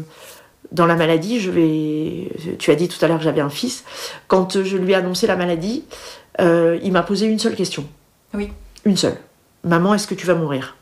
dans 0.72 0.86
la 0.86 0.96
maladie, 0.96 1.40
je 1.40 1.52
vais. 1.52 2.30
Tu 2.60 2.72
as 2.72 2.76
dit 2.76 2.88
tout 2.88 3.04
à 3.04 3.08
l'heure 3.08 3.20
que 3.20 3.24
j'avais 3.24 3.42
un 3.42 3.50
fils. 3.50 3.86
Quand 4.28 4.64
je 4.64 4.78
lui 4.78 4.92
ai 4.92 4.96
annoncé 4.96 5.28
la 5.28 5.36
maladie, 5.36 5.86
il 6.40 6.92
m'a 6.92 7.04
posé 7.04 7.28
une 7.28 7.40
seule 7.40 7.56
question. 7.56 7.86
Oui. 8.34 8.52
Une 8.84 8.98
seule. 8.98 9.18
Maman, 9.64 9.94
est-ce 9.94 10.08
que 10.08 10.16
tu 10.16 10.26
vas 10.26 10.36
mourir? 10.36 10.76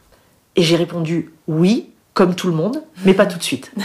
Et 0.56 0.64
j'ai 0.64 0.78
répondu 0.78 1.32
oui, 1.47 1.89
comme 2.14 2.36
tout 2.36 2.47
le 2.47 2.53
monde, 2.53 2.84
mais 3.05 3.14
pas 3.14 3.26
tout 3.26 3.38
de 3.38 3.43
suite. 3.43 3.72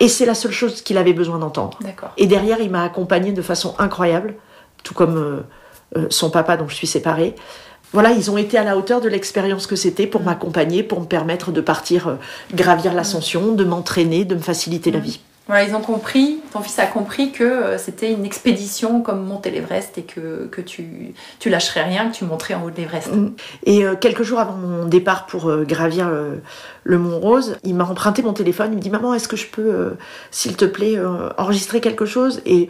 Et 0.00 0.08
c'est 0.08 0.24
la 0.24 0.34
seule 0.34 0.52
chose 0.52 0.80
qu'il 0.80 0.96
avait 0.96 1.12
besoin 1.12 1.38
d'entendre. 1.38 1.78
Et 2.16 2.26
derrière, 2.26 2.60
il 2.60 2.70
m'a 2.70 2.84
accompagné 2.84 3.32
de 3.32 3.42
façon 3.42 3.74
incroyable, 3.78 4.34
tout 4.82 4.94
comme 4.94 5.16
euh, 5.16 5.40
euh, 5.98 6.06
son 6.08 6.30
papa 6.30 6.56
dont 6.56 6.68
je 6.68 6.74
suis 6.74 6.86
séparée. 6.86 7.34
Voilà, 7.92 8.12
ils 8.12 8.30
ont 8.30 8.38
été 8.38 8.56
à 8.56 8.64
la 8.64 8.78
hauteur 8.78 9.02
de 9.02 9.08
l'expérience 9.08 9.66
que 9.66 9.76
c'était 9.76 10.06
pour 10.06 10.22
mm. 10.22 10.24
m'accompagner, 10.24 10.82
pour 10.82 11.00
me 11.00 11.06
permettre 11.06 11.52
de 11.52 11.60
partir 11.60 12.08
euh, 12.08 12.14
gravir 12.54 12.94
l'ascension, 12.94 13.52
de 13.52 13.64
m'entraîner, 13.64 14.24
de 14.24 14.34
me 14.34 14.40
faciliter 14.40 14.90
la 14.90 15.00
mm. 15.00 15.04
Ils 15.56 15.74
ont 15.74 15.80
compris, 15.80 16.40
ton 16.52 16.60
fils 16.60 16.78
a 16.78 16.86
compris 16.86 17.32
que 17.32 17.44
euh, 17.44 17.78
c'était 17.78 18.12
une 18.12 18.24
expédition 18.24 19.02
comme 19.02 19.24
monter 19.24 19.50
l'Everest 19.50 19.98
et 19.98 20.02
que, 20.02 20.46
que 20.50 20.60
tu, 20.60 21.14
tu 21.38 21.50
lâcherais 21.50 21.82
rien, 21.82 22.10
que 22.10 22.14
tu 22.14 22.24
monterais 22.24 22.54
en 22.54 22.64
haut 22.64 22.70
de 22.70 22.76
l'Everest. 22.76 23.14
Mm. 23.14 23.32
Et 23.64 23.84
euh, 23.84 23.94
quelques 23.96 24.22
jours 24.22 24.38
avant 24.38 24.54
mon 24.54 24.86
départ 24.86 25.26
pour 25.26 25.48
euh, 25.48 25.64
gravir 25.64 26.10
le 26.84 26.98
Mont 26.98 27.18
Rose, 27.18 27.56
il 27.64 27.74
m'a 27.74 27.84
emprunté 27.84 28.22
mon 28.22 28.32
téléphone, 28.32 28.72
il 28.72 28.76
me 28.76 28.80
dit 28.80 28.90
Maman, 28.90 29.14
est-ce 29.14 29.28
que 29.28 29.36
je 29.36 29.46
peux, 29.46 29.96
s'il 30.30 30.56
te 30.56 30.64
plaît, 30.64 30.98
enregistrer 31.38 31.80
quelque 31.80 32.06
chose? 32.06 32.40
Et 32.46 32.68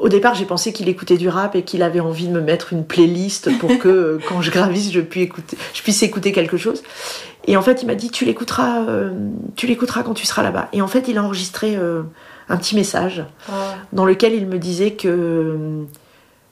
au 0.00 0.08
départ, 0.08 0.34
j'ai 0.34 0.44
pensé 0.44 0.72
qu'il 0.72 0.88
écoutait 0.88 1.16
du 1.16 1.28
rap 1.28 1.54
et 1.56 1.62
qu'il 1.62 1.82
avait 1.82 2.00
envie 2.00 2.28
de 2.28 2.32
me 2.32 2.40
mettre 2.40 2.72
une 2.72 2.84
playlist 2.84 3.56
pour 3.58 3.78
que 3.78 4.18
quand 4.28 4.42
je 4.42 4.50
gravisse, 4.50 4.92
je 4.92 5.00
puisse 5.00 5.24
écouter, 5.24 5.58
je 5.74 5.82
puisse 5.82 6.02
écouter 6.02 6.32
quelque 6.32 6.56
chose. 6.56 6.82
Et 7.46 7.56
en 7.56 7.62
fait, 7.62 7.82
il 7.82 7.86
m'a 7.86 7.94
dit 7.94 8.10
tu 8.10 8.24
l'écouteras, 8.24 8.82
euh, 8.88 9.12
tu 9.56 9.66
l'écouteras 9.66 10.02
quand 10.02 10.14
tu 10.14 10.26
seras 10.26 10.42
là-bas. 10.42 10.68
Et 10.72 10.82
en 10.82 10.88
fait, 10.88 11.08
il 11.08 11.18
a 11.18 11.22
enregistré 11.22 11.76
euh, 11.76 12.02
un 12.48 12.56
petit 12.56 12.74
message 12.74 13.24
dans 13.92 14.04
lequel 14.04 14.34
il 14.34 14.46
me 14.46 14.58
disait 14.58 14.92
que 14.92 15.84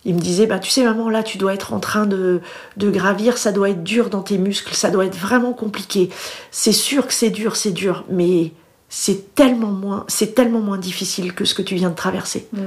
il 0.05 0.15
me 0.15 0.21
disait 0.21 0.47
bah 0.47 0.61
tu 0.61 0.71
sais 0.71 0.85
maman 0.85 1.11
là 1.11 1.25
tu 1.25 1.37
dois 1.37 1.53
être 1.53 1.73
en 1.73 1.81
train 1.81 2.07
de, 2.07 2.41
de 2.77 2.91
gravir, 2.91 3.39
ça 3.39 3.51
doit 3.51 3.71
être 3.71 3.83
dur 3.83 4.09
dans 4.09 4.23
tes 4.23 4.39
muscles, 4.39 4.73
ça 4.75 4.91
doit 4.91 5.05
être 5.05 5.17
vraiment 5.17 5.53
compliqué. 5.53 6.11
C'est 6.51 6.73
sûr 6.73 7.07
que 7.07 7.13
c'est 7.13 7.31
dur, 7.31 7.57
c'est 7.57 7.73
dur, 7.73 8.05
mais 8.09 8.53
c'est 8.89 9.35
tellement 9.35 9.73
moins, 9.73 10.05
c'est 10.07 10.35
tellement 10.35 10.61
moins 10.61 10.79
difficile 10.79 11.35
que 11.35 11.45
ce 11.45 11.55
que 11.55 11.63
tu 11.63 11.75
viens 11.75 11.91
de 11.91 11.97
traverser. 11.97 12.47
Mm. 12.53 12.61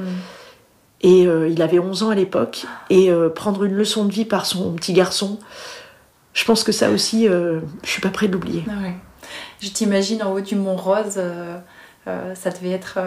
Et 1.02 1.28
euh, 1.28 1.48
il 1.48 1.62
avait 1.62 1.80
11 1.80 2.04
ans 2.04 2.10
à 2.10 2.16
l'époque. 2.16 2.66
Et 2.90 3.10
prendre 3.36 3.64
une 3.64 3.74
leçon 3.74 4.06
de 4.06 4.12
vie 4.12 4.26
par 4.26 4.46
son 4.46 4.74
petit 4.74 4.94
garçon, 4.94 5.40
je 6.34 6.46
pense 6.46 6.64
que 6.64 6.72
ça 6.72 6.90
aussi, 6.90 7.28
euh, 7.28 7.60
je 7.84 7.90
suis 7.90 8.02
pas 8.02 8.10
près 8.10 8.28
de 8.28 8.34
l'oublier. 8.34 8.64
Ah 8.70 8.74
je 9.62 9.70
t'imagine 9.70 10.24
en 10.24 10.32
haut 10.32 10.40
du 10.40 10.56
Mont 10.56 10.78
Rose, 10.78 11.16
euh, 11.18 11.58
euh, 12.08 12.34
ça 12.34 12.50
devait 12.50 12.72
être 12.72 12.98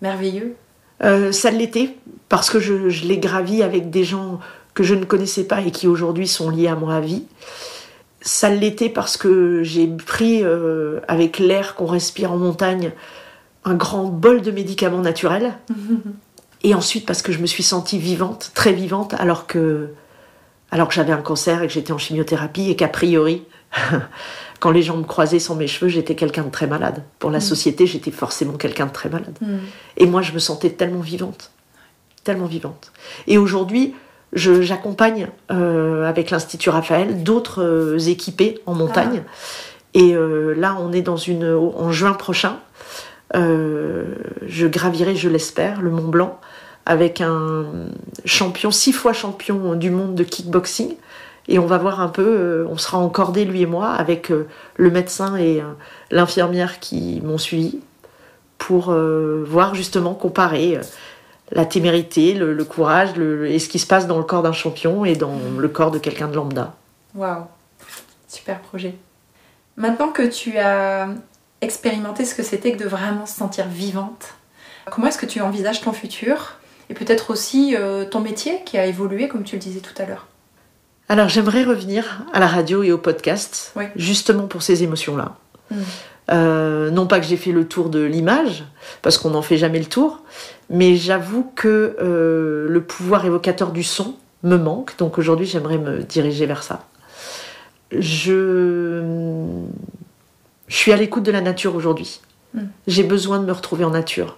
merveilleux. 0.00 0.56
ça 1.00 1.50
l'était, 1.50 1.96
parce 2.28 2.48
que 2.48 2.60
je, 2.60 3.06
l'ai 3.06 3.18
gravi 3.18 3.62
avec 3.62 3.90
des 3.90 4.04
gens 4.04 4.40
que 4.74 4.82
je 4.82 4.94
ne 4.94 5.04
connaissais 5.04 5.44
pas 5.44 5.60
et 5.60 5.70
qui 5.70 5.86
aujourd'hui 5.86 6.26
sont 6.26 6.48
liés 6.48 6.68
à 6.68 6.74
moi 6.74 6.94
à 6.94 7.00
vie. 7.00 7.24
Ça 8.22 8.48
l'était 8.48 8.88
parce 8.88 9.16
que 9.16 9.62
j'ai 9.62 9.86
pris, 9.86 10.42
avec 11.08 11.38
l'air 11.38 11.74
qu'on 11.74 11.86
respire 11.86 12.32
en 12.32 12.38
montagne, 12.38 12.92
un 13.64 13.74
grand 13.74 14.04
bol 14.04 14.40
de 14.40 14.50
médicaments 14.50 15.02
naturels. 15.02 15.52
et 16.62 16.74
ensuite 16.74 17.06
parce 17.06 17.22
que 17.22 17.32
je 17.32 17.38
me 17.38 17.46
suis 17.46 17.62
sentie 17.62 17.98
vivante, 17.98 18.52
très 18.54 18.72
vivante, 18.72 19.14
alors 19.14 19.46
que 19.46 19.88
alors 20.70 20.88
que 20.88 20.94
j'avais 20.94 21.12
un 21.12 21.20
cancer 21.20 21.62
et 21.62 21.66
que 21.66 21.72
j'étais 21.72 21.92
en 21.92 21.98
chimiothérapie 21.98 22.70
et 22.70 22.76
qu'a 22.76 22.88
priori, 22.88 23.42
quand 24.60 24.70
les 24.70 24.82
gens 24.82 24.96
me 24.96 25.04
croisaient 25.04 25.38
sans 25.38 25.54
mes 25.54 25.66
cheveux, 25.66 25.90
j'étais 25.90 26.14
quelqu'un 26.14 26.44
de 26.44 26.50
très 26.50 26.66
malade. 26.66 27.02
Pour 27.18 27.30
la 27.30 27.38
Mm. 27.38 27.42
société, 27.42 27.86
j'étais 27.86 28.10
forcément 28.10 28.54
quelqu'un 28.54 28.86
de 28.86 28.92
très 28.92 29.10
malade. 29.10 29.36
Mm. 29.42 29.56
Et 29.98 30.06
moi, 30.06 30.22
je 30.22 30.32
me 30.32 30.38
sentais 30.38 30.70
tellement 30.70 31.00
vivante. 31.00 31.50
Tellement 32.24 32.46
vivante. 32.46 32.90
Et 33.26 33.36
aujourd'hui, 33.36 33.94
j'accompagne 34.32 35.28
euh, 35.50 36.08
avec 36.08 36.30
l'Institut 36.30 36.70
Raphaël 36.70 37.22
d'autres 37.22 37.62
euh, 37.62 37.98
équipés 37.98 38.60
en 38.64 38.74
montagne. 38.74 39.24
Et 39.92 40.14
euh, 40.14 40.54
là, 40.54 40.78
on 40.80 40.92
est 40.92 41.02
dans 41.02 41.18
une. 41.18 41.52
En 41.52 41.92
juin 41.92 42.14
prochain, 42.14 42.60
euh, 43.36 44.04
je 44.46 44.66
gravirai, 44.66 45.16
je 45.16 45.28
l'espère, 45.28 45.82
le 45.82 45.90
Mont 45.90 46.08
Blanc 46.08 46.40
avec 46.86 47.20
un 47.20 47.66
champion, 48.24 48.70
six 48.70 48.92
fois 48.92 49.12
champion 49.12 49.74
du 49.74 49.90
monde 49.90 50.14
de 50.14 50.24
kickboxing. 50.24 50.96
Et 51.48 51.58
on 51.58 51.66
va 51.66 51.78
voir 51.78 52.00
un 52.00 52.08
peu, 52.08 52.24
euh, 52.24 52.66
on 52.70 52.78
sera 52.78 52.98
encordé, 52.98 53.44
lui 53.44 53.62
et 53.62 53.66
moi, 53.66 53.90
avec 53.90 54.30
euh, 54.30 54.46
le 54.76 54.90
médecin 54.90 55.36
et 55.36 55.60
euh, 55.60 55.64
l'infirmière 56.10 56.78
qui 56.78 57.20
m'ont 57.22 57.38
suivi 57.38 57.80
pour 58.58 58.94
voir 58.94 59.74
justement 59.74 60.14
comparer 60.14 60.78
la 61.50 61.66
témérité, 61.66 62.32
le, 62.32 62.64
courage 62.64 63.18
et 63.18 63.58
ce 63.58 63.68
qui 63.68 63.80
se 63.80 63.88
passe 63.88 64.06
dans 64.06 64.18
le 64.18 64.22
corps 64.22 64.44
d'un 64.44 64.52
champion 64.52 65.04
et 65.04 65.16
dans 65.16 65.36
le 65.58 65.68
corps 65.68 65.90
de 65.90 65.98
quelqu'un 65.98 66.28
de 66.28 66.36
lambda. 66.36 66.72
Waouh, 67.16 67.42
super 68.28 68.60
projet. 68.60 68.94
Maintenant 69.76 70.10
que 70.10 70.22
tu 70.22 70.58
as 70.58 71.08
expérimenté 71.60 72.24
ce 72.24 72.36
que 72.36 72.44
c'était 72.44 72.70
que 72.70 72.78
de 72.78 72.88
vraiment 72.88 73.26
se 73.26 73.36
sentir 73.36 73.66
vivante, 73.66 74.34
comment 74.92 75.08
est-ce 75.08 75.18
que 75.18 75.26
tu 75.26 75.40
envisages 75.40 75.80
ton 75.80 75.92
futur? 75.92 76.54
Et 76.92 76.94
peut-être 76.94 77.30
aussi 77.30 77.74
euh, 77.74 78.04
ton 78.04 78.20
métier 78.20 78.60
qui 78.66 78.76
a 78.76 78.84
évolué 78.84 79.26
comme 79.26 79.44
tu 79.44 79.56
le 79.56 79.62
disais 79.62 79.80
tout 79.80 79.94
à 79.96 80.04
l'heure 80.04 80.26
Alors 81.08 81.30
j'aimerais 81.30 81.64
revenir 81.64 82.26
à 82.34 82.38
la 82.38 82.46
radio 82.46 82.82
et 82.82 82.92
au 82.92 82.98
podcast, 82.98 83.72
Oui. 83.76 83.84
justement 83.96 84.46
pour 84.46 84.62
ces 84.62 84.82
émotions-là. 84.82 85.36
Mm. 85.70 85.76
Euh, 86.32 86.90
non 86.90 87.06
pas 87.06 87.18
que 87.18 87.24
j'ai 87.24 87.38
fait 87.38 87.50
le 87.50 87.66
tour 87.66 87.88
de 87.88 88.00
l'image, 88.04 88.64
parce 89.00 89.16
qu'on 89.16 89.30
n'en 89.30 89.40
fait 89.40 89.56
jamais 89.56 89.78
le 89.78 89.86
tour, 89.86 90.20
mais 90.68 90.96
j'avoue 90.96 91.50
que 91.54 91.96
euh, 91.98 92.66
le 92.68 92.82
pouvoir 92.82 93.24
évocateur 93.24 93.72
du 93.72 93.82
son 93.82 94.14
me 94.42 94.56
manque, 94.56 94.98
donc 94.98 95.16
aujourd'hui 95.16 95.46
j'aimerais 95.46 95.78
me 95.78 96.02
diriger 96.02 96.44
vers 96.44 96.62
ça. 96.62 96.84
Je, 97.90 99.02
je 100.68 100.76
suis 100.76 100.92
à 100.92 100.96
l'écoute 100.96 101.22
de 101.22 101.32
la 101.32 101.40
nature 101.40 101.74
aujourd'hui. 101.74 102.20
Mm. 102.52 102.64
J'ai 102.86 103.02
besoin 103.02 103.38
de 103.38 103.46
me 103.46 103.52
retrouver 103.52 103.84
en 103.84 103.90
nature. 103.90 104.36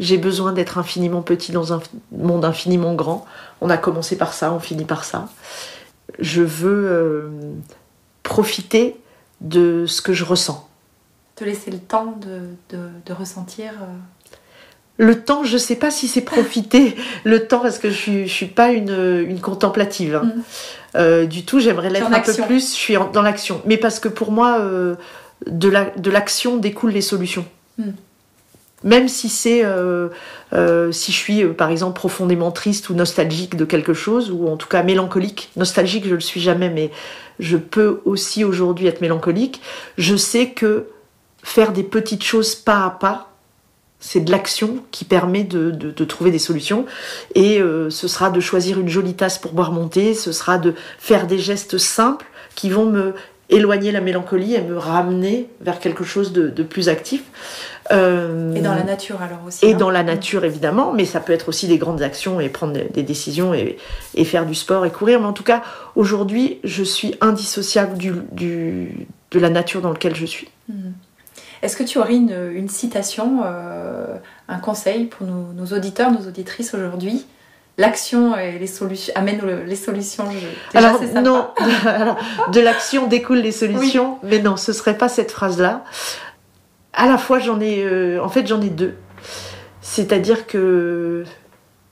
J'ai 0.00 0.18
besoin 0.18 0.52
d'être 0.52 0.78
infiniment 0.78 1.22
petit 1.22 1.52
dans 1.52 1.72
un 1.72 1.80
monde 2.10 2.44
infiniment 2.44 2.94
grand. 2.94 3.24
On 3.60 3.70
a 3.70 3.76
commencé 3.76 4.16
par 4.18 4.32
ça, 4.32 4.52
on 4.52 4.58
finit 4.60 4.84
par 4.84 5.04
ça. 5.04 5.28
Je 6.18 6.42
veux 6.42 6.86
euh, 6.90 7.28
profiter 8.22 8.96
de 9.40 9.86
ce 9.86 10.02
que 10.02 10.12
je 10.12 10.24
ressens. 10.24 10.68
Te 11.36 11.44
laisser 11.44 11.70
le 11.70 11.78
temps 11.78 12.14
de, 12.20 12.76
de- 12.76 12.88
de 13.06 13.12
ressentir. 13.12 13.72
euh, 13.82 13.86
Le 14.96 15.20
temps, 15.24 15.44
je 15.44 15.58
sais 15.58 15.76
pas 15.76 15.90
si 15.90 16.08
c'est 16.08 16.20
profiter 16.22 16.96
le 17.24 17.46
temps 17.46 17.60
parce 17.60 17.78
que 17.78 17.90
je 17.90 18.24
je 18.24 18.32
suis 18.32 18.46
pas 18.46 18.70
une, 18.72 19.24
une 19.28 19.40
contemplative 19.40 20.16
hein. 20.16 20.24
Mm. 20.24 20.42
Euh, 20.96 21.26
du 21.26 21.44
tout. 21.44 21.58
J'aimerais 21.58 21.90
l'être 21.90 22.06
un 22.06 22.20
peu 22.20 22.32
plus. 22.46 22.70
Je 22.70 22.76
suis 22.76 22.96
en- 22.96 23.10
dans 23.10 23.22
l'action, 23.22 23.60
mais 23.66 23.76
parce 23.76 23.98
que 23.98 24.08
pour 24.08 24.30
moi, 24.30 24.58
euh, 24.60 24.94
de 25.48 25.68
la- 25.68 25.90
de 25.90 26.10
l'action 26.10 26.56
découlent 26.56 26.92
les 26.92 27.00
solutions. 27.00 27.44
Mm. 27.78 27.90
Même 28.84 29.08
si 29.08 29.30
c'est, 29.30 29.64
euh, 29.64 30.08
euh, 30.52 30.92
si 30.92 31.10
je 31.10 31.16
suis 31.16 31.42
euh, 31.42 31.54
par 31.54 31.70
exemple 31.70 31.96
profondément 31.98 32.52
triste 32.52 32.90
ou 32.90 32.94
nostalgique 32.94 33.56
de 33.56 33.64
quelque 33.64 33.94
chose, 33.94 34.30
ou 34.30 34.46
en 34.46 34.56
tout 34.56 34.68
cas 34.68 34.82
mélancolique, 34.82 35.50
nostalgique 35.56 36.06
je 36.06 36.14
le 36.14 36.20
suis 36.20 36.40
jamais, 36.40 36.68
mais 36.68 36.90
je 37.40 37.56
peux 37.56 38.02
aussi 38.04 38.44
aujourd'hui 38.44 38.86
être 38.86 39.00
mélancolique. 39.00 39.62
Je 39.96 40.16
sais 40.16 40.50
que 40.50 40.88
faire 41.42 41.72
des 41.72 41.82
petites 41.82 42.22
choses 42.22 42.54
pas 42.54 42.84
à 42.84 42.90
pas, 42.90 43.30
c'est 44.00 44.20
de 44.20 44.30
l'action 44.30 44.84
qui 44.90 45.06
permet 45.06 45.44
de, 45.44 46.04
trouver 46.04 46.30
des 46.30 46.38
solutions. 46.38 46.84
Et 47.34 47.58
ce 47.88 48.06
sera 48.06 48.28
de 48.28 48.38
choisir 48.38 48.78
une 48.78 48.88
jolie 48.88 49.14
tasse 49.14 49.38
pour 49.38 49.52
boire 49.52 49.72
mon 49.72 49.88
thé, 49.88 50.12
ce 50.12 50.30
sera 50.30 50.58
de 50.58 50.74
faire 50.98 51.26
des 51.26 51.38
gestes 51.38 51.78
simples 51.78 52.26
qui 52.54 52.68
vont 52.68 52.86
me 52.86 53.14
éloigner 53.54 53.92
la 53.92 54.00
mélancolie 54.00 54.54
et 54.54 54.60
me 54.62 54.76
ramener 54.76 55.48
vers 55.60 55.78
quelque 55.78 56.04
chose 56.04 56.32
de, 56.32 56.48
de 56.48 56.62
plus 56.62 56.88
actif. 56.88 57.22
Euh, 57.92 58.54
Et 58.54 58.60
dans 58.60 58.74
la 58.74 58.82
nature 58.82 59.20
alors 59.22 59.40
aussi. 59.46 59.64
et 59.66 59.74
hein. 59.74 59.76
dans 59.76 59.90
la 59.90 60.02
nature 60.02 60.44
évidemment, 60.44 60.92
mais 60.92 61.04
ça 61.04 61.20
peut 61.20 61.32
être 61.32 61.48
aussi 61.50 61.68
des 61.68 61.76
grandes 61.78 62.02
actions 62.02 62.40
et 62.40 62.48
prendre 62.48 62.72
des- 62.72 63.02
décisions 63.02 63.52
et, 63.54 63.76
et 64.14 64.24
faire 64.24 64.46
du 64.46 64.54
sport 64.54 64.86
et 64.86 64.90
courir. 64.90 65.20
Mais 65.20 65.26
en 65.26 65.32
tout 65.34 65.42
cas, 65.44 65.62
aujourd'hui, 65.94 66.58
je 66.64 66.82
suis 66.82 67.14
indissociable 67.20 67.98
du, 67.98 68.12
du- 68.32 69.06
de 69.30 69.38
la 69.38 69.50
nature 69.50 69.80
dans 69.82 69.90
laquelle 69.90 70.14
je 70.16 70.26
suis. 70.26 70.48
Mhm. 70.68 70.94
Est-ce 71.62 71.76
que 71.76 71.82
tu 71.82 71.98
aurais 71.98 72.14
une, 72.16 72.34
une 72.54 72.68
citation, 72.68 73.40
euh, 73.44 74.16
un 74.48 74.58
conseil 74.58 75.06
pour 75.06 75.26
nos, 75.26 75.52
nos 75.54 75.74
auditeurs, 75.76 76.10
nos 76.10 76.26
auditrices 76.28 76.74
aujourd'hui? 76.74 77.24
L'action 77.76 78.36
et 78.38 78.58
les 78.58 78.66
solutions 78.68 79.12
amène 79.16 79.40
le- 79.40 79.64
les 79.64 79.74
solutions. 79.76 80.30
je- 80.30 80.38
déjà, 80.78 80.88
Alors 80.88 81.00
c'est 81.00 81.08
sympa. 81.08 81.20
non, 81.22 81.48
alors, 81.86 82.16
de 82.52 82.60
l'action 82.60 83.06
découlent 83.08 83.38
les 83.38 83.50
solutions, 83.52 84.18
mais 84.22 84.38
non, 84.40 84.56
ce 84.56 84.72
serait 84.72 84.96
pas 84.96 85.08
cette 85.08 85.32
phrase-là. 85.32 85.84
À 86.92 87.06
la 87.08 87.18
fois, 87.18 87.40
j'en 87.40 87.58
ai, 87.60 87.82
euh, 87.82 88.22
en 88.22 88.28
fait, 88.28 88.46
j'en 88.46 88.60
ai 88.62 88.70
deux. 88.70 88.94
C'est-à-dire 89.80 90.46
que 90.46 91.24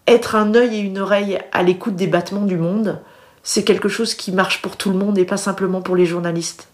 être 0.06 0.36
un 0.36 0.54
œil 0.54 0.76
et 0.76 0.80
une 0.80 0.98
oreille 0.98 1.38
à 1.52 1.62
l'écoute 1.62 1.96
des 1.96 2.06
battements 2.06 2.42
du 2.46 2.56
monde, 2.56 3.00
c'est 3.42 3.64
quelque 3.64 3.88
chose 3.88 4.14
qui 4.14 4.30
marche 4.32 4.62
pour 4.62 4.76
tout 4.76 4.90
le 4.90 4.96
monde 4.98 5.18
et 5.18 5.24
pas 5.24 5.36
simplement 5.36 5.82
pour 5.82 5.96
les 5.96 6.06
journalistes. 6.06 6.68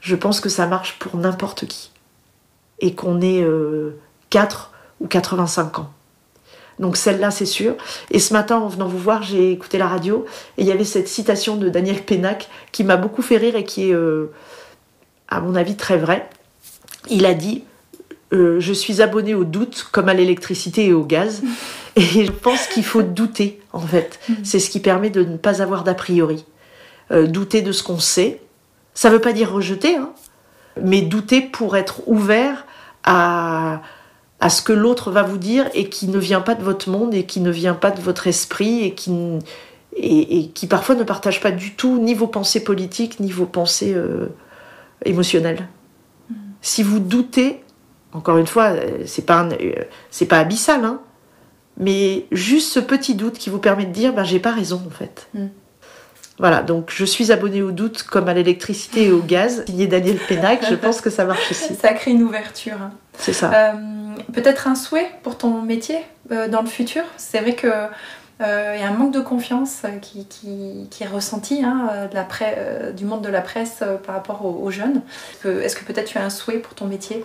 Je 0.00 0.14
pense 0.16 0.40
que 0.40 0.48
ça 0.48 0.66
marche 0.66 0.98
pour 1.00 1.16
n'importe 1.16 1.66
qui. 1.66 1.90
Et 2.78 2.94
qu'on 2.94 3.20
ait 3.20 3.42
euh, 3.42 3.98
4 4.30 4.72
ou 5.00 5.06
85 5.08 5.80
ans. 5.80 5.90
Donc 6.78 6.96
celle-là, 6.96 7.30
c'est 7.30 7.46
sûr. 7.46 7.76
Et 8.10 8.18
ce 8.18 8.32
matin, 8.32 8.58
en 8.58 8.68
venant 8.68 8.88
vous 8.88 8.98
voir, 8.98 9.22
j'ai 9.22 9.52
écouté 9.52 9.78
la 9.78 9.88
radio 9.88 10.24
et 10.58 10.62
il 10.62 10.66
y 10.66 10.72
avait 10.72 10.84
cette 10.84 11.08
citation 11.08 11.56
de 11.56 11.68
Daniel 11.68 12.02
Pénac 12.02 12.48
qui 12.72 12.84
m'a 12.84 12.96
beaucoup 12.96 13.22
fait 13.22 13.36
rire 13.36 13.56
et 13.56 13.64
qui 13.64 13.90
est, 13.90 13.94
euh, 13.94 14.32
à 15.28 15.40
mon 15.40 15.54
avis, 15.54 15.76
très 15.76 15.96
vraie. 15.96 16.28
Il 17.10 17.26
a 17.26 17.34
dit 17.34 17.64
euh, 18.32 18.60
Je 18.60 18.72
suis 18.72 19.02
abonné 19.02 19.34
au 19.34 19.44
doute 19.44 19.86
comme 19.92 20.08
à 20.08 20.14
l'électricité 20.14 20.86
et 20.86 20.92
au 20.92 21.04
gaz. 21.04 21.42
Et 21.94 22.24
je 22.24 22.32
pense 22.32 22.68
qu'il 22.68 22.84
faut 22.84 23.02
douter, 23.02 23.60
en 23.74 23.80
fait. 23.80 24.18
C'est 24.44 24.58
ce 24.58 24.70
qui 24.70 24.80
permet 24.80 25.10
de 25.10 25.22
ne 25.24 25.36
pas 25.36 25.60
avoir 25.60 25.84
d'a 25.84 25.92
priori. 25.92 26.46
Euh, 27.10 27.26
douter 27.26 27.60
de 27.60 27.70
ce 27.70 27.82
qu'on 27.82 27.98
sait. 27.98 28.40
Ça 28.94 29.10
ne 29.10 29.14
veut 29.14 29.20
pas 29.20 29.34
dire 29.34 29.52
rejeter, 29.52 29.96
hein, 29.96 30.12
mais 30.80 31.02
douter 31.02 31.42
pour 31.42 31.76
être 31.76 32.00
ouvert 32.06 32.66
à, 33.04 33.82
à 34.42 34.50
ce 34.50 34.60
que 34.60 34.72
l'autre 34.72 35.10
va 35.10 35.22
vous 35.22 35.38
dire 35.38 35.70
et 35.72 35.88
qui 35.88 36.08
ne 36.08 36.18
vient 36.18 36.40
pas 36.40 36.54
de 36.54 36.62
votre 36.64 36.90
monde 36.90 37.14
et 37.14 37.24
qui 37.24 37.40
ne 37.40 37.50
vient 37.50 37.74
pas 37.74 37.90
de 37.92 38.00
votre 38.00 38.26
esprit 38.26 38.82
et 38.84 38.92
qui, 38.94 39.10
n- 39.10 39.38
et, 39.96 40.38
et 40.38 40.48
qui 40.48 40.66
parfois 40.66 40.94
ne 40.96 41.04
partage 41.04 41.40
pas 41.40 41.52
du 41.52 41.74
tout 41.74 41.98
ni 41.98 42.12
vos 42.14 42.26
pensées 42.26 42.62
politiques 42.64 43.20
ni 43.20 43.30
vos 43.30 43.46
pensées 43.46 43.94
euh, 43.94 44.26
émotionnelles. 45.04 45.68
Si 46.60 46.82
vous 46.82 46.98
doutez, 46.98 47.60
encore 48.12 48.36
une 48.38 48.46
fois, 48.46 48.70
euh, 48.72 49.02
c'est 49.06 49.26
pas, 49.26 49.40
un- 49.40 49.52
euh, 49.52 49.72
c'est 50.10 50.26
pas 50.26 50.38
abyssal, 50.40 50.84
hein, 50.84 51.00
mais 51.78 52.26
juste 52.32 52.72
ce 52.72 52.80
petit 52.80 53.14
doute 53.14 53.38
qui 53.38 53.48
vous 53.48 53.58
permet 53.58 53.86
de 53.86 53.92
dire 53.92 54.12
ben, 54.12 54.24
j'ai 54.24 54.40
pas 54.40 54.52
raison 54.52 54.82
en 54.86 54.90
fait. 54.90 55.28
Mm. 55.34 55.46
Voilà, 56.38 56.62
donc 56.62 56.90
je 56.94 57.04
suis 57.04 57.30
abonnée 57.30 57.62
au 57.62 57.70
doute 57.72 58.02
comme 58.04 58.28
à 58.28 58.34
l'électricité 58.34 59.04
et 59.04 59.12
au 59.12 59.20
gaz. 59.20 59.64
Signé 59.66 59.86
Daniel 59.86 60.16
Pénac, 60.16 60.64
je 60.68 60.74
pense 60.74 61.00
que 61.00 61.10
ça 61.10 61.24
marche 61.24 61.50
aussi. 61.50 61.74
Ça 61.74 61.92
crée 61.92 62.10
une 62.12 62.22
ouverture. 62.22 62.78
C'est 63.18 63.32
ça. 63.34 63.50
Euh, 63.54 63.72
Peut-être 64.32 64.66
un 64.66 64.74
souhait 64.74 65.10
pour 65.22 65.36
ton 65.38 65.62
métier 65.62 65.98
euh, 66.30 66.48
dans 66.48 66.62
le 66.62 66.68
futur? 66.68 67.02
C'est 67.16 67.40
vrai 67.40 67.54
que 67.54 67.66
euh, 67.68 68.72
il 68.76 68.80
y 68.80 68.84
a 68.84 68.88
un 68.88 68.94
manque 68.94 69.12
de 69.12 69.20
confiance 69.20 69.82
euh, 69.84 69.98
qui, 70.00 70.26
qui- 70.26 70.88
qui 70.90 71.04
est 71.04 71.06
ressenti 71.06 71.62
hein, 71.64 71.88
euh, 71.92 72.08
de 72.08 72.14
la 72.14 72.24
pre- 72.24 72.54
euh, 72.56 72.92
du 72.92 73.04
monde 73.04 73.22
de 73.22 73.28
la 73.28 73.40
presse 73.40 73.78
euh, 73.82 73.96
par 73.96 74.14
rapport 74.14 74.44
aux, 74.44 74.62
aux 74.64 74.70
jeunes. 74.70 75.02
Est-ce 75.44 75.76
que 75.76 75.84
peut-être 75.84 76.08
tu 76.08 76.18
as 76.18 76.24
un 76.24 76.30
souhait 76.30 76.58
pour 76.58 76.74
ton 76.74 76.86
métier? 76.86 77.24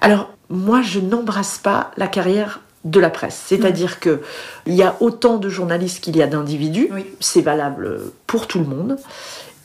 Alors, 0.00 0.32
moi, 0.48 0.80
je 0.80 1.00
n'embrasse 1.00 1.58
pas 1.58 1.90
la 1.96 2.06
carrière 2.06 2.60
de 2.90 3.00
la 3.00 3.10
presse. 3.10 3.42
C'est-à-dire 3.46 4.00
que 4.00 4.22
il 4.66 4.74
y 4.74 4.82
a 4.82 4.96
autant 5.00 5.36
de 5.36 5.48
journalistes 5.48 6.00
qu'il 6.02 6.16
y 6.16 6.22
a 6.22 6.26
d'individus. 6.26 6.88
Oui. 6.92 7.06
C'est 7.20 7.42
valable 7.42 8.00
pour 8.26 8.46
tout 8.46 8.58
le 8.58 8.66
monde. 8.66 8.96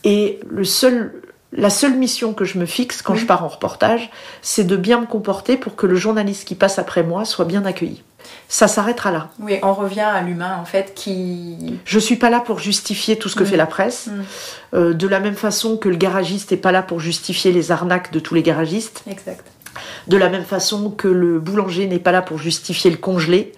Et 0.04 0.40
le 0.50 0.64
seul, 0.66 1.14
la 1.52 1.70
seule 1.70 1.94
mission 1.96 2.34
que 2.34 2.46
je 2.46 2.58
me 2.58 2.66
fixe 2.66 3.02
quand 3.02 3.14
Oui. 3.14 3.20
je 3.20 3.26
pars 3.26 3.44
en 3.44 3.48
reportage, 3.48 4.10
c'est 4.42 4.64
de 4.66 4.76
bien 4.76 5.00
me 5.02 5.06
comporter 5.06 5.56
pour 5.58 5.76
que 5.76 5.86
le 5.88 5.96
journaliste 5.96 6.48
qui 6.48 6.56
passe 6.56 6.80
après 6.80 7.04
moi 7.04 7.26
soit 7.26 7.46
bien 7.46 7.66
accueilli. 7.66 8.04
Ça 8.48 8.68
s'arrêtera 8.68 9.12
là. 9.12 9.30
Oui, 9.40 9.60
on 9.64 9.74
revient 9.74 10.00
à 10.02 10.22
l'humain 10.22 10.58
en 10.62 10.66
fait 10.66 10.94
qui. 10.96 11.80
Je 11.86 12.00
suis 12.00 12.16
pas 12.16 12.30
là 12.30 12.40
pour 12.40 12.60
justifier 12.60 13.18
tout 13.18 13.28
ce 13.30 13.36
que 13.36 13.44
Mm. 13.44 13.48
fait 13.48 13.58
la 13.58 13.66
presse. 13.66 14.08
Mm. 14.08 14.22
Euh, 14.76 14.94
de 14.94 15.08
la 15.08 15.20
même 15.20 15.36
façon 15.36 15.78
que 15.78 15.90
le 15.90 15.96
garagiste 15.98 16.52
n'est 16.52 16.58
pas 16.58 16.72
là 16.72 16.84
pour 16.84 17.00
justifier 17.00 17.52
les 17.52 17.72
arnaques 17.72 18.12
de 18.12 18.20
tous 18.20 18.34
les 18.34 18.44
garagistes. 18.44 19.04
Exact. 19.10 19.46
De 20.08 20.18
la 20.18 20.30
même 20.30 20.44
façon 20.44 20.92
que 20.92 21.08
le 21.08 21.40
boulanger 21.40 21.88
n'est 21.88 22.00
pas 22.00 22.12
là 22.12 22.22
pour 22.22 22.38
justifier 22.38 22.92
le 22.92 22.98
congelé, 22.98 23.54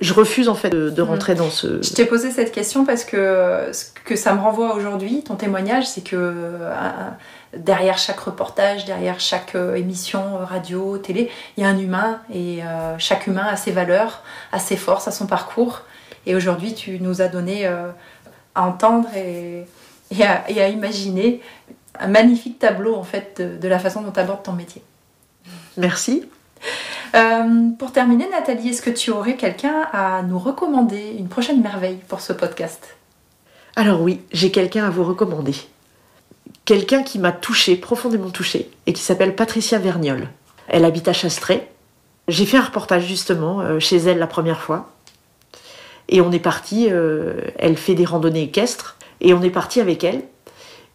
je 0.00 0.14
refuse 0.14 0.48
en 0.48 0.54
fait 0.54 0.70
de, 0.70 1.02
rentrer 1.02 1.34
dans 1.34 1.50
ce. 1.50 1.82
Je 1.82 1.92
t'ai 1.94 2.04
posé 2.04 2.30
cette 2.30 2.52
question 2.52 2.84
parce 2.84 3.04
que 3.04 3.70
ce 3.72 3.86
que 4.04 4.16
ça 4.16 4.34
me 4.34 4.40
renvoie 4.40 4.74
aujourd'hui, 4.74 5.22
ton 5.24 5.34
témoignage, 5.34 5.86
c'est 5.86 6.02
que 6.02 6.54
derrière 7.56 7.98
chaque 7.98 8.20
reportage, 8.20 8.84
derrière 8.84 9.20
chaque 9.20 9.54
euh, 9.54 9.74
émission 9.74 10.38
radio, 10.44 10.98
télé, 10.98 11.30
il 11.56 11.62
y 11.62 11.66
a 11.66 11.68
un 11.68 11.78
humain 11.78 12.20
et 12.32 12.62
euh, 12.62 12.96
chaque 12.98 13.26
humain 13.26 13.46
a 13.46 13.56
ses 13.56 13.70
valeurs, 13.70 14.22
a 14.52 14.58
ses 14.58 14.76
forces, 14.76 15.08
a 15.08 15.10
son 15.10 15.26
parcours. 15.26 15.82
Et 16.26 16.34
aujourd'hui, 16.34 16.74
tu 16.74 17.00
nous 17.00 17.22
as 17.22 17.28
donné 17.28 17.66
euh, 17.66 17.90
à 18.54 18.66
entendre 18.66 19.08
et, 19.16 19.66
à, 20.22 20.68
imaginer 20.68 21.40
un 21.98 22.08
magnifique 22.08 22.58
tableau 22.58 22.94
en 22.94 23.02
fait 23.02 23.40
de, 23.40 23.68
la 23.68 23.78
façon 23.78 24.02
dont 24.02 24.12
tu 24.12 24.20
abordes 24.20 24.42
ton 24.42 24.52
métier. 24.52 24.82
Merci. 25.76 26.24
pour 27.78 27.92
terminer, 27.92 28.28
Nathalie, 28.30 28.70
est-ce 28.70 28.82
que 28.82 28.90
tu 28.90 29.10
aurais 29.10 29.36
quelqu'un 29.36 29.88
à 29.92 30.22
nous 30.22 30.38
recommander, 30.38 31.16
une 31.18 31.28
prochaine 31.28 31.62
merveille 31.62 31.98
pour 32.08 32.20
ce 32.20 32.32
podcast? 32.32 32.96
Alors 33.76 34.02
oui, 34.02 34.20
j'ai 34.32 34.50
quelqu'un 34.50 34.84
à 34.84 34.90
vous 34.90 35.04
recommander 35.04 35.54
quelqu'un 36.68 37.02
qui 37.02 37.18
m'a 37.18 37.32
touché, 37.32 37.76
profondément 37.76 38.28
touché, 38.28 38.68
et 38.86 38.92
qui 38.92 39.00
s'appelle 39.00 39.34
Patricia 39.34 39.78
Verniol. 39.78 40.28
Elle 40.66 40.84
habite 40.84 41.08
à 41.08 41.14
Chastré. 41.14 41.66
J'ai 42.28 42.44
fait 42.44 42.58
un 42.58 42.62
reportage 42.62 43.06
justement 43.06 43.62
euh, 43.62 43.78
chez 43.78 43.96
elle 43.96 44.18
la 44.18 44.26
première 44.26 44.60
fois. 44.60 44.90
Et 46.10 46.20
on 46.20 46.30
est 46.30 46.38
parti, 46.38 46.88
euh, 46.90 47.40
elle 47.58 47.78
fait 47.78 47.94
des 47.94 48.04
randonnées 48.04 48.42
équestres, 48.42 48.98
et 49.22 49.32
on 49.32 49.40
est 49.40 49.48
parti 49.48 49.80
avec 49.80 50.04
elle. 50.04 50.24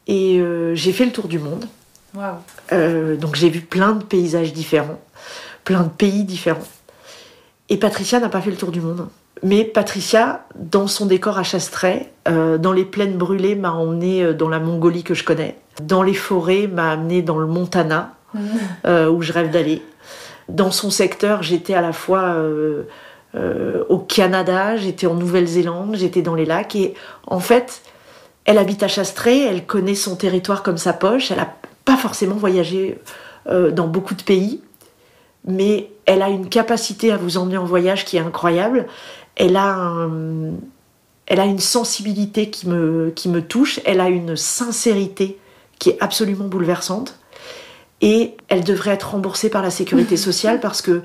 Et 0.06 0.38
euh, 0.38 0.76
j'ai 0.76 0.94
fait 0.94 1.06
le 1.06 1.12
tour 1.12 1.28
du 1.28 1.40
monde. 1.40 1.66
Donc 2.72 3.36
j'ai 3.36 3.50
vu 3.50 3.62
plein 3.62 3.94
de 3.94 4.04
paysages 4.04 4.54
différents, 4.54 5.00
plein 5.64 5.84
de 5.84 5.90
pays 5.90 6.24
différents. 6.24 6.68
Et 7.70 7.78
Patricia 7.78 8.20
n'a 8.20 8.30
pas 8.30 8.42
fait 8.42 8.52
le 8.52 8.58
tour 8.58 8.72
du 8.72 8.82
monde. 8.82 9.08
Mais 9.42 9.66
Patricia, 9.66 10.46
dans 10.56 10.88
son 10.88 11.06
décor 11.06 11.38
à 11.38 11.44
Chastray, 11.44 12.10
dans 12.26 12.72
les 12.72 12.86
plaines 12.86 13.18
brûlées, 13.18 13.56
m'a 13.56 13.72
emmené 13.72 14.34
dans 14.34 14.48
la 14.48 14.60
Mongolie 14.60 15.04
que 15.04 15.14
je 15.14 15.24
connais 15.24 15.58
dans 15.82 16.04
les 16.04 16.14
forêts 16.14 16.68
m'a 16.68 16.92
amené 16.92 17.22
dans 17.22 17.38
le 17.38 17.48
Montana, 17.48 18.14
mm. 18.34 18.40
euh, 18.86 19.10
où 19.10 19.22
je 19.22 19.34
rêve 19.34 19.50
d'aller. 19.50 19.82
Dans 20.50 20.72
son 20.72 20.90
secteur, 20.90 21.42
j'étais 21.42 21.74
à 21.74 21.82
la 21.82 21.94
fois 21.94 22.36
euh, 22.36 22.84
euh, 23.36 23.84
au 23.90 23.98
Canada, 23.98 24.78
j'étais 24.78 25.08
en 25.08 25.16
Nouvelle-Zélande, 25.16 25.96
j'étais 25.96 26.22
dans 26.22 26.36
les 26.36 26.46
lacs. 26.46 26.76
Et 26.76 26.94
en 27.28 27.40
fait, 27.40 27.82
elle 28.46 28.58
habite 28.58 28.84
à 28.84 28.88
Chastré, 28.88 29.42
elle 29.46 29.66
connaît 29.66 29.96
son 29.96 30.16
territoire 30.16 30.64
comme 30.64 30.78
sa 30.78 30.94
poche. 30.94 31.32
Elle 31.32 31.38
n'a 31.38 31.54
pas 31.86 31.98
forcément 31.98 32.36
voyagé 32.36 33.00
dans 33.46 33.88
beaucoup 33.88 34.16
de 34.16 34.24
pays, 34.24 34.62
mais 35.46 35.90
elle 36.06 36.22
a 36.22 36.30
une 36.30 36.48
capacité 36.48 37.12
à 37.12 37.18
vous 37.18 37.38
emmener 37.38 37.58
en 37.58 37.66
voyage 37.66 38.06
qui 38.06 38.16
est 38.16 38.22
incroyable. 38.22 38.88
Elle 39.36 39.58
a 39.58 40.08
elle 41.26 41.40
a 41.40 41.46
une 41.46 41.60
sensibilité 41.60 42.50
qui 42.50 42.68
me, 42.68 43.12
qui 43.16 43.30
me 43.30 43.42
touche, 43.42 43.80
elle 43.86 44.00
a 44.00 44.10
une 44.10 44.36
sincérité 44.36 45.38
qui 45.80 45.90
est 45.90 45.98
absolument 46.02 46.46
bouleversante. 46.46 47.18
Et 48.02 48.36
elle 48.50 48.64
devrait 48.64 48.92
être 48.92 49.12
remboursée 49.12 49.50
par 49.50 49.62
la 49.62 49.70
sécurité 49.70 50.18
sociale 50.30 50.60
parce 50.60 50.82
que 50.82 51.02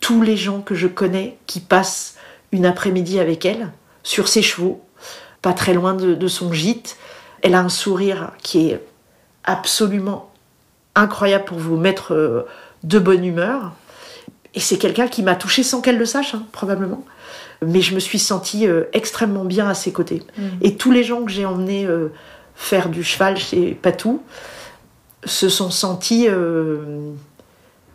tous 0.00 0.22
les 0.22 0.36
gens 0.36 0.60
que 0.60 0.74
je 0.74 0.86
connais 0.86 1.36
qui 1.46 1.60
passent 1.60 2.16
une 2.52 2.66
après-midi 2.66 3.18
avec 3.18 3.44
elle, 3.44 3.72
sur 4.04 4.28
ses 4.28 4.42
chevaux, 4.42 4.80
pas 5.42 5.52
très 5.52 5.74
loin 5.74 5.94
de, 5.94 6.28
son 6.28 6.52
gîte, 6.52 6.96
elle 7.42 7.54
a 7.54 7.60
un 7.60 7.68
sourire 7.68 8.30
qui 8.42 8.70
est 8.70 8.80
absolument 9.46 10.30
incroyable 10.94 11.44
pour 11.44 11.58
vous 11.58 11.76
mettre 11.76 12.14
euh, 12.14 12.46
de 12.84 12.98
bonne 12.98 13.24
humeur. 13.24 13.72
Et 14.56 14.60
c'est 14.60 14.78
quelqu'un 14.78 15.06
qui 15.06 15.22
m'a 15.22 15.36
touchée 15.36 15.62
sans 15.62 15.82
qu'elle 15.82 15.98
le 15.98 16.06
sache, 16.06 16.34
hein, 16.34 16.42
probablement. 16.50 17.04
Mais 17.64 17.82
je 17.82 17.94
me 17.94 18.00
suis 18.00 18.18
sentie 18.18 18.66
euh, 18.66 18.84
extrêmement 18.94 19.44
bien 19.44 19.68
à 19.68 19.74
ses 19.74 19.92
côtés. 19.92 20.22
Mm. 20.38 20.42
Et 20.62 20.76
tous 20.76 20.90
les 20.90 21.04
gens 21.04 21.22
que 21.24 21.30
j'ai 21.30 21.44
emmenés 21.44 21.84
euh, 21.84 22.08
faire 22.54 22.88
du 22.88 23.04
cheval 23.04 23.36
chez 23.36 23.74
Patou 23.74 24.22
se 25.24 25.50
sont 25.50 25.70
sentis 25.70 26.26
euh, 26.28 27.12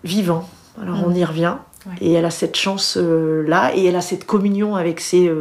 vivants. 0.04 0.48
Alors 0.82 1.04
on 1.06 1.14
y 1.14 1.26
revient. 1.26 1.56
Et 2.00 2.14
elle 2.14 2.26
a 2.26 2.32
cette 2.32 2.56
chance-là, 2.56 3.76
et 3.76 3.86
elle 3.86 3.96
a 3.96 4.02
cette 4.02 4.28
communion 4.28 4.76
avec 4.76 5.00
ses, 5.00 5.32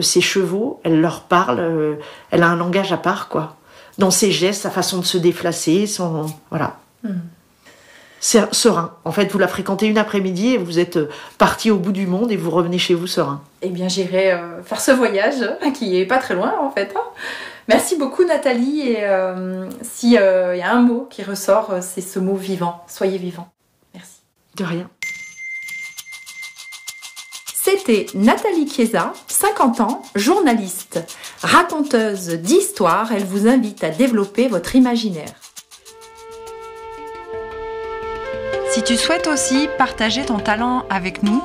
ses 0.00 0.22
chevaux. 0.22 0.80
Elle 0.84 1.02
leur 1.02 1.24
parle, 1.24 1.98
elle 2.30 2.42
a 2.42 2.48
un 2.48 2.56
langage 2.56 2.94
à 2.94 2.96
part, 2.96 3.28
quoi. 3.28 3.54
Dans 3.98 4.10
ses 4.10 4.32
gestes, 4.32 4.62
sa 4.62 4.70
façon 4.70 4.98
de 4.98 5.04
se 5.04 5.18
déplacer, 5.18 5.86
son. 5.86 6.26
Voilà. 6.50 6.76
Mm. 7.02 7.10
C'est 8.20 8.54
serein. 8.54 8.96
En 9.04 9.12
fait, 9.12 9.30
vous 9.30 9.38
la 9.38 9.48
fréquentez 9.48 9.86
une 9.86 9.98
après-midi 9.98 10.54
et 10.54 10.58
vous 10.58 10.78
êtes 10.78 10.98
parti 11.36 11.70
au 11.70 11.76
bout 11.76 11.92
du 11.92 12.06
monde 12.06 12.32
et 12.32 12.36
vous 12.36 12.50
revenez 12.50 12.78
chez 12.78 12.94
vous 12.94 13.06
serein. 13.06 13.42
Eh 13.60 13.68
bien, 13.68 13.86
j'irai 13.86 14.34
faire 14.64 14.80
ce 14.80 14.92
voyage, 14.92 15.46
qui 15.74 16.00
est 16.00 16.06
pas 16.06 16.16
très 16.16 16.34
loin 16.34 16.54
en 16.58 16.70
fait. 16.70 16.94
Hein. 16.96 17.02
Merci 17.68 17.96
beaucoup 17.96 18.24
Nathalie 18.24 18.90
et 18.90 19.04
euh, 19.04 19.68
s'il 19.82 20.12
y 20.12 20.18
a 20.18 20.72
un 20.72 20.82
mot 20.82 21.06
qui 21.10 21.22
ressort, 21.22 21.70
euh, 21.70 21.78
c'est 21.80 22.02
ce 22.02 22.18
mot 22.18 22.34
vivant. 22.34 22.84
Soyez 22.88 23.16
vivant. 23.16 23.48
Merci. 23.94 24.20
De 24.56 24.64
rien. 24.64 24.90
C'était 27.64 28.06
Nathalie 28.14 28.68
Chiesa, 28.68 29.14
50 29.26 29.80
ans, 29.80 30.02
journaliste, 30.14 31.00
raconteuse 31.42 32.28
d'histoires. 32.28 33.10
Elle 33.12 33.24
vous 33.24 33.48
invite 33.48 33.82
à 33.82 33.88
développer 33.88 34.48
votre 34.48 34.76
imaginaire. 34.76 35.32
Si 38.70 38.82
tu 38.82 38.98
souhaites 38.98 39.28
aussi 39.28 39.68
partager 39.78 40.26
ton 40.26 40.40
talent 40.40 40.84
avec 40.90 41.22
nous, 41.22 41.42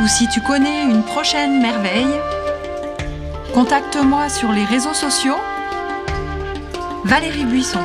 ou 0.00 0.06
si 0.06 0.28
tu 0.28 0.40
connais 0.40 0.84
une 0.84 1.02
prochaine 1.02 1.60
merveille, 1.60 2.20
Contacte-moi 3.54 4.28
sur 4.28 4.52
les 4.52 4.64
réseaux 4.64 4.94
sociaux. 4.94 5.38
Valérie 7.04 7.44
Buisson, 7.44 7.82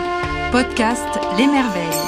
podcast 0.51 1.07
Les 1.37 1.47
Merveilles. 1.47 2.04